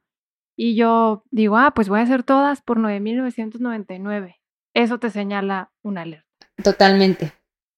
y 0.56 0.76
yo 0.76 1.24
digo, 1.32 1.56
ah, 1.56 1.72
pues 1.74 1.88
voy 1.88 1.98
a 1.98 2.04
hacer 2.04 2.22
todas 2.22 2.62
por 2.62 2.78
9.999. 2.78 4.36
Eso 4.72 4.98
te 4.98 5.10
señala 5.10 5.72
una 5.82 6.02
alerta. 6.02 6.26
Totalmente. 6.62 7.32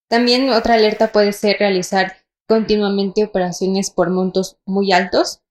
También 0.09 0.51
otra 0.51 0.75
alerta 0.75 1.11
puede 1.11 1.33
ser 1.33 1.57
realizar 1.59 2.13
continuamente 2.47 3.25
operaciones 3.25 3.91
por 3.91 4.11
montos 4.11 4.59
muy 4.67 4.93
altos 4.93 5.43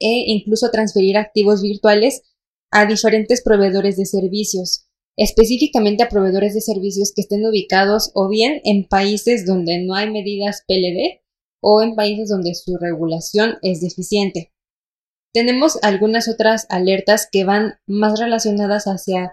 e 0.00 0.24
incluso 0.26 0.70
transferir 0.70 1.16
activos 1.18 1.62
virtuales 1.62 2.22
a 2.70 2.86
diferentes 2.86 3.42
proveedores 3.42 3.96
de 3.96 4.06
servicios, 4.06 4.85
específicamente 5.16 6.02
a 6.02 6.08
proveedores 6.08 6.54
de 6.54 6.60
servicios 6.60 7.12
que 7.14 7.22
estén 7.22 7.44
ubicados 7.46 8.10
o 8.14 8.28
bien 8.28 8.60
en 8.64 8.84
países 8.84 9.46
donde 9.46 9.82
no 9.82 9.94
hay 9.94 10.10
medidas 10.10 10.64
PLD 10.66 11.22
o 11.62 11.82
en 11.82 11.94
países 11.94 12.28
donde 12.28 12.54
su 12.54 12.76
regulación 12.76 13.58
es 13.62 13.80
deficiente. 13.80 14.52
Tenemos 15.32 15.78
algunas 15.82 16.28
otras 16.28 16.66
alertas 16.70 17.28
que 17.30 17.44
van 17.44 17.74
más 17.86 18.18
relacionadas 18.18 18.84
hacia 18.84 19.32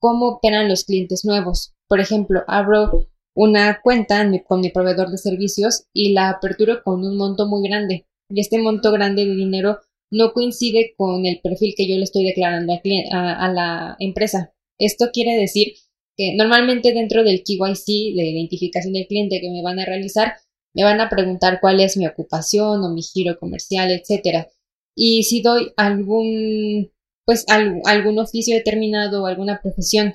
cómo 0.00 0.28
operan 0.28 0.68
los 0.68 0.84
clientes 0.84 1.24
nuevos. 1.24 1.74
Por 1.88 2.00
ejemplo, 2.00 2.44
abro 2.46 3.08
una 3.34 3.80
cuenta 3.82 4.28
con 4.46 4.60
mi 4.60 4.70
proveedor 4.70 5.10
de 5.10 5.18
servicios 5.18 5.84
y 5.94 6.12
la 6.12 6.30
aperturo 6.30 6.82
con 6.82 7.04
un 7.04 7.16
monto 7.16 7.46
muy 7.46 7.68
grande. 7.68 8.06
Y 8.30 8.40
este 8.40 8.58
monto 8.58 8.90
grande 8.90 9.24
de 9.24 9.34
dinero 9.34 9.78
no 10.10 10.32
coincide 10.32 10.94
con 10.96 11.26
el 11.26 11.40
perfil 11.42 11.74
que 11.76 11.88
yo 11.88 11.96
le 11.96 12.04
estoy 12.04 12.24
declarando 12.24 12.72
a, 13.12 13.52
la 13.52 13.96
empresa. 13.98 14.52
Esto 14.78 15.10
quiere 15.12 15.36
decir 15.36 15.74
que 16.16 16.34
normalmente 16.36 16.92
dentro 16.92 17.22
del 17.22 17.42
KYC 17.44 18.14
de 18.16 18.30
identificación 18.30 18.92
del 18.92 19.06
cliente 19.06 19.40
que 19.40 19.50
me 19.50 19.62
van 19.62 19.78
a 19.78 19.84
realizar, 19.84 20.34
me 20.74 20.84
van 20.84 21.00
a 21.00 21.08
preguntar 21.08 21.60
cuál 21.60 21.80
es 21.80 21.96
mi 21.96 22.06
ocupación 22.06 22.82
o 22.82 22.90
mi 22.90 23.02
giro 23.02 23.38
comercial, 23.38 23.90
etcétera. 23.90 24.48
Y 24.96 25.24
si 25.24 25.42
doy 25.42 25.72
algún, 25.76 26.90
pues 27.24 27.44
algún 27.48 28.18
oficio 28.18 28.56
determinado 28.56 29.22
o 29.22 29.26
alguna 29.26 29.60
profesión 29.62 30.14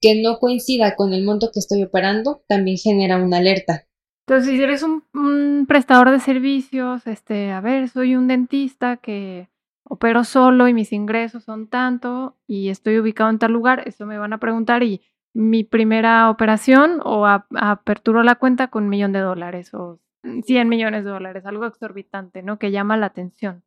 que 0.00 0.20
no 0.20 0.38
coincida 0.38 0.96
con 0.96 1.12
el 1.12 1.22
monto 1.22 1.50
que 1.52 1.60
estoy 1.60 1.82
operando, 1.82 2.42
también 2.48 2.76
genera 2.76 3.22
una 3.22 3.38
alerta. 3.38 3.86
Entonces, 4.26 4.56
si 4.56 4.62
eres 4.62 4.82
un, 4.82 5.66
prestador 5.66 6.10
de 6.10 6.20
servicios, 6.20 7.06
este, 7.06 7.50
a 7.50 7.60
ver, 7.60 7.88
soy 7.88 8.16
un 8.16 8.28
dentista 8.28 8.96
que 8.96 9.48
opero 9.92 10.24
solo 10.24 10.68
y 10.68 10.72
mis 10.72 10.90
ingresos 10.90 11.44
son 11.44 11.68
tanto 11.68 12.38
y 12.46 12.70
estoy 12.70 12.98
ubicado 12.98 13.28
en 13.28 13.38
tal 13.38 13.52
lugar, 13.52 13.82
eso 13.86 14.06
me 14.06 14.16
van 14.16 14.32
a 14.32 14.38
preguntar 14.38 14.82
y 14.82 15.02
mi 15.34 15.64
primera 15.64 16.30
operación 16.30 17.00
o 17.04 17.26
aperturo 17.26 18.22
la 18.22 18.36
cuenta 18.36 18.68
con 18.68 18.84
un 18.84 18.88
millón 18.88 19.12
de 19.12 19.18
dólares 19.18 19.74
o 19.74 20.00
100 20.22 20.66
millones 20.66 21.04
de 21.04 21.10
dólares, 21.10 21.44
algo 21.44 21.66
exorbitante, 21.66 22.42
¿no? 22.42 22.58
Que 22.58 22.70
llama 22.70 22.96
la 22.96 23.04
atención, 23.04 23.64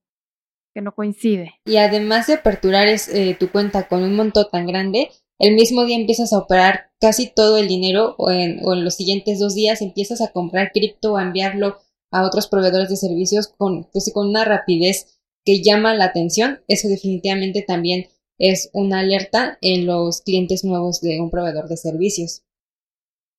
que 0.74 0.82
no 0.82 0.96
coincide. 0.96 1.54
Y 1.64 1.78
además 1.78 2.26
de 2.26 2.34
aperturar 2.34 2.88
eh, 2.88 3.36
tu 3.40 3.52
cuenta 3.52 3.88
con 3.88 4.02
un 4.02 4.16
monto 4.16 4.48
tan 4.48 4.66
grande, 4.66 5.12
el 5.38 5.54
mismo 5.54 5.86
día 5.86 5.96
empiezas 5.96 6.34
a 6.34 6.40
operar 6.40 6.90
casi 7.00 7.32
todo 7.32 7.60
el 7.60 7.68
dinero 7.68 8.16
o 8.18 8.32
en, 8.32 8.62
los 8.64 8.96
siguientes 8.96 9.38
dos 9.38 9.54
días 9.54 9.84
empiezas 9.84 10.22
a 10.22 10.32
comprar 10.32 10.72
cripto 10.74 11.14
o 11.14 11.18
a 11.18 11.22
enviarlo 11.22 11.78
a 12.10 12.26
otros 12.26 12.48
proveedores 12.48 12.90
de 12.90 12.96
servicios 12.96 13.48
con, 13.48 13.84
pues, 13.92 14.12
con 14.12 14.30
una 14.30 14.44
rapidez 14.44 15.15
que 15.46 15.62
llama 15.64 15.94
la 15.94 16.06
atención. 16.06 16.62
Eso 16.68 16.90
definitivamente 16.90 17.64
también 17.66 18.08
es 18.38 18.70
una 18.74 19.00
alerta 19.00 19.58
en 19.62 19.86
los 19.86 20.22
clientes 20.22 20.66
nuevos 20.66 21.00
de 21.02 21.22
un 21.22 21.30
proveedor 21.30 21.70
de 21.70 21.78
servicios. 21.78 22.44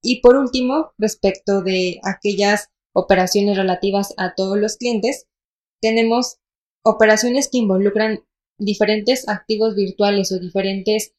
Y 0.03 0.21
por 0.21 0.37
último, 0.37 0.93
respecto 0.99 1.63
de 1.63 2.01
aquellas 2.03 2.69
operaciones 2.95 3.57
relativas 3.57 4.15
a 4.17 4.35
todos 4.35 4.57
los 4.57 4.77
clientes, 4.77 5.27
tenemos 5.83 6.39
operaciones 6.83 7.49
que 7.51 7.59
involucran 7.59 8.21
diferentes 8.59 9.29
activos 9.29 9.75
virtuales 9.75 10.33
o 10.33 10.39
diferentes 10.39 11.13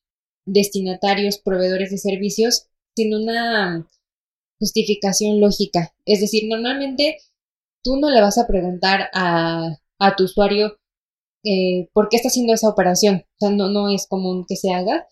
destinatarios, 0.46 1.38
proveedores 1.38 1.92
de 1.92 1.98
servicios, 1.98 2.68
sin 2.96 3.14
una 3.14 3.88
justificación 4.60 5.40
lógica. 5.40 5.94
Es 6.06 6.22
decir, 6.22 6.50
normalmente 6.50 7.18
tú 7.84 7.98
no 7.98 8.10
le 8.10 8.22
vas 8.22 8.38
a 8.38 8.48
preguntar 8.48 9.10
a, 9.14 9.78
a 10.00 10.16
tu 10.16 10.26
usuario 10.26 10.78
eh, 11.44 11.88
por 11.94 12.10
qué 12.10 12.18
está 12.18 12.30
haciendo 12.30 12.54
esa 12.54 12.70
operación. 12.70 13.24
O 13.26 13.38
sea, 13.40 13.50
no, 13.52 13.70
no 13.70 13.90
es 13.90 14.08
común 14.08 14.46
que 14.48 14.56
se 14.56 14.72
haga, 14.74 15.08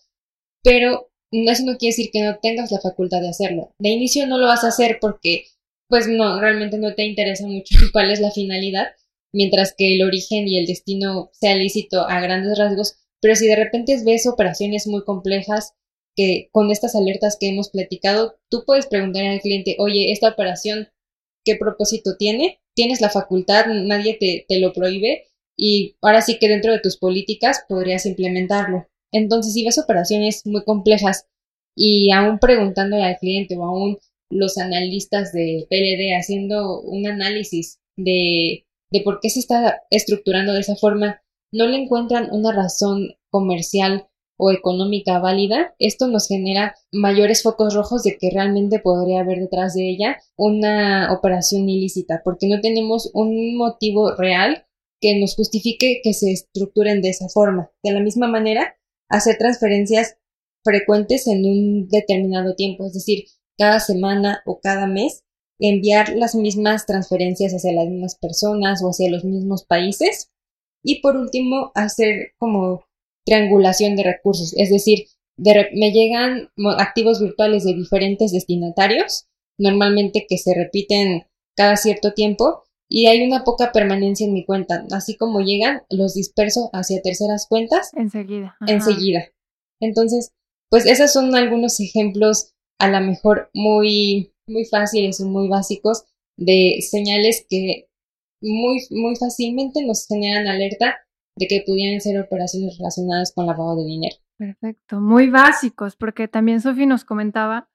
pero 0.62 1.10
eso 1.30 1.64
no 1.64 1.76
quiere 1.76 1.96
decir 1.96 2.10
que 2.12 2.22
no 2.22 2.38
tengas 2.40 2.70
la 2.70 2.80
facultad 2.80 3.20
de 3.20 3.30
hacerlo. 3.30 3.74
De 3.78 3.90
inicio 3.90 4.26
no 4.26 4.38
lo 4.38 4.46
vas 4.46 4.64
a 4.64 4.68
hacer 4.68 4.98
porque, 5.00 5.46
pues 5.88 6.08
no, 6.08 6.40
realmente 6.40 6.78
no 6.78 6.94
te 6.94 7.04
interesa 7.04 7.46
mucho 7.46 7.76
cuál 7.92 8.10
es 8.10 8.20
la 8.20 8.30
finalidad, 8.30 8.88
mientras 9.32 9.74
que 9.76 9.94
el 9.94 10.02
origen 10.02 10.48
y 10.48 10.58
el 10.58 10.66
destino 10.66 11.30
sea 11.32 11.56
lícito 11.56 12.02
a 12.08 12.20
grandes 12.20 12.58
rasgos, 12.58 12.96
pero 13.20 13.34
si 13.34 13.46
de 13.46 13.56
repente 13.56 13.96
ves 14.04 14.26
operaciones 14.26 14.86
muy 14.86 15.04
complejas 15.04 15.72
que 16.14 16.48
con 16.52 16.70
estas 16.70 16.94
alertas 16.94 17.36
que 17.38 17.48
hemos 17.48 17.70
platicado, 17.70 18.38
tú 18.50 18.64
puedes 18.66 18.86
preguntar 18.86 19.24
al 19.26 19.40
cliente, 19.40 19.76
oye, 19.78 20.12
esta 20.12 20.28
operación, 20.28 20.88
¿qué 21.44 21.56
propósito 21.56 22.16
tiene? 22.16 22.60
Tienes 22.76 23.00
la 23.00 23.10
facultad, 23.10 23.66
nadie 23.66 24.16
te, 24.20 24.44
te 24.48 24.60
lo 24.60 24.72
prohíbe 24.72 25.24
y 25.56 25.96
ahora 26.02 26.20
sí 26.20 26.38
que 26.38 26.48
dentro 26.48 26.72
de 26.72 26.80
tus 26.80 26.96
políticas 26.98 27.64
podrías 27.68 28.06
implementarlo. 28.06 28.86
Entonces, 29.12 29.54
si 29.54 29.64
ves 29.64 29.78
operaciones 29.78 30.44
muy 30.44 30.62
complejas 30.62 31.26
y 31.74 32.12
aún 32.12 32.38
preguntándole 32.38 33.02
al 33.02 33.18
cliente 33.18 33.56
o 33.56 33.64
aún 33.64 33.98
los 34.30 34.58
analistas 34.58 35.32
de 35.32 35.66
PLD 35.70 36.18
haciendo 36.18 36.80
un 36.80 37.06
análisis 37.06 37.78
de, 37.96 38.66
de 38.90 39.00
por 39.00 39.20
qué 39.20 39.30
se 39.30 39.40
está 39.40 39.82
estructurando 39.90 40.52
de 40.52 40.60
esa 40.60 40.76
forma, 40.76 41.22
no 41.52 41.66
le 41.66 41.78
encuentran 41.78 42.28
una 42.30 42.52
razón 42.52 43.14
comercial 43.30 44.06
o 44.36 44.50
económica 44.50 45.18
válida, 45.18 45.74
esto 45.78 46.08
nos 46.08 46.28
genera 46.28 46.74
mayores 46.92 47.42
focos 47.42 47.74
rojos 47.74 48.02
de 48.02 48.18
que 48.18 48.30
realmente 48.30 48.78
podría 48.78 49.20
haber 49.20 49.40
detrás 49.40 49.74
de 49.74 49.90
ella 49.90 50.18
una 50.36 51.12
operación 51.12 51.68
ilícita, 51.68 52.22
porque 52.24 52.46
no 52.48 52.60
tenemos 52.60 53.10
un 53.14 53.56
motivo 53.56 54.14
real 54.14 54.66
que 55.00 55.18
nos 55.18 55.34
justifique 55.36 56.00
que 56.02 56.12
se 56.12 56.32
estructuren 56.32 57.02
de 57.02 57.10
esa 57.10 57.28
forma. 57.28 57.70
De 57.82 57.92
la 57.92 58.00
misma 58.00 58.28
manera, 58.28 58.76
hacer 59.08 59.36
transferencias 59.38 60.16
frecuentes 60.64 61.26
en 61.26 61.44
un 61.44 61.88
determinado 61.88 62.54
tiempo, 62.54 62.86
es 62.86 62.92
decir, 62.92 63.24
cada 63.58 63.80
semana 63.80 64.42
o 64.46 64.60
cada 64.60 64.86
mes, 64.86 65.24
enviar 65.58 66.14
las 66.16 66.34
mismas 66.34 66.84
transferencias 66.86 67.52
hacia 67.54 67.72
las 67.72 67.88
mismas 67.88 68.16
personas 68.16 68.82
o 68.82 68.88
hacia 68.88 69.10
los 69.10 69.24
mismos 69.24 69.64
países, 69.64 70.30
y 70.82 71.00
por 71.00 71.16
último, 71.16 71.72
hacer 71.74 72.32
como 72.38 72.85
triangulación 73.26 73.96
de 73.96 74.04
recursos, 74.04 74.54
es 74.56 74.70
decir, 74.70 75.08
me 75.36 75.92
llegan 75.92 76.48
activos 76.78 77.20
virtuales 77.20 77.64
de 77.64 77.74
diferentes 77.74 78.32
destinatarios, 78.32 79.26
normalmente 79.58 80.26
que 80.26 80.38
se 80.38 80.54
repiten 80.54 81.26
cada 81.54 81.76
cierto 81.76 82.14
tiempo, 82.14 82.62
y 82.88 83.06
hay 83.06 83.22
una 83.26 83.42
poca 83.42 83.72
permanencia 83.72 84.26
en 84.26 84.32
mi 84.32 84.44
cuenta. 84.44 84.86
Así 84.92 85.16
como 85.16 85.40
llegan, 85.40 85.82
los 85.90 86.14
disperso 86.14 86.70
hacia 86.72 87.02
terceras 87.02 87.46
cuentas. 87.48 87.90
Enseguida. 87.96 88.56
Enseguida. 88.66 89.24
Entonces, 89.80 90.32
pues 90.70 90.86
esos 90.86 91.12
son 91.12 91.34
algunos 91.34 91.80
ejemplos 91.80 92.54
a 92.78 92.88
lo 92.88 93.00
mejor 93.00 93.50
muy, 93.54 94.32
muy 94.46 94.64
fáciles 94.66 95.20
o 95.20 95.26
muy 95.26 95.48
básicos 95.48 96.04
de 96.36 96.78
señales 96.80 97.44
que 97.48 97.88
muy, 98.40 98.80
muy 98.90 99.16
fácilmente 99.16 99.84
nos 99.84 100.06
generan 100.06 100.46
alerta 100.46 100.96
de 101.36 101.46
que 101.46 101.62
pudieran 101.66 102.00
ser 102.00 102.20
operaciones 102.20 102.78
relacionadas 102.78 103.32
con 103.34 103.46
lavado 103.46 103.76
de 103.76 103.84
dinero. 103.84 104.16
Perfecto, 104.38 105.00
muy 105.00 105.30
básicos, 105.30 105.96
porque 105.96 106.28
también 106.28 106.60
Sofi 106.60 106.86
nos 106.86 107.04
comentaba 107.04 107.68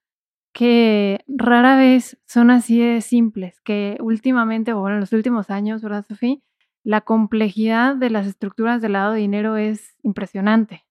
que 0.53 1.19
rara 1.27 1.77
vez 1.77 2.17
son 2.27 2.51
así 2.51 2.79
de 2.79 3.01
simples, 3.01 3.61
que 3.61 3.97
últimamente, 4.01 4.73
o 4.73 4.81
bueno, 4.81 4.95
en 4.95 5.01
los 5.01 5.13
últimos 5.13 5.49
años, 5.49 5.81
¿verdad, 5.81 6.05
Sofi? 6.07 6.43
La 6.83 7.01
complejidad 7.01 7.95
de 7.95 8.09
las 8.09 8.27
estructuras 8.27 8.81
de 8.81 8.89
lavado 8.89 9.13
de 9.13 9.19
dinero 9.19 9.55
es 9.55 9.95
impresionante. 10.03 10.83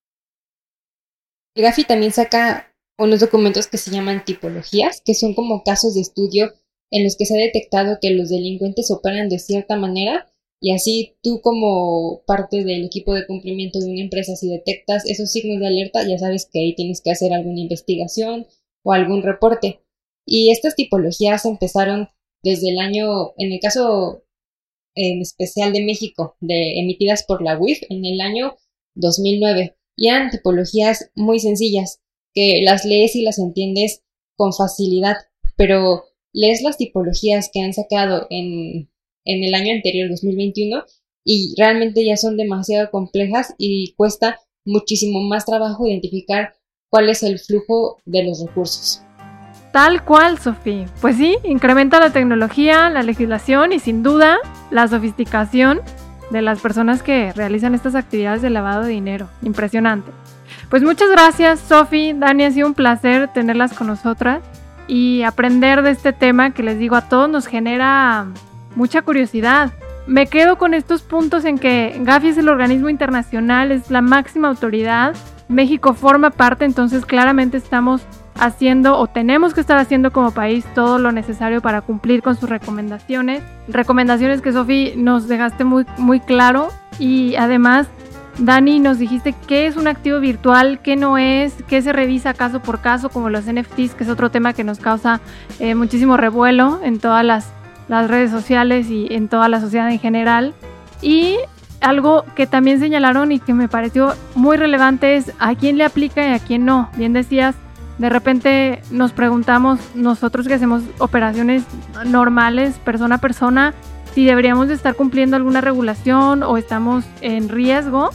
El 1.55 1.64
GAFI 1.64 1.85
también 1.85 2.12
saca 2.12 2.73
unos 2.97 3.21
documentos 3.21 3.66
que 3.66 3.77
se 3.77 3.91
llaman 3.91 4.25
tipologías, 4.25 5.03
que 5.05 5.14
son 5.14 5.35
como 5.35 5.64
casos 5.64 5.95
de 5.95 6.01
estudio 6.01 6.53
en 6.91 7.05
los 7.05 7.16
que 7.16 7.27
se 7.27 7.35
ha 7.35 7.45
detectado 7.45 7.99
que 8.01 8.11
los 8.11 8.29
delincuentes 8.29 8.91
operan 8.91 9.29
de 9.29 9.39
cierta 9.39 9.77
manera 9.77 10.30
y 10.61 10.73
así 10.73 11.17
tú 11.23 11.41
como 11.41 12.23
parte 12.27 12.65
del 12.65 12.85
equipo 12.85 13.15
de 13.15 13.27
cumplimiento 13.27 13.81
de 13.81 13.91
una 13.91 14.03
empresa, 14.03 14.37
si 14.37 14.49
detectas 14.49 15.07
esos 15.07 15.33
signos 15.33 15.59
de 15.59 15.67
alerta, 15.67 16.07
ya 16.07 16.19
sabes 16.19 16.49
que 16.53 16.61
ahí 16.61 16.75
tienes 16.75 17.01
que 17.01 17.11
hacer 17.11 17.33
alguna 17.33 17.61
investigación 17.61 18.47
o 18.83 18.93
algún 18.93 19.23
reporte. 19.23 19.81
Y 20.27 20.51
estas 20.51 20.77
tipologías 20.77 21.47
empezaron 21.47 22.09
desde 22.43 22.71
el 22.71 22.79
año, 22.79 23.33
en 23.39 23.53
el 23.53 23.61
caso 23.61 24.23
en 24.95 25.23
especial 25.23 25.73
de 25.73 25.83
México, 25.83 26.37
de 26.41 26.79
emitidas 26.81 27.25
por 27.27 27.43
la 27.43 27.59
UIF 27.59 27.81
en 27.89 28.05
el 28.05 28.21
año 28.21 28.57
2009. 28.97 29.77
Y 29.97 30.09
eran 30.09 30.31
tipologías 30.31 31.11
muy 31.15 31.41
sencillas, 31.41 32.01
que 32.35 32.61
las 32.63 32.85
lees 32.85 33.17
y 33.17 33.23
las 33.23 33.39
entiendes 33.39 34.03
con 34.37 34.53
facilidad, 34.53 35.17
pero 35.57 36.05
lees 36.33 36.63
las 36.63 36.77
tipologías 36.77 37.51
que 37.53 37.61
han 37.61 37.73
sacado 37.73 38.27
en, 38.31 38.89
en 39.25 39.45
el 39.45 39.55
año 39.55 39.73
anterior, 39.75 40.09
2021, 40.11 40.85
y 41.25 41.55
realmente 41.59 42.05
ya 42.05 42.16
son 42.16 42.37
demasiado 42.37 42.91
complejas 42.91 43.55
y 43.59 43.95
cuesta 43.97 44.39
muchísimo 44.64 45.21
más 45.21 45.45
trabajo 45.47 45.87
identificar 45.87 46.55
cuál 46.89 47.09
es 47.09 47.23
el 47.23 47.39
flujo 47.39 47.99
de 48.05 48.25
los 48.25 48.45
recursos. 48.45 49.03
Tal 49.73 50.05
cual, 50.05 50.39
Sofía. 50.39 50.87
Pues 51.01 51.16
sí, 51.16 51.37
incrementa 51.45 52.01
la 52.01 52.12
tecnología, 52.12 52.91
la 52.91 53.03
legislación 53.03 53.73
y 53.73 53.79
sin 53.79 54.03
duda 54.03 54.39
la 54.71 54.89
sofisticación 54.89 55.81
de 56.31 56.43
las 56.43 56.61
personas 56.61 57.03
que 57.03 57.33
realizan 57.33 57.75
estas 57.75 57.95
actividades 57.95 58.43
de 58.43 58.51
lavado 58.51 58.83
de 58.83 58.91
dinero. 58.91 59.29
Impresionante. 59.43 60.11
Pues 60.68 60.83
muchas 60.83 61.11
gracias, 61.11 61.61
Sofi. 61.61 62.12
Dani, 62.12 62.45
ha 62.45 62.51
sido 62.51 62.66
un 62.66 62.75
placer 62.75 63.29
tenerlas 63.33 63.73
con 63.73 63.87
nosotras 63.87 64.41
y 64.89 65.23
aprender 65.23 65.83
de 65.83 65.91
este 65.91 66.12
tema 66.12 66.53
que 66.53 66.64
les 66.64 66.79
digo 66.79 66.97
a 66.97 67.09
todos 67.09 67.29
nos 67.29 67.47
genera 67.47 68.27
mucha 68.75 69.03
curiosidad. 69.03 69.73
Me 70.07 70.27
quedo 70.27 70.59
con 70.59 70.75
estos 70.75 71.03
puntos 71.03 71.45
en 71.45 71.59
que 71.59 71.97
Gafi 72.01 72.29
es 72.29 72.39
el 72.39 72.49
organismo 72.49 72.89
internacional, 72.89 73.71
es 73.71 73.91
la 73.91 74.01
máxima 74.01 74.49
autoridad. 74.49 75.14
México 75.49 75.95
forma 75.95 76.31
parte, 76.31 76.64
entonces 76.64 77.05
claramente 77.05 77.57
estamos 77.57 78.03
haciendo 78.35 78.97
o 78.97 79.07
tenemos 79.07 79.53
que 79.53 79.61
estar 79.61 79.79
haciendo 79.79 80.12
como 80.12 80.31
país 80.31 80.64
todo 80.75 80.99
lo 80.99 81.12
necesario 81.12 81.61
para 81.61 81.83
cumplir 81.83 82.23
con 82.23 82.37
sus 82.37 82.49
recomendaciones. 82.49 83.43
Recomendaciones 83.68 84.41
que 84.41 84.53
Sofi 84.53 84.95
nos 84.97 85.29
dejaste 85.29 85.64
muy, 85.64 85.85
muy 85.99 86.21
claro 86.21 86.68
y 86.99 87.37
además 87.37 87.89
Dani, 88.39 88.81
nos 88.81 88.99
dijiste 88.99 89.35
qué 89.47 89.66
es 89.66 89.77
un 89.77 89.87
activo 89.87 90.18
virtual, 90.18 90.81
qué 90.83 90.97
no 90.97 91.18
es, 91.18 91.55
qué 91.68 91.83
se 91.83 91.93
revisa 91.93 92.33
caso 92.33 92.61
por 92.61 92.81
caso, 92.81 93.11
como 93.11 93.29
los 93.29 93.45
NFTs, 93.45 93.95
que 93.95 94.05
es 94.05 94.09
otro 94.09 94.31
tema 94.31 94.55
que 94.55 94.64
nos 94.64 94.79
causa 94.79 95.21
eh, 95.59 95.75
muchísimo 95.75 96.16
revuelo 96.16 96.81
en 96.83 96.99
todas 96.99 97.25
las, 97.25 97.53
las 97.91 98.09
redes 98.09 98.30
sociales 98.30 98.88
y 98.88 99.09
en 99.11 99.28
toda 99.28 99.49
la 99.49 99.61
sociedad 99.61 99.91
en 99.91 99.99
general. 99.99 100.55
Y 101.03 101.36
algo 101.80 102.24
que 102.36 102.47
también 102.47 102.78
señalaron 102.78 103.32
y 103.32 103.41
que 103.41 103.53
me 103.53 103.68
pareció 103.68 104.14
muy 104.36 104.57
relevante 104.57 105.16
es 105.16 105.32
a 105.41 105.57
quién 105.57 105.76
le 105.76 105.84
aplica 105.84 106.26
y 106.26 106.32
a 106.32 106.38
quién 106.38 106.64
no. 106.64 106.88
Bien 106.97 107.12
decías, 107.12 107.57
de 107.99 108.09
repente 108.09 108.80
nos 108.93 109.11
preguntamos 109.11 109.80
nosotros 109.97 110.47
que 110.47 110.55
hacemos 110.55 110.84
operaciones 110.99 111.64
normales, 112.07 112.78
persona 112.84 113.16
a 113.16 113.18
persona, 113.18 113.74
si 114.14 114.24
deberíamos 114.24 114.68
de 114.68 114.74
estar 114.74 114.95
cumpliendo 114.95 115.36
alguna 115.36 115.61
regulación 115.61 116.45
o 116.45 116.57
estamos 116.57 117.05
en 117.22 117.49
riesgo 117.49 118.11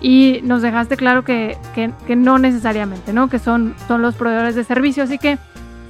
y 0.00 0.40
nos 0.42 0.62
dejaste 0.62 0.96
claro 0.96 1.22
que, 1.24 1.58
que, 1.74 2.16
no 2.16 2.38
necesariamente, 2.38 3.12
¿no? 3.12 3.28
Que 3.28 3.38
son, 3.38 3.74
son 3.88 4.00
los 4.00 4.14
proveedores 4.14 4.54
de 4.54 4.64
servicio. 4.64 5.02
Así 5.02 5.18
que 5.18 5.38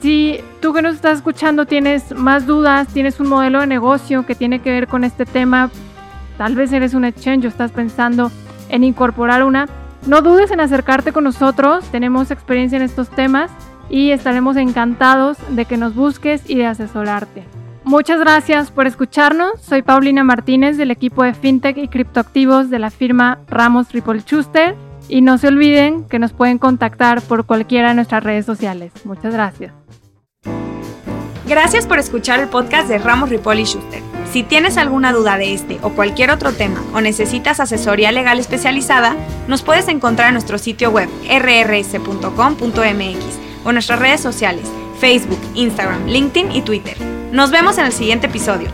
si 0.00 0.40
tú 0.60 0.72
que 0.72 0.82
nos 0.82 0.94
estás 0.94 1.18
escuchando 1.18 1.66
tienes 1.66 2.14
más 2.14 2.46
dudas, 2.46 2.88
tienes 2.88 3.20
un 3.20 3.28
modelo 3.28 3.60
de 3.60 3.66
negocio 3.66 4.24
que 4.26 4.34
tiene 4.34 4.60
que 4.60 4.70
ver 4.70 4.86
con 4.86 5.04
este 5.04 5.26
tema, 5.26 5.70
tal 6.36 6.54
vez 6.54 6.72
eres 6.72 6.94
un 6.94 7.04
exchange 7.04 7.44
o 7.44 7.48
estás 7.48 7.72
pensando 7.72 8.30
en 8.68 8.84
incorporar 8.84 9.42
una, 9.42 9.68
no 10.06 10.22
dudes 10.22 10.50
en 10.50 10.60
acercarte 10.60 11.12
con 11.12 11.24
nosotros, 11.24 11.84
tenemos 11.90 12.30
experiencia 12.30 12.76
en 12.76 12.82
estos 12.82 13.10
temas 13.10 13.50
y 13.90 14.10
estaremos 14.10 14.56
encantados 14.56 15.38
de 15.50 15.64
que 15.64 15.76
nos 15.76 15.94
busques 15.94 16.48
y 16.48 16.56
de 16.56 16.66
asesorarte. 16.66 17.44
Muchas 17.84 18.20
gracias 18.20 18.70
por 18.70 18.86
escucharnos. 18.86 19.62
Soy 19.62 19.80
Paulina 19.80 20.22
Martínez 20.22 20.76
del 20.76 20.90
equipo 20.90 21.22
de 21.22 21.32
FinTech 21.32 21.78
y 21.78 21.88
criptoactivos 21.88 22.68
de 22.68 22.78
la 22.78 22.90
firma 22.90 23.38
Ramos 23.48 23.88
Triple 23.88 24.20
Schuster. 24.20 24.76
Y 25.08 25.22
no 25.22 25.38
se 25.38 25.48
olviden 25.48 26.04
que 26.04 26.18
nos 26.18 26.32
pueden 26.32 26.58
contactar 26.58 27.22
por 27.22 27.46
cualquiera 27.46 27.88
de 27.88 27.94
nuestras 27.94 28.22
redes 28.22 28.46
sociales. 28.46 28.92
Muchas 29.04 29.32
gracias. 29.32 29.72
Gracias 31.46 31.86
por 31.86 31.98
escuchar 31.98 32.40
el 32.40 32.48
podcast 32.48 32.88
de 32.88 32.98
Ramos 32.98 33.30
Ripoli 33.30 33.64
Schuster. 33.64 34.02
Si 34.30 34.42
tienes 34.42 34.76
alguna 34.76 35.12
duda 35.12 35.38
de 35.38 35.54
este 35.54 35.78
o 35.82 35.90
cualquier 35.90 36.30
otro 36.30 36.52
tema 36.52 36.82
o 36.92 37.00
necesitas 37.00 37.60
asesoría 37.60 38.12
legal 38.12 38.38
especializada, 38.38 39.16
nos 39.46 39.62
puedes 39.62 39.88
encontrar 39.88 40.28
en 40.28 40.34
nuestro 40.34 40.58
sitio 40.58 40.90
web 40.90 41.08
rrs.com.mx 41.26 42.68
o 43.64 43.72
nuestras 43.72 43.98
redes 43.98 44.20
sociales 44.20 44.70
Facebook, 44.98 45.40
Instagram, 45.54 46.06
LinkedIn 46.06 46.52
y 46.52 46.62
Twitter. 46.62 46.96
Nos 47.32 47.50
vemos 47.50 47.78
en 47.78 47.86
el 47.86 47.92
siguiente 47.92 48.26
episodio. 48.26 48.70